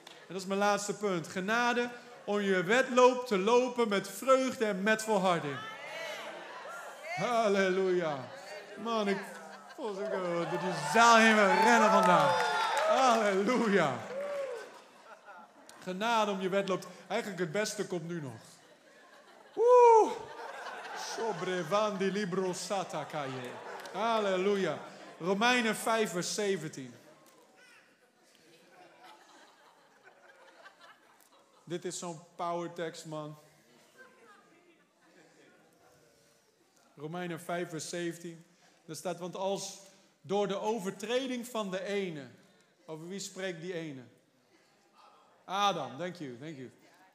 En 0.04 0.32
dat 0.34 0.36
is 0.36 0.46
mijn 0.46 0.58
laatste 0.58 0.94
punt. 0.94 1.28
Genade 1.28 1.88
om 2.24 2.40
je 2.40 2.64
wedloop 2.64 3.26
te 3.26 3.38
lopen 3.38 3.88
met 3.88 4.08
vreugde 4.08 4.64
en 4.64 4.82
met 4.82 5.02
volharding. 5.02 5.56
Halleluja. 7.16 8.16
Man, 8.82 9.08
ik 9.08 9.18
voel 9.76 9.94
zo. 9.94 10.02
Dat 10.38 10.60
zaal 10.92 11.16
heen 11.16 11.34
wil 11.34 11.44
rennen 11.64 11.90
vandaag. 11.90 12.44
Halleluja. 12.88 13.92
Genade 15.82 16.30
om 16.30 16.40
je 16.40 16.48
wedloop. 16.48 16.84
Eigenlijk 17.08 17.40
het 17.40 17.52
beste 17.52 17.86
komt 17.86 18.08
nu 18.08 18.20
nog. 18.22 18.40
Oeh. 19.56 20.10
Sobrevandi 21.16 22.10
libro 22.12 22.52
satakaye. 22.52 23.50
Halleluja. 23.92 24.78
Romeinen 25.20 25.74
5 25.74 26.10
vers 26.10 26.34
17. 26.34 26.94
Dit 31.64 31.84
is 31.84 31.98
zo'n 31.98 32.20
power 32.36 32.72
text, 32.72 33.06
man. 33.06 33.38
Romeinen 36.96 37.40
5 37.40 37.68
vers 37.70 37.88
17. 37.88 38.44
Daar 38.84 38.96
staat, 38.96 39.18
want 39.18 39.36
als 39.36 39.78
door 40.20 40.48
de 40.48 40.60
overtreding 40.60 41.46
van 41.46 41.70
de 41.70 41.82
ene. 41.82 42.28
Over 42.86 43.08
wie 43.08 43.18
spreekt 43.18 43.60
die 43.60 43.72
ene? 43.72 44.02
Adam, 45.44 45.98
thank 45.98 46.14
you, 46.16 46.38
thank 46.38 46.56
you. 46.56 46.70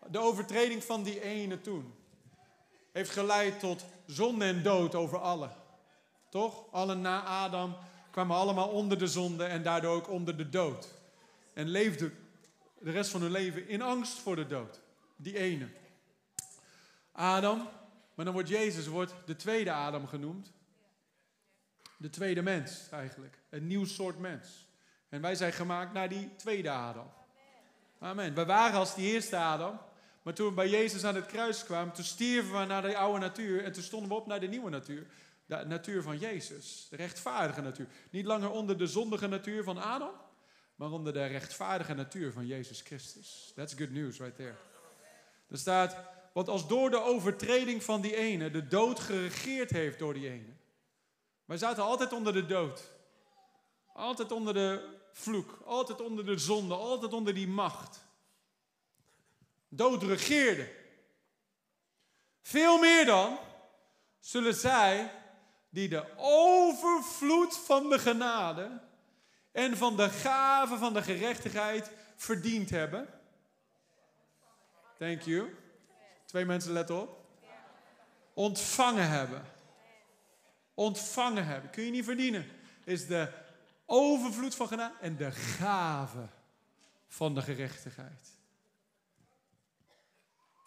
De 0.08 0.20
overtreding 0.20 0.84
van 0.84 1.04
die 1.04 1.22
ene 1.22 1.62
toen 1.62 1.94
heeft 2.92 3.10
geleid 3.10 3.60
tot 3.60 3.86
zonde 4.06 4.46
en 4.46 4.64
dood 4.64 4.96
over 4.96 5.18
allen. 5.18 5.52
Toch? 6.30 6.72
Allen 6.72 7.02
na 7.02 7.24
Adam 7.24 7.76
kwamen 8.12 8.36
allemaal 8.36 8.70
onder 8.70 8.98
de 8.98 9.08
zonde 9.08 9.44
en 9.44 9.64
daardoor 9.64 9.96
ook 9.96 10.10
onder 10.10 10.38
de 10.38 10.50
dood. 10.50 10.94
En 11.54 11.68
leefden 11.68 12.18
de 12.80 12.92
rest 12.92 13.12
van 13.12 13.22
hun 13.22 13.32
leven 13.32 13.68
in 13.68 13.82
angst 13.82 14.20
voor 14.20 14.36
de 14.36 14.46
dood. 14.46 14.80
Die 15.16 15.38
ene. 15.38 15.68
Adam, 17.12 17.70
maar 18.14 18.26
dan 18.26 18.34
wordt 18.34 18.50
Jezus 18.50 18.88
wordt 18.88 19.14
de 19.26 19.36
tweede 19.36 19.72
Adam 19.72 20.08
genoemd. 20.08 20.52
De 21.98 22.10
tweede 22.10 22.42
mens 22.42 22.90
eigenlijk. 22.92 23.38
Een 23.50 23.68
nieuw 23.68 23.86
soort 23.86 24.20
mens. 24.20 24.68
En 25.10 25.22
wij 25.22 25.36
zijn 25.36 25.54
gemaakt 25.54 25.94
naar 25.94 26.10
die 26.10 26.36
tweede 26.36 26.70
Adam. 26.70 27.12
Amen. 28.00 28.34
We 28.34 28.46
waren 28.46 28.80
als 28.80 28.96
die 28.96 29.12
eerste 29.12 29.38
Adam. 29.38 29.80
Maar 30.22 30.34
toen 30.34 30.48
we 30.48 30.54
bij 30.54 30.70
Jezus 30.70 31.04
aan 31.04 31.16
het 31.16 31.26
kruis 31.26 31.64
kwamen, 31.64 31.94
toen 31.94 32.04
stierven 32.04 32.60
we 32.60 32.66
naar 32.66 32.82
de 32.82 32.98
oude 32.98 33.20
natuur. 33.20 33.64
En 33.64 33.72
toen 33.72 33.84
stonden 33.84 34.10
we 34.10 34.16
op 34.16 34.28
naar 34.28 34.40
de 34.40 34.48
nieuwe 34.48 34.70
natuur. 34.70 35.08
De 35.46 35.66
natuur 35.66 36.02
van 36.02 36.18
Jezus. 36.18 36.88
De 36.90 36.96
rechtvaardige 36.96 37.62
natuur. 37.62 37.88
Niet 38.10 38.26
langer 38.26 38.50
onder 38.50 38.78
de 38.78 38.88
zondige 38.88 39.28
natuur 39.28 39.64
van 39.64 39.78
Adam. 39.78 40.14
Maar 40.76 40.92
onder 40.92 41.14
de 41.14 41.26
rechtvaardige 41.26 41.94
natuur 41.94 42.32
van 42.32 42.48
Jezus 42.48 42.82
Christus. 42.82 43.52
That's 43.56 43.74
good 43.74 43.92
news 43.92 44.18
right 44.18 44.36
there. 44.36 44.56
Er 45.48 45.58
staat, 45.58 45.96
want 46.34 46.48
als 46.48 46.68
door 46.68 46.90
de 46.90 47.02
overtreding 47.02 47.84
van 47.84 48.02
die 48.02 48.16
ene 48.16 48.52
de 48.52 48.68
dood 48.68 49.00
geregeerd 49.00 49.70
heeft 49.70 50.00
door 50.00 50.14
die 50.14 50.30
ene. 50.30 50.54
Wij 51.46 51.58
zaten 51.58 51.84
altijd 51.84 52.14
onder 52.14 52.34
de 52.34 52.46
dood. 52.46 52.92
Altijd 53.94 54.32
onder 54.32 54.54
de 54.54 55.00
vloek. 55.12 55.62
Altijd 55.66 56.02
onder 56.02 56.26
de 56.26 56.38
zonde. 56.38 56.74
Altijd 56.74 57.14
onder 57.14 57.34
die 57.34 57.48
macht. 57.48 58.10
Dood 59.74 60.04
regeerde. 60.04 60.72
Veel 62.42 62.80
meer 62.80 63.06
dan 63.06 63.38
zullen 64.20 64.54
zij 64.54 65.12
die 65.70 65.90
de 65.90 66.06
overvloed 66.18 67.58
van 67.58 67.90
de 67.90 68.00
genade 68.00 68.82
en 69.52 69.78
van 69.78 69.98
de 69.98 70.10
gave 70.10 70.78
van 70.78 70.94
de 70.94 71.02
gerechtigheid 71.02 71.92
verdiend 72.16 72.70
hebben. 72.70 73.08
Thank 74.98 75.22
you. 75.22 75.56
Twee 76.26 76.46
mensen 76.46 76.72
letten 76.72 77.02
op. 77.02 77.26
Ontvangen 78.34 79.10
hebben. 79.10 79.46
Ontvangen 80.74 81.46
hebben. 81.46 81.70
Kun 81.70 81.84
je 81.84 81.92
niet 81.92 82.06
verdienen. 82.06 82.48
Is 82.84 83.08
de 83.08 83.32
overvloed 83.86 84.56
van 84.56 84.68
genade 84.68 84.94
en 85.02 85.18
de 85.18 85.32
gave 85.32 86.28
van 87.08 87.36
de 87.36 87.42
gerechtigheid. 87.42 88.40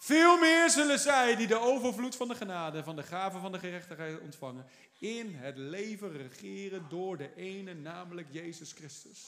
Veel 0.05 0.39
meer 0.39 0.71
zullen 0.71 0.99
zij 0.99 1.37
die 1.37 1.47
de 1.47 1.59
overvloed 1.59 2.17
van 2.17 2.29
de 2.29 2.35
genade, 2.35 2.83
van 2.83 2.97
de 2.97 3.03
gave 3.03 3.39
van 3.39 3.53
de 3.53 3.59
gerechtigheid 3.59 4.21
ontvangen, 4.21 4.67
in 4.99 5.35
het 5.35 5.57
leven 5.57 6.13
regeren 6.17 6.87
door 6.89 7.17
de 7.17 7.35
ene, 7.37 7.75
namelijk 7.75 8.27
Jezus 8.31 8.73
Christus. 8.73 9.21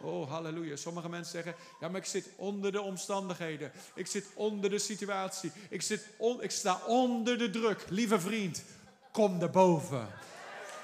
Oh, 0.00 0.30
halleluja. 0.30 0.76
Sommige 0.76 1.08
mensen 1.08 1.32
zeggen, 1.32 1.54
ja, 1.80 1.88
maar 1.88 2.00
ik 2.00 2.06
zit 2.06 2.28
onder 2.36 2.72
de 2.72 2.80
omstandigheden. 2.80 3.72
Ik 3.94 4.06
zit 4.06 4.26
onder 4.34 4.70
de 4.70 4.78
situatie. 4.78 5.52
Ik, 5.68 5.82
zit 5.82 6.06
ik 6.40 6.50
sta 6.50 6.80
onder 6.86 7.38
de 7.38 7.50
druk. 7.50 7.84
Lieve 7.88 8.20
vriend, 8.20 8.64
kom 9.12 9.50
boven. 9.52 10.08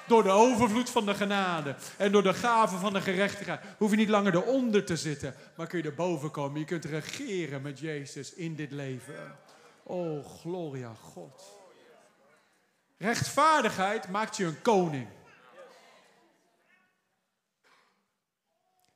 Door 0.09 0.23
de 0.23 0.31
overvloed 0.31 0.91
van 0.91 1.07
de 1.07 1.15
genade 1.15 1.75
en 1.97 2.13
door 2.13 2.23
de 2.23 2.35
gave 2.35 2.77
van 2.77 2.93
de 2.93 3.01
gerechtigheid 3.01 3.61
hoef 3.79 3.91
je 3.91 3.97
niet 3.97 4.09
langer 4.09 4.35
eronder 4.35 4.85
te 4.85 4.97
zitten, 4.97 5.35
maar 5.57 5.67
kun 5.67 5.79
je 5.79 5.85
erboven 5.85 6.31
komen. 6.31 6.61
Je 6.61 6.67
kunt 6.67 6.85
regeren 6.85 7.63
met 7.63 7.79
Jezus 7.79 8.35
in 8.35 8.55
dit 8.55 8.71
leven. 8.71 9.39
Oh, 9.83 10.27
gloria 10.41 10.95
God. 10.95 11.43
Rechtvaardigheid 12.99 14.09
maakt 14.09 14.37
je 14.37 14.45
een 14.45 14.63
koning. 14.63 15.09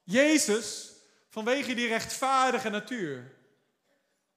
Jezus, 0.04 0.92
vanwege 1.28 1.74
die 1.74 1.88
rechtvaardige 1.88 2.68
natuur, 2.68 3.32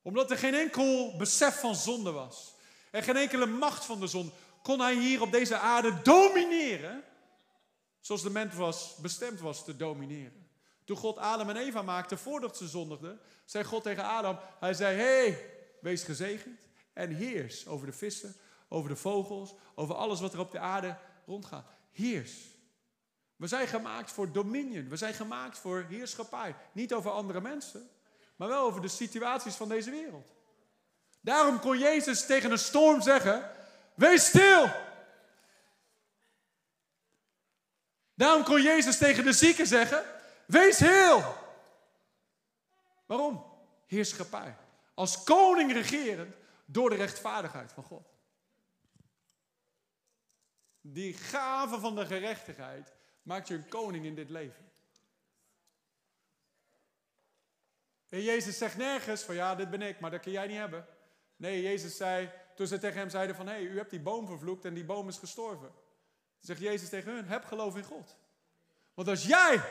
omdat 0.01 0.31
er 0.31 0.37
geen 0.37 0.53
enkel 0.53 1.15
besef 1.17 1.59
van 1.59 1.75
zonde 1.75 2.11
was 2.11 2.55
en 2.91 3.03
geen 3.03 3.17
enkele 3.17 3.45
macht 3.45 3.85
van 3.85 3.99
de 3.99 4.07
zonde, 4.07 4.31
kon 4.65 4.79
hij 4.79 4.95
hier 4.95 5.21
op 5.21 5.31
deze 5.31 5.57
aarde 5.57 6.01
domineren. 6.01 7.03
Zoals 7.99 8.21
de 8.21 8.29
mens 8.29 8.55
was, 8.55 8.95
bestemd 8.95 9.39
was 9.39 9.63
te 9.63 9.75
domineren. 9.75 10.49
Toen 10.83 10.97
God 10.97 11.17
Adam 11.17 11.49
en 11.49 11.55
Eva 11.55 11.81
maakte 11.81 12.17
voordat 12.17 12.57
ze 12.57 12.67
zondigden, 12.67 13.19
zei 13.45 13.63
God 13.63 13.83
tegen 13.83 14.03
Adam, 14.03 14.39
hij 14.59 14.73
zei, 14.73 14.97
hey, 14.97 15.49
wees 15.81 16.03
gezegend 16.03 16.59
en 16.93 17.09
heers 17.09 17.67
over 17.67 17.85
de 17.85 17.93
vissen, 17.93 18.35
over 18.67 18.89
de 18.89 18.95
vogels, 18.95 19.53
over 19.75 19.95
alles 19.95 20.19
wat 20.19 20.33
er 20.33 20.39
op 20.39 20.51
de 20.51 20.59
aarde 20.59 20.97
rondgaat. 21.25 21.67
Heers. 21.91 22.33
We 23.35 23.47
zijn 23.47 23.67
gemaakt 23.67 24.11
voor 24.11 24.31
dominion. 24.31 24.89
We 24.89 24.97
zijn 24.97 25.13
gemaakt 25.13 25.57
voor 25.57 25.85
heerschappij. 25.89 26.55
Niet 26.71 26.93
over 26.93 27.11
andere 27.11 27.41
mensen, 27.41 27.89
maar 28.35 28.47
wel 28.47 28.65
over 28.65 28.81
de 28.81 28.87
situaties 28.87 29.55
van 29.55 29.69
deze 29.69 29.91
wereld. 29.91 30.27
Daarom 31.21 31.59
kon 31.59 31.79
Jezus 31.79 32.25
tegen 32.25 32.51
een 32.51 32.57
storm 32.57 33.01
zeggen: 33.01 33.51
Wees 33.95 34.25
stil. 34.25 34.69
Daarom 38.13 38.43
kon 38.43 38.61
Jezus 38.61 38.97
tegen 38.97 39.23
de 39.23 39.33
zieken 39.33 39.67
zeggen: 39.67 40.03
Wees 40.47 40.79
heel. 40.79 41.35
Waarom? 43.05 43.45
Heerschappij. 43.87 44.57
Als 44.93 45.23
koning 45.23 45.71
regerend 45.71 46.35
door 46.65 46.89
de 46.89 46.95
rechtvaardigheid 46.95 47.71
van 47.71 47.83
God. 47.83 48.13
Die 50.81 51.13
gave 51.13 51.79
van 51.79 51.95
de 51.95 52.05
gerechtigheid 52.05 52.93
maakt 53.21 53.47
je 53.47 53.53
een 53.53 53.67
koning 53.67 54.05
in 54.05 54.15
dit 54.15 54.29
leven. 54.29 54.71
En 58.09 58.21
Jezus 58.21 58.57
zegt 58.57 58.77
nergens 58.77 59.21
van 59.21 59.35
ja, 59.35 59.55
dit 59.55 59.69
ben 59.69 59.81
ik, 59.81 59.99
maar 59.99 60.11
dat 60.11 60.21
kun 60.21 60.31
jij 60.31 60.47
niet 60.47 60.57
hebben. 60.57 60.85
Nee, 61.35 61.61
Jezus 61.61 61.97
zei, 61.97 62.31
toen 62.55 62.67
ze 62.67 62.77
tegen 62.77 62.99
hem 62.99 63.09
zeiden 63.09 63.35
van 63.35 63.47
hé, 63.47 63.53
hey, 63.53 63.61
u 63.61 63.77
hebt 63.77 63.89
die 63.89 63.99
boom 63.99 64.27
vervloekt 64.27 64.65
en 64.65 64.73
die 64.73 64.85
boom 64.85 65.07
is 65.07 65.17
gestorven. 65.17 65.71
Zegt 66.39 66.59
Jezus 66.59 66.89
tegen 66.89 67.13
hun, 67.13 67.27
heb 67.27 67.45
geloof 67.45 67.75
in 67.75 67.83
God. 67.83 68.15
Want 68.93 69.07
als 69.07 69.25
jij 69.25 69.61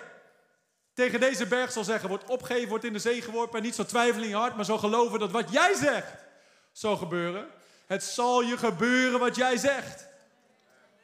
tegen 0.93 1.21
deze 1.21 1.47
berg 1.47 1.73
zal 1.73 1.85
zeggen, 1.85 2.09
wordt 2.09 2.31
opgeven, 2.31 2.69
wordt 2.69 2.85
in 2.85 2.93
de 2.93 2.99
zee 2.99 3.23
geworpen 3.23 3.59
en 3.59 3.65
niet 3.65 3.75
zo 3.75 3.85
twijfelen 3.85 4.23
in 4.23 4.29
je 4.29 4.37
hart, 4.37 4.57
maar 4.57 4.65
zo 4.65 4.79
geloven 4.79 5.19
dat 5.19 5.31
wat 5.31 5.53
jij 5.53 5.75
zegt 5.75 6.13
zal 6.73 6.97
gebeuren. 6.97 7.49
Het 7.87 8.05
zal 8.05 8.43
je 8.43 8.59
gebeuren 8.59 9.21
wat 9.21 9.37
jij 9.37 9.57
zegt. 9.57 10.07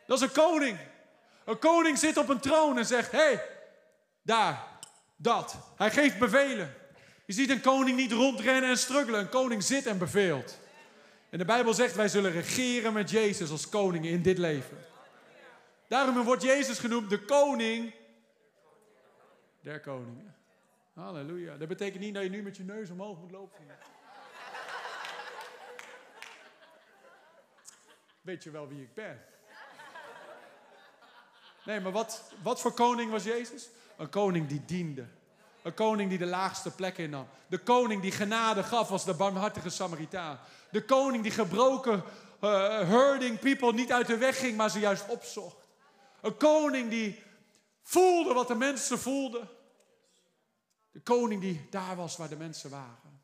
Dat 0.07 0.16
is 0.16 0.24
een 0.24 0.33
koning. 0.33 0.78
Een 1.45 1.59
koning 1.59 1.99
zit 1.99 2.16
op 2.16 2.28
een 2.28 2.41
troon 2.41 2.78
en 2.78 2.87
zegt: 2.87 3.12
hé, 3.12 3.18
hey, 3.18 3.43
daar, 4.22 4.66
dat. 5.16 5.57
Hij 5.76 5.91
geeft 5.91 6.18
bevelen. 6.18 6.74
Je 7.26 7.33
ziet 7.33 7.51
een 7.51 7.61
koning 7.61 7.97
niet 7.97 8.12
rondrennen 8.12 8.70
en 8.70 8.78
struggelen. 8.78 9.20
Een 9.20 9.28
koning 9.28 9.62
zit 9.62 9.87
en 9.87 9.99
beveelt. 9.99 10.59
En 11.31 11.39
de 11.39 11.45
Bijbel 11.45 11.74
zegt: 11.74 11.95
wij 11.95 12.09
zullen 12.09 12.33
regeren 12.33 12.93
met 12.93 13.11
Jezus 13.11 13.51
als 13.51 13.68
koning 13.68 14.05
in 14.05 14.22
dit 14.22 14.39
leven. 14.39 14.78
Daarom 15.89 16.24
wordt 16.24 16.43
Jezus 16.43 16.78
genoemd 16.78 17.11
de 17.11 17.24
koning 17.24 17.95
der 19.61 19.81
koningen. 19.81 20.35
Halleluja. 20.95 21.57
Dat 21.57 21.68
betekent 21.68 22.03
niet 22.03 22.14
dat 22.14 22.22
je 22.22 22.28
nu 22.28 22.43
met 22.43 22.57
je 22.57 22.62
neus 22.62 22.91
omhoog 22.91 23.18
moet 23.18 23.31
lopen. 23.31 23.59
Weet 28.20 28.43
je 28.43 28.51
wel 28.51 28.68
wie 28.68 28.83
ik 28.83 28.95
ben? 28.95 29.24
Nee, 31.64 31.81
maar 31.81 31.93
wat, 31.93 32.33
wat 32.43 32.61
voor 32.61 32.72
koning 32.72 33.11
was 33.11 33.24
Jezus? 33.24 33.68
Een 33.97 34.09
koning 34.09 34.49
die 34.49 34.64
diende. 34.64 35.07
Een 35.62 35.74
koning 35.74 36.09
die 36.09 36.18
de 36.18 36.26
laagste 36.26 36.70
plek 36.70 36.99
innam. 36.99 37.28
De 37.47 37.59
koning 37.59 38.03
die 38.03 38.12
genade 38.12 38.62
gaf 38.62 38.91
als 38.91 39.05
de 39.05 39.14
barmhartige 39.14 39.70
Samaritaan. 39.70 40.39
De 40.71 40.85
koning 40.85 41.23
die 41.23 41.33
gebroken 41.33 42.05
uh, 42.41 42.89
herding 42.89 43.39
people 43.39 43.73
niet 43.73 43.93
uit 43.93 44.07
de 44.07 44.16
weg 44.16 44.39
ging, 44.39 44.57
maar 44.57 44.71
ze 44.71 44.79
juist 44.79 45.09
opzocht. 45.09 45.68
Een 46.21 46.37
koning 46.37 46.91
die 46.91 47.23
voelde 47.83 48.35
wat 48.35 48.49
de 48.49 48.55
mensen 48.55 48.99
voelden. 48.99 49.49
De 50.91 51.01
koning 51.01 51.41
die 51.41 51.66
daar 51.71 51.97
was 51.97 52.16
waar 52.16 52.29
de 52.29 52.37
mensen 52.37 52.71
waren. 52.71 53.23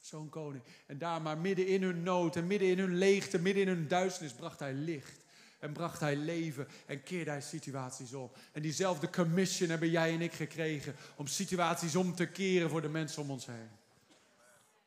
Zo'n 0.00 0.28
koning. 0.28 0.64
En 0.86 0.98
daar 0.98 1.22
maar 1.22 1.38
midden 1.38 1.66
in 1.66 1.82
hun 1.82 2.02
nood 2.02 2.36
en 2.36 2.46
midden 2.46 2.68
in 2.68 2.78
hun 2.78 2.96
leegte, 2.96 3.38
midden 3.38 3.62
in 3.62 3.68
hun 3.68 3.88
duisternis 3.88 4.32
bracht 4.32 4.58
hij 4.58 4.72
licht 4.72 5.24
en 5.58 5.72
bracht 5.72 6.00
hij 6.00 6.16
leven 6.16 6.68
en 6.86 7.02
keerde 7.02 7.30
hij 7.30 7.40
situaties 7.40 8.14
om. 8.14 8.30
En 8.52 8.62
diezelfde 8.62 9.10
commission 9.10 9.70
hebben 9.70 9.90
jij 9.90 10.12
en 10.12 10.20
ik 10.20 10.32
gekregen 10.32 10.96
om 11.16 11.26
situaties 11.26 11.96
om 11.96 12.14
te 12.14 12.26
keren 12.26 12.70
voor 12.70 12.82
de 12.82 12.88
mensen 12.88 13.22
om 13.22 13.30
ons 13.30 13.46
heen. 13.46 13.70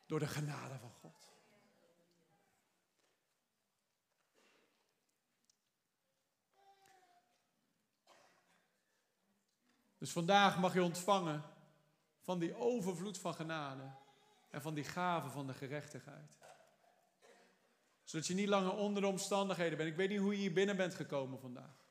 Door 0.06 0.18
de 0.18 0.26
genade 0.26 0.74
van 0.80 0.90
God. 0.90 0.97
Dus 9.98 10.12
vandaag 10.12 10.58
mag 10.58 10.74
je 10.74 10.82
ontvangen 10.82 11.42
van 12.20 12.38
die 12.38 12.56
overvloed 12.56 13.18
van 13.18 13.34
genade 13.34 13.90
en 14.50 14.62
van 14.62 14.74
die 14.74 14.84
gave 14.84 15.28
van 15.28 15.46
de 15.46 15.54
gerechtigheid. 15.54 16.36
Zodat 18.04 18.26
je 18.26 18.34
niet 18.34 18.48
langer 18.48 18.74
onder 18.74 19.02
de 19.02 19.08
omstandigheden 19.08 19.76
bent. 19.76 19.90
Ik 19.90 19.96
weet 19.96 20.08
niet 20.08 20.18
hoe 20.18 20.32
je 20.32 20.38
hier 20.38 20.52
binnen 20.52 20.76
bent 20.76 20.94
gekomen 20.94 21.38
vandaag. 21.38 21.86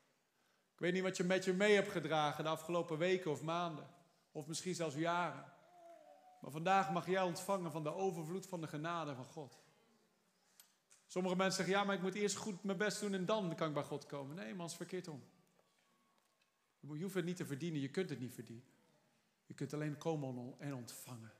Ik 0.72 0.78
weet 0.78 0.92
niet 0.92 1.02
wat 1.02 1.16
je 1.16 1.24
met 1.24 1.44
je 1.44 1.52
mee 1.52 1.74
hebt 1.74 1.90
gedragen 1.90 2.44
de 2.44 2.50
afgelopen 2.50 2.98
weken 2.98 3.30
of 3.30 3.42
maanden. 3.42 3.86
Of 4.32 4.46
misschien 4.46 4.74
zelfs 4.74 4.94
jaren. 4.94 5.52
Maar 6.40 6.50
vandaag 6.50 6.90
mag 6.90 7.06
jij 7.06 7.22
ontvangen 7.22 7.72
van 7.72 7.82
de 7.82 7.94
overvloed 7.94 8.46
van 8.46 8.60
de 8.60 8.66
genade 8.66 9.14
van 9.14 9.24
God. 9.24 9.58
Sommige 11.06 11.36
mensen 11.36 11.56
zeggen, 11.56 11.74
ja, 11.74 11.84
maar 11.84 11.94
ik 11.94 12.02
moet 12.02 12.14
eerst 12.14 12.36
goed 12.36 12.62
mijn 12.62 12.78
best 12.78 13.00
doen 13.00 13.14
en 13.14 13.26
dan 13.26 13.54
kan 13.54 13.68
ik 13.68 13.74
bij 13.74 13.82
God 13.82 14.06
komen. 14.06 14.36
Nee, 14.36 14.54
man, 14.54 14.66
is 14.66 14.74
verkeerd 14.74 15.08
om. 15.08 15.22
Je 16.96 17.02
hoeft 17.02 17.14
het 17.14 17.24
niet 17.24 17.36
te 17.36 17.46
verdienen, 17.46 17.80
je 17.80 17.88
kunt 17.88 18.10
het 18.10 18.20
niet 18.20 18.34
verdienen. 18.34 18.64
Je 19.46 19.54
kunt 19.54 19.74
alleen 19.74 19.96
komen 19.96 20.54
en 20.58 20.74
ontvangen. 20.74 21.32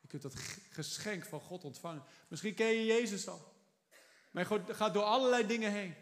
Je 0.00 0.06
kunt 0.06 0.22
dat 0.22 0.34
geschenk 0.70 1.24
van 1.24 1.40
God 1.40 1.64
ontvangen. 1.64 2.02
Misschien 2.28 2.54
ken 2.54 2.66
je 2.66 2.84
Jezus 2.84 3.28
al. 3.28 3.52
Maar 4.30 4.48
je 4.66 4.74
gaat 4.74 4.94
door 4.94 5.02
allerlei 5.02 5.46
dingen 5.46 5.72
heen. 5.72 5.94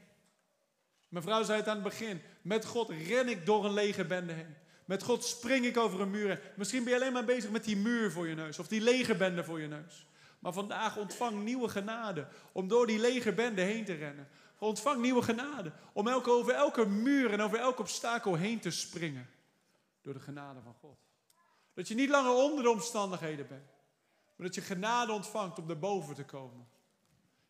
Mijn 1.09 1.25
vrouw 1.25 1.43
zei 1.43 1.59
het 1.59 1.69
aan 1.69 1.75
het 1.75 1.85
begin. 1.85 2.21
Met 2.43 2.65
God 2.65 2.89
ren 2.89 3.29
ik 3.29 3.47
door 3.47 3.65
een 3.65 3.73
lege 3.73 4.05
bende 4.05 4.33
heen. 4.33 4.55
Met 4.85 5.03
God 5.03 5.25
spring 5.25 5.65
ik 5.67 5.77
over 5.77 6.01
een 6.01 6.11
muur 6.11 6.29
heen. 6.29 6.39
Misschien 6.57 6.85
ben 6.85 6.93
je 6.93 6.99
alleen 6.99 7.13
maar 7.13 7.25
bezig 7.25 7.51
met 7.51 7.65
die 7.65 7.77
muur 7.77 8.13
voor 8.13 8.29
je 8.29 8.35
neus. 8.35 8.59
Of 8.59 8.69
die 8.69 8.81
lege 8.81 9.17
bende 9.17 9.45
voor 9.45 9.61
je 9.61 9.69
neus. 9.69 10.07
Maar 10.39 10.53
vandaag 10.53 10.97
ontvang 10.97 11.45
nieuwe 11.45 11.69
genade 11.69 12.29
om 12.53 12.69
door 12.69 12.87
die 12.87 12.99
lege 12.99 13.33
bende 13.33 13.63
heen 13.63 13.85
te 13.85 13.95
rennen. 13.95 14.29
Ontvang 14.59 15.01
nieuwe 15.01 15.23
genade 15.23 15.73
om 15.93 16.09
elke, 16.09 16.31
over 16.31 16.55
elke 16.55 16.87
muur 16.87 17.33
en 17.33 17.41
over 17.41 17.59
elk 17.59 17.79
obstakel 17.79 18.35
heen 18.35 18.61
te 18.61 18.71
springen. 18.71 19.31
Door 20.03 20.15
de 20.15 20.21
genade 20.21 20.61
van 20.61 20.75
God. 20.81 20.99
Dat 21.75 21.89
je 21.89 21.95
niet 21.95 22.09
langer 22.09 22.33
onder 22.33 22.63
de 22.63 22.71
omstandigheden 22.71 23.49
bent. 23.49 23.71
Maar 24.37 24.47
dat 24.47 24.55
je 24.55 24.61
genade 24.61 25.13
ontvangt 25.13 25.59
om 25.59 25.71
erboven 25.71 26.15
te 26.15 26.25
komen. 26.25 26.69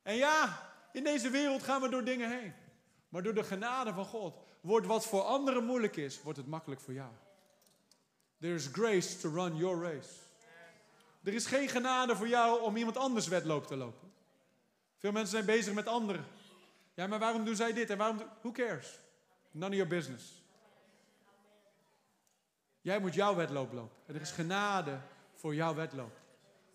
En 0.02 0.16
ja, 0.16 0.70
in 0.92 1.04
deze 1.04 1.30
wereld 1.30 1.62
gaan 1.62 1.80
we 1.80 1.88
door 1.88 2.04
dingen 2.04 2.30
heen. 2.30 2.52
Maar 3.08 3.22
door 3.22 3.34
de 3.34 3.44
genade 3.44 3.92
van 3.92 4.04
God 4.04 4.36
wordt 4.60 4.86
wat 4.86 5.06
voor 5.06 5.22
anderen 5.22 5.64
moeilijk 5.64 5.96
is, 5.96 6.22
wordt 6.22 6.38
het 6.38 6.46
makkelijk 6.46 6.80
voor 6.80 6.94
jou. 6.94 7.10
There 8.40 8.54
is 8.54 8.68
grace 8.72 9.18
to 9.18 9.30
run 9.30 9.56
your 9.56 9.82
race. 9.82 10.10
Er 11.22 11.34
is 11.34 11.46
geen 11.46 11.68
genade 11.68 12.16
voor 12.16 12.28
jou 12.28 12.62
om 12.62 12.76
iemand 12.76 12.96
anders 12.96 13.26
wedloop 13.26 13.66
te 13.66 13.76
lopen. 13.76 14.12
Veel 14.98 15.12
mensen 15.12 15.30
zijn 15.30 15.44
bezig 15.44 15.74
met 15.74 15.86
anderen. 15.86 16.24
Ja, 16.98 17.06
maar 17.06 17.18
waarom 17.18 17.44
doen 17.44 17.56
zij 17.56 17.72
dit 17.72 17.90
en 17.90 17.98
waarom... 17.98 18.16
Who 18.40 18.52
cares? 18.52 18.98
None 19.50 19.70
of 19.70 19.76
your 19.76 19.88
business. 19.88 20.42
Jij 22.80 23.00
moet 23.00 23.14
jouw 23.14 23.34
wedloop 23.34 23.72
lopen. 23.72 23.96
En 24.06 24.14
er 24.14 24.20
is 24.20 24.30
genade 24.30 25.00
voor 25.34 25.54
jouw 25.54 25.74
wedloop. 25.74 26.20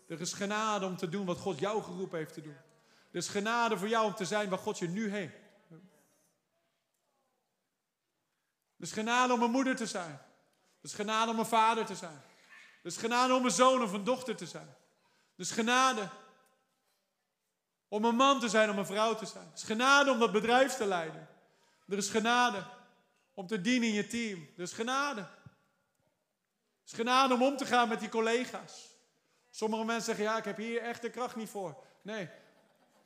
Er 0.08 0.20
is 0.20 0.32
genade 0.32 0.86
om 0.86 0.96
te 0.96 1.08
doen 1.08 1.26
wat 1.26 1.38
God 1.38 1.58
jou 1.58 1.82
geroepen 1.82 2.18
heeft 2.18 2.34
te 2.34 2.40
doen. 2.40 2.56
Er 3.10 3.16
is 3.18 3.28
genade 3.28 3.78
voor 3.78 3.88
jou 3.88 4.06
om 4.06 4.14
te 4.14 4.24
zijn 4.24 4.48
waar 4.48 4.58
God 4.58 4.78
je 4.78 4.88
nu 4.88 5.10
heeft. 5.10 5.36
Er 8.76 8.84
is 8.84 8.92
genade 8.92 9.32
om 9.32 9.42
een 9.42 9.50
moeder 9.50 9.76
te 9.76 9.86
zijn. 9.86 10.12
Er 10.12 10.20
is 10.80 10.94
genade 10.94 11.30
om 11.30 11.38
een 11.38 11.46
vader 11.46 11.84
te 11.84 11.94
zijn. 11.94 12.22
Er 12.82 12.90
is 12.90 12.96
genade 12.96 13.34
om 13.34 13.44
een 13.44 13.50
zoon 13.50 13.82
of 13.82 13.92
een 13.92 14.04
dochter 14.04 14.36
te 14.36 14.46
zijn. 14.46 14.68
Er 15.36 15.42
is 15.42 15.50
genade 15.50 16.08
om 17.94 18.04
een 18.04 18.16
man 18.16 18.40
te 18.40 18.48
zijn, 18.48 18.70
om 18.70 18.78
een 18.78 18.86
vrouw 18.86 19.14
te 19.14 19.26
zijn. 19.26 19.44
Er 19.44 19.52
is 19.54 19.62
genade 19.62 20.10
om 20.10 20.18
dat 20.18 20.32
bedrijf 20.32 20.72
te 20.72 20.86
leiden. 20.86 21.28
Er 21.88 21.96
is 21.96 22.08
genade 22.08 22.64
om 23.34 23.46
te 23.46 23.60
dienen 23.60 23.88
in 23.88 23.94
je 23.94 24.06
team. 24.06 24.48
Er 24.56 24.62
is 24.62 24.72
genade. 24.72 25.20
Er 25.20 25.28
is 26.86 26.92
genade 26.92 27.34
om 27.34 27.42
om 27.42 27.56
te 27.56 27.66
gaan 27.66 27.88
met 27.88 28.00
die 28.00 28.08
collega's. 28.08 28.96
Sommige 29.50 29.84
mensen 29.84 30.04
zeggen, 30.04 30.24
ja, 30.24 30.36
ik 30.36 30.44
heb 30.44 30.56
hier 30.56 30.80
echt 30.80 31.02
de 31.02 31.10
kracht 31.10 31.36
niet 31.36 31.48
voor. 31.48 31.76
Nee, 32.02 32.28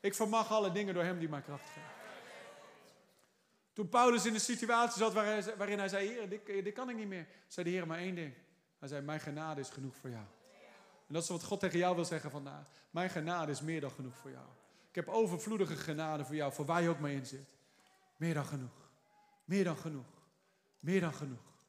ik 0.01 0.15
vermag 0.15 0.51
alle 0.51 0.73
dingen 0.73 0.95
door 0.95 1.05
hem 1.05 1.19
die 1.19 1.29
mij 1.29 1.43
kracht 1.43 1.69
geeft. 1.69 1.97
Toen 3.73 3.89
Paulus 3.89 4.27
in 4.27 4.33
de 4.33 4.39
situatie 4.39 4.99
zat 4.99 5.13
waarin 5.57 5.79
hij 5.79 5.89
zei, 5.89 6.09
Heer, 6.09 6.29
dit, 6.29 6.47
dit 6.47 6.75
kan 6.75 6.89
ik 6.89 6.97
niet 6.97 7.09
meer. 7.09 7.27
Zei 7.47 7.67
de 7.67 7.73
Heer 7.73 7.87
maar 7.87 7.99
één 7.99 8.15
ding. 8.15 8.35
Hij 8.79 8.89
zei, 8.89 9.01
mijn 9.03 9.21
genade 9.21 9.61
is 9.61 9.69
genoeg 9.69 9.97
voor 9.97 10.11
jou. 10.11 10.25
En 11.07 11.15
dat 11.15 11.23
is 11.23 11.29
wat 11.29 11.43
God 11.43 11.61
tegen 11.61 11.79
jou 11.79 11.95
wil 11.95 12.05
zeggen 12.05 12.31
vandaag. 12.31 12.67
Mijn 12.91 13.11
genade 13.11 13.53
is 13.53 13.61
meer 13.61 13.81
dan 13.81 13.91
genoeg 13.91 14.17
voor 14.17 14.31
jou. 14.31 14.47
Ik 14.99 15.05
heb 15.05 15.15
overvloedige 15.15 15.77
genade 15.77 16.25
voor 16.25 16.35
jou, 16.35 16.53
voor 16.53 16.65
waar 16.65 16.83
je 16.83 16.89
ook 16.89 16.99
mee 16.99 17.17
in 17.17 17.27
zit. 17.27 17.49
Meer 18.17 18.35
dan 18.35 18.45
genoeg. 18.45 18.91
Meer 19.45 19.65
dan 19.65 19.77
genoeg. 19.77 20.07
Meer 20.81 21.01
dan 21.01 21.15
genoeg. 21.15 21.67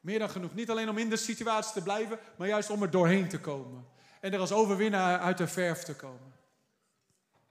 Meer 0.00 0.18
dan 0.18 0.30
genoeg. 0.30 0.54
Niet 0.54 0.70
alleen 0.70 0.88
om 0.88 0.98
in 0.98 1.08
de 1.08 1.16
situatie 1.16 1.72
te 1.72 1.82
blijven, 1.82 2.18
maar 2.36 2.48
juist 2.48 2.70
om 2.70 2.82
er 2.82 2.90
doorheen 2.90 3.28
te 3.28 3.40
komen. 3.40 3.86
En 4.20 4.32
er 4.32 4.38
als 4.40 4.52
overwinnaar 4.52 5.18
uit 5.18 5.38
de 5.38 5.48
verf 5.48 5.82
te 5.82 5.96
komen. 5.96 6.34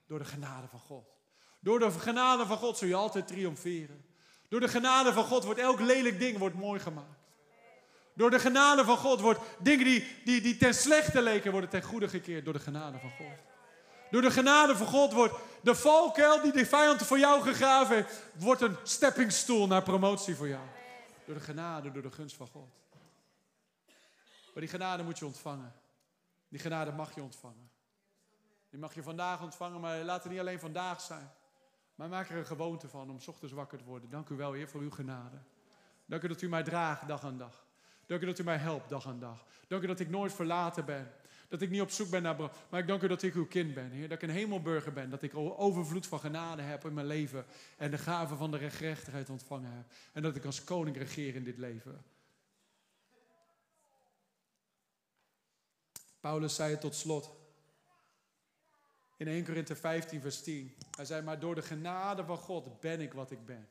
Door 0.06 0.18
de 0.18 0.24
genade 0.24 0.68
van 0.68 0.80
God. 0.80 1.08
Door 1.60 1.78
de 1.78 1.90
genade 1.90 2.46
van 2.46 2.56
God 2.56 2.78
zul 2.78 2.88
je 2.88 2.94
altijd 2.94 3.26
triomferen. 3.26 4.04
Door 4.48 4.60
de 4.60 4.68
genade 4.68 5.12
van 5.12 5.24
God 5.24 5.44
wordt 5.44 5.60
elk 5.60 5.80
lelijk 5.80 6.18
ding 6.18 6.38
wordt 6.38 6.56
mooi 6.56 6.80
gemaakt. 6.80 7.20
Door 8.14 8.30
de 8.30 8.38
genade 8.38 8.84
van 8.84 8.96
God 8.96 9.20
wordt 9.20 9.40
dingen 9.58 9.84
die, 9.84 10.06
die, 10.24 10.40
die 10.40 10.56
ten 10.56 10.74
slechte 10.74 11.22
leken, 11.22 11.50
worden 11.50 11.70
ten 11.70 11.82
goede 11.82 12.08
gekeerd 12.08 12.44
door 12.44 12.54
de 12.54 12.60
genade 12.60 12.98
van 12.98 13.10
God. 13.10 13.54
Door 14.10 14.22
de 14.22 14.30
genade 14.30 14.76
van 14.76 14.86
God 14.86 15.12
wordt 15.12 15.34
de 15.62 15.74
valkuil 15.74 16.42
die 16.42 16.52
de 16.52 16.66
vijand 16.66 17.02
voor 17.02 17.18
jou 17.18 17.42
gegraven 17.42 17.94
heeft, 17.94 18.22
wordt 18.32 18.60
een 18.60 18.76
steppingstoel 18.82 19.66
naar 19.66 19.82
promotie 19.82 20.34
voor 20.34 20.48
jou. 20.48 20.66
Door 21.24 21.34
de 21.34 21.40
genade, 21.40 21.92
door 21.92 22.02
de 22.02 22.10
gunst 22.10 22.36
van 22.36 22.48
God. 22.48 22.68
Maar 24.52 24.64
die 24.64 24.68
genade 24.68 25.02
moet 25.02 25.18
je 25.18 25.26
ontvangen. 25.26 25.74
Die 26.48 26.60
genade 26.60 26.92
mag 26.92 27.14
je 27.14 27.22
ontvangen. 27.22 27.70
Die 28.70 28.80
mag 28.80 28.94
je 28.94 29.02
vandaag 29.02 29.42
ontvangen, 29.42 29.80
maar 29.80 30.02
laat 30.02 30.22
het 30.22 30.32
niet 30.32 30.40
alleen 30.40 30.60
vandaag 30.60 31.00
zijn. 31.00 31.30
Maar 31.94 32.08
maak 32.08 32.28
er 32.28 32.36
een 32.36 32.46
gewoonte 32.46 32.88
van 32.88 33.10
om 33.10 33.18
ochtends 33.26 33.54
wakker 33.54 33.78
te 33.78 33.84
worden. 33.84 34.10
Dank 34.10 34.28
u 34.28 34.36
wel, 34.36 34.52
Heer, 34.52 34.68
voor 34.68 34.80
uw 34.80 34.90
genade. 34.90 35.36
Dank 36.04 36.22
u 36.22 36.28
dat 36.28 36.42
u 36.42 36.48
mij 36.48 36.62
draagt 36.62 37.08
dag 37.08 37.24
aan 37.24 37.38
dag. 37.38 37.64
Dank 38.06 38.22
u 38.22 38.26
dat 38.26 38.38
u 38.38 38.44
mij 38.44 38.56
helpt 38.56 38.88
dag 38.88 39.06
aan 39.06 39.18
dag. 39.18 39.44
Dank 39.68 39.82
u 39.82 39.86
dat 39.86 40.00
ik 40.00 40.08
nooit 40.08 40.32
verlaten 40.32 40.84
ben. 40.84 41.12
Dat 41.48 41.62
ik 41.62 41.70
niet 41.70 41.80
op 41.80 41.90
zoek 41.90 42.10
ben 42.10 42.22
naar 42.22 42.36
Maar 42.70 42.80
ik 42.80 42.86
dank 42.86 43.02
u 43.02 43.08
dat 43.08 43.22
ik 43.22 43.34
uw 43.34 43.46
kind 43.46 43.74
ben, 43.74 43.90
Heer. 43.90 44.08
Dat 44.08 44.22
ik 44.22 44.28
een 44.28 44.34
hemelburger 44.34 44.92
ben. 44.92 45.10
Dat 45.10 45.22
ik 45.22 45.36
overvloed 45.36 46.06
van 46.06 46.20
genade 46.20 46.62
heb 46.62 46.84
in 46.84 46.94
mijn 46.94 47.06
leven. 47.06 47.46
En 47.76 47.90
de 47.90 47.98
gave 47.98 48.36
van 48.36 48.50
de 48.50 48.70
gerechtigheid 48.70 49.30
ontvangen 49.30 49.72
heb. 49.72 49.84
En 50.12 50.22
dat 50.22 50.36
ik 50.36 50.44
als 50.44 50.64
koning 50.64 50.96
regeer 50.96 51.34
in 51.34 51.44
dit 51.44 51.58
leven. 51.58 52.04
Paulus 56.20 56.54
zei 56.54 56.70
het 56.70 56.80
tot 56.80 56.94
slot. 56.94 57.30
In 59.16 59.28
1 59.28 59.44
Korinthe 59.44 59.76
15, 59.76 60.20
vers 60.20 60.42
10. 60.42 60.74
Hij 60.96 61.04
zei, 61.04 61.22
maar 61.22 61.40
door 61.40 61.54
de 61.54 61.62
genade 61.62 62.24
van 62.24 62.38
God 62.38 62.80
ben 62.80 63.00
ik 63.00 63.12
wat 63.12 63.30
ik 63.30 63.46
ben. 63.46 63.68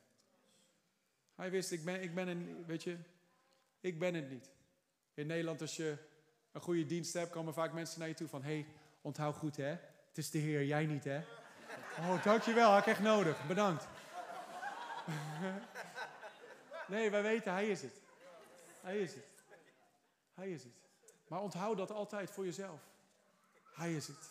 Hij 1.36 1.52
wist, 1.52 1.72
ik 1.72 1.86
ben, 1.86 2.02
ik 2.02 2.16
ben 2.16 2.28
een, 2.28 2.66
weet 2.66 2.84
je, 2.84 2.98
ik 3.80 4.00
ben 4.00 4.14
het 4.14 4.30
niet. 4.30 4.50
In 5.14 5.28
Nederland, 5.28 5.62
als 5.62 5.76
je 5.76 5.98
een 6.56 6.62
goede 6.62 6.86
dienst 6.86 7.14
hebt, 7.14 7.32
komen 7.32 7.54
vaak 7.54 7.74
mensen 7.74 8.00
naar 8.00 8.08
je 8.08 8.14
toe 8.14 8.28
van, 8.28 8.44
hé, 8.44 8.54
hey, 8.54 8.66
onthoud 9.02 9.36
goed 9.36 9.58
hè, 9.58 9.70
het 10.08 10.18
is 10.18 10.30
de 10.30 10.38
Heer, 10.38 10.66
jij 10.66 10.86
niet 10.86 11.04
hè. 11.04 11.22
Oh, 12.00 12.24
dankjewel, 12.24 12.72
had 12.72 12.80
ik 12.80 12.86
echt 12.86 13.00
nodig, 13.00 13.48
bedankt. 13.48 13.88
nee, 16.88 17.10
wij 17.10 17.22
weten, 17.22 17.52
hij 17.52 17.70
is 17.70 17.82
het. 17.82 18.02
Hij 18.82 19.00
is 19.00 19.14
het. 19.14 19.26
Hij 20.34 20.52
is 20.52 20.64
het. 20.64 20.74
Maar 21.28 21.42
onthoud 21.42 21.78
dat 21.78 21.92
altijd 21.92 22.32
voor 22.32 22.46
jezelf. 22.46 22.80
Hij 23.74 23.96
is 23.96 24.08
het. 24.08 24.30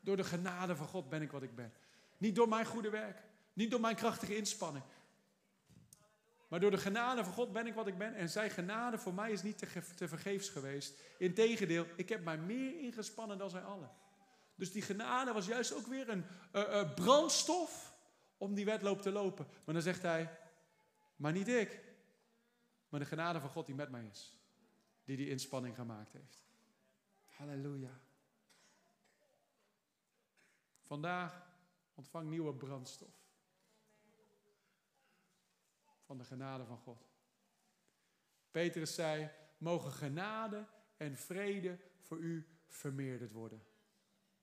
Door 0.00 0.16
de 0.16 0.24
genade 0.24 0.76
van 0.76 0.86
God 0.86 1.08
ben 1.08 1.22
ik 1.22 1.32
wat 1.32 1.42
ik 1.42 1.54
ben. 1.54 1.72
Niet 2.18 2.34
door 2.34 2.48
mijn 2.48 2.66
goede 2.66 2.90
werk. 2.90 3.22
Niet 3.52 3.70
door 3.70 3.80
mijn 3.80 3.96
krachtige 3.96 4.36
inspanning. 4.36 4.84
Maar 6.52 6.60
door 6.60 6.70
de 6.70 6.78
genade 6.78 7.24
van 7.24 7.32
God 7.32 7.52
ben 7.52 7.66
ik 7.66 7.74
wat 7.74 7.86
ik 7.86 7.98
ben. 7.98 8.14
En 8.14 8.28
zijn 8.28 8.50
genade 8.50 8.98
voor 8.98 9.14
mij 9.14 9.32
is 9.32 9.42
niet 9.42 9.58
te, 9.58 9.94
te 9.96 10.08
vergeefs 10.08 10.48
geweest. 10.48 11.00
Integendeel, 11.18 11.86
ik 11.96 12.08
heb 12.08 12.24
mij 12.24 12.38
meer 12.38 12.78
ingespannen 12.78 13.38
dan 13.38 13.50
zij 13.50 13.62
allen. 13.62 13.90
Dus 14.54 14.72
die 14.72 14.82
genade 14.82 15.32
was 15.32 15.46
juist 15.46 15.74
ook 15.74 15.86
weer 15.86 16.08
een 16.08 16.24
uh, 16.52 16.94
brandstof 16.94 17.94
om 18.36 18.54
die 18.54 18.64
wedloop 18.64 19.02
te 19.02 19.10
lopen. 19.10 19.46
Maar 19.64 19.74
dan 19.74 19.82
zegt 19.82 20.02
hij, 20.02 20.38
maar 21.16 21.32
niet 21.32 21.48
ik. 21.48 21.84
Maar 22.88 23.00
de 23.00 23.06
genade 23.06 23.40
van 23.40 23.50
God 23.50 23.66
die 23.66 23.74
met 23.74 23.90
mij 23.90 24.06
is. 24.10 24.36
Die 25.04 25.16
die 25.16 25.28
inspanning 25.28 25.74
gemaakt 25.74 26.12
heeft. 26.12 26.44
Halleluja. 27.24 28.00
Vandaag 30.82 31.46
ontvang 31.94 32.28
nieuwe 32.28 32.54
brandstof. 32.54 33.21
Van 36.12 36.20
de 36.20 36.26
genade 36.26 36.64
van 36.64 36.78
God. 36.78 37.08
Petrus 38.50 38.94
zei: 38.94 39.30
Mogen 39.58 39.92
genade 39.92 40.66
en 40.96 41.16
vrede 41.16 41.78
voor 41.98 42.18
u 42.18 42.46
vermeerderd 42.66 43.32
worden. 43.32 43.58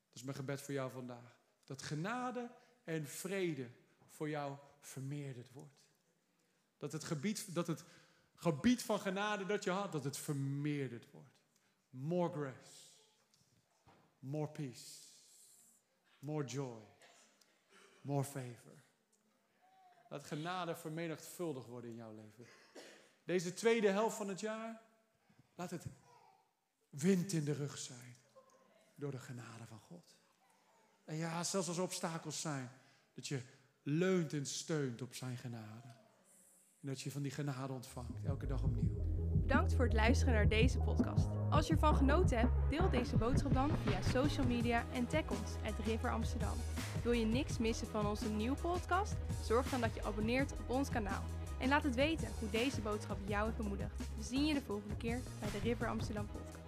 Dat 0.06 0.14
is 0.14 0.22
mijn 0.22 0.36
gebed 0.36 0.60
voor 0.60 0.74
jou 0.74 0.90
vandaag. 0.90 1.38
Dat 1.64 1.82
genade 1.82 2.50
en 2.84 3.06
vrede 3.06 3.70
voor 4.06 4.28
jou 4.28 4.56
vermeerderd 4.80 5.52
wordt. 5.52 5.82
Dat 6.78 6.92
het 6.92 7.04
gebied, 7.04 7.54
dat 7.54 7.66
het 7.66 7.84
gebied 8.34 8.82
van 8.82 9.00
genade 9.00 9.46
dat 9.46 9.64
je 9.64 9.70
had, 9.70 9.92
dat 9.92 10.04
het 10.04 10.16
vermeerderd 10.16 11.10
wordt. 11.10 11.36
More 11.90 12.32
grace. 12.32 12.90
More 14.18 14.48
peace. 14.48 14.86
More 16.18 16.44
joy. 16.44 16.82
More 18.00 18.24
favor. 18.24 18.79
Laat 20.10 20.24
genade 20.24 20.74
vermenigvuldigd 20.74 21.66
worden 21.66 21.90
in 21.90 21.96
jouw 21.96 22.14
leven. 22.14 22.44
Deze 23.24 23.54
tweede 23.54 23.88
helft 23.88 24.16
van 24.16 24.28
het 24.28 24.40
jaar, 24.40 24.80
laat 25.54 25.70
het 25.70 25.86
wind 26.88 27.32
in 27.32 27.44
de 27.44 27.52
rug 27.52 27.78
zijn. 27.78 28.16
Door 28.94 29.10
de 29.10 29.18
genade 29.18 29.66
van 29.66 29.78
God. 29.78 30.16
En 31.04 31.16
ja, 31.16 31.44
zelfs 31.44 31.68
als 31.68 31.78
obstakels 31.78 32.40
zijn, 32.40 32.70
dat 33.14 33.26
je 33.26 33.42
leunt 33.82 34.32
en 34.32 34.46
steunt 34.46 35.02
op 35.02 35.14
zijn 35.14 35.36
genade. 35.36 35.88
En 36.80 36.88
dat 36.88 37.00
je 37.00 37.10
van 37.10 37.22
die 37.22 37.32
genade 37.32 37.72
ontvangt, 37.72 38.24
elke 38.24 38.46
dag 38.46 38.62
opnieuw. 38.62 39.04
Bedankt 39.40 39.74
voor 39.74 39.84
het 39.84 39.94
luisteren 39.94 40.34
naar 40.34 40.48
deze 40.48 40.78
podcast. 40.78 41.39
Als 41.50 41.66
je 41.66 41.72
ervan 41.72 41.96
genoten 41.96 42.38
hebt, 42.38 42.52
deel 42.68 42.90
deze 42.90 43.16
boodschap 43.16 43.54
dan 43.54 43.70
via 43.84 44.20
social 44.20 44.46
media 44.46 44.84
en 44.92 45.06
tag 45.06 45.30
ons, 45.30 45.50
at 45.66 45.86
River 45.86 46.10
Amsterdam. 46.10 46.56
Wil 47.02 47.12
je 47.12 47.24
niks 47.24 47.58
missen 47.58 47.86
van 47.86 48.06
onze 48.06 48.28
nieuwe 48.28 48.56
podcast? 48.56 49.16
Zorg 49.44 49.68
dan 49.68 49.80
dat 49.80 49.94
je 49.94 50.04
abonneert 50.04 50.52
op 50.52 50.76
ons 50.76 50.88
kanaal. 50.88 51.22
En 51.58 51.68
laat 51.68 51.82
het 51.82 51.94
weten 51.94 52.28
hoe 52.38 52.50
deze 52.50 52.80
boodschap 52.80 53.16
jou 53.24 53.44
heeft 53.44 53.56
bemoedigd. 53.56 53.98
We 54.16 54.22
zien 54.22 54.46
je 54.46 54.54
de 54.54 54.62
volgende 54.66 54.96
keer 54.96 55.20
bij 55.40 55.50
de 55.50 55.68
River 55.68 55.88
Amsterdam 55.88 56.26
podcast. 56.26 56.59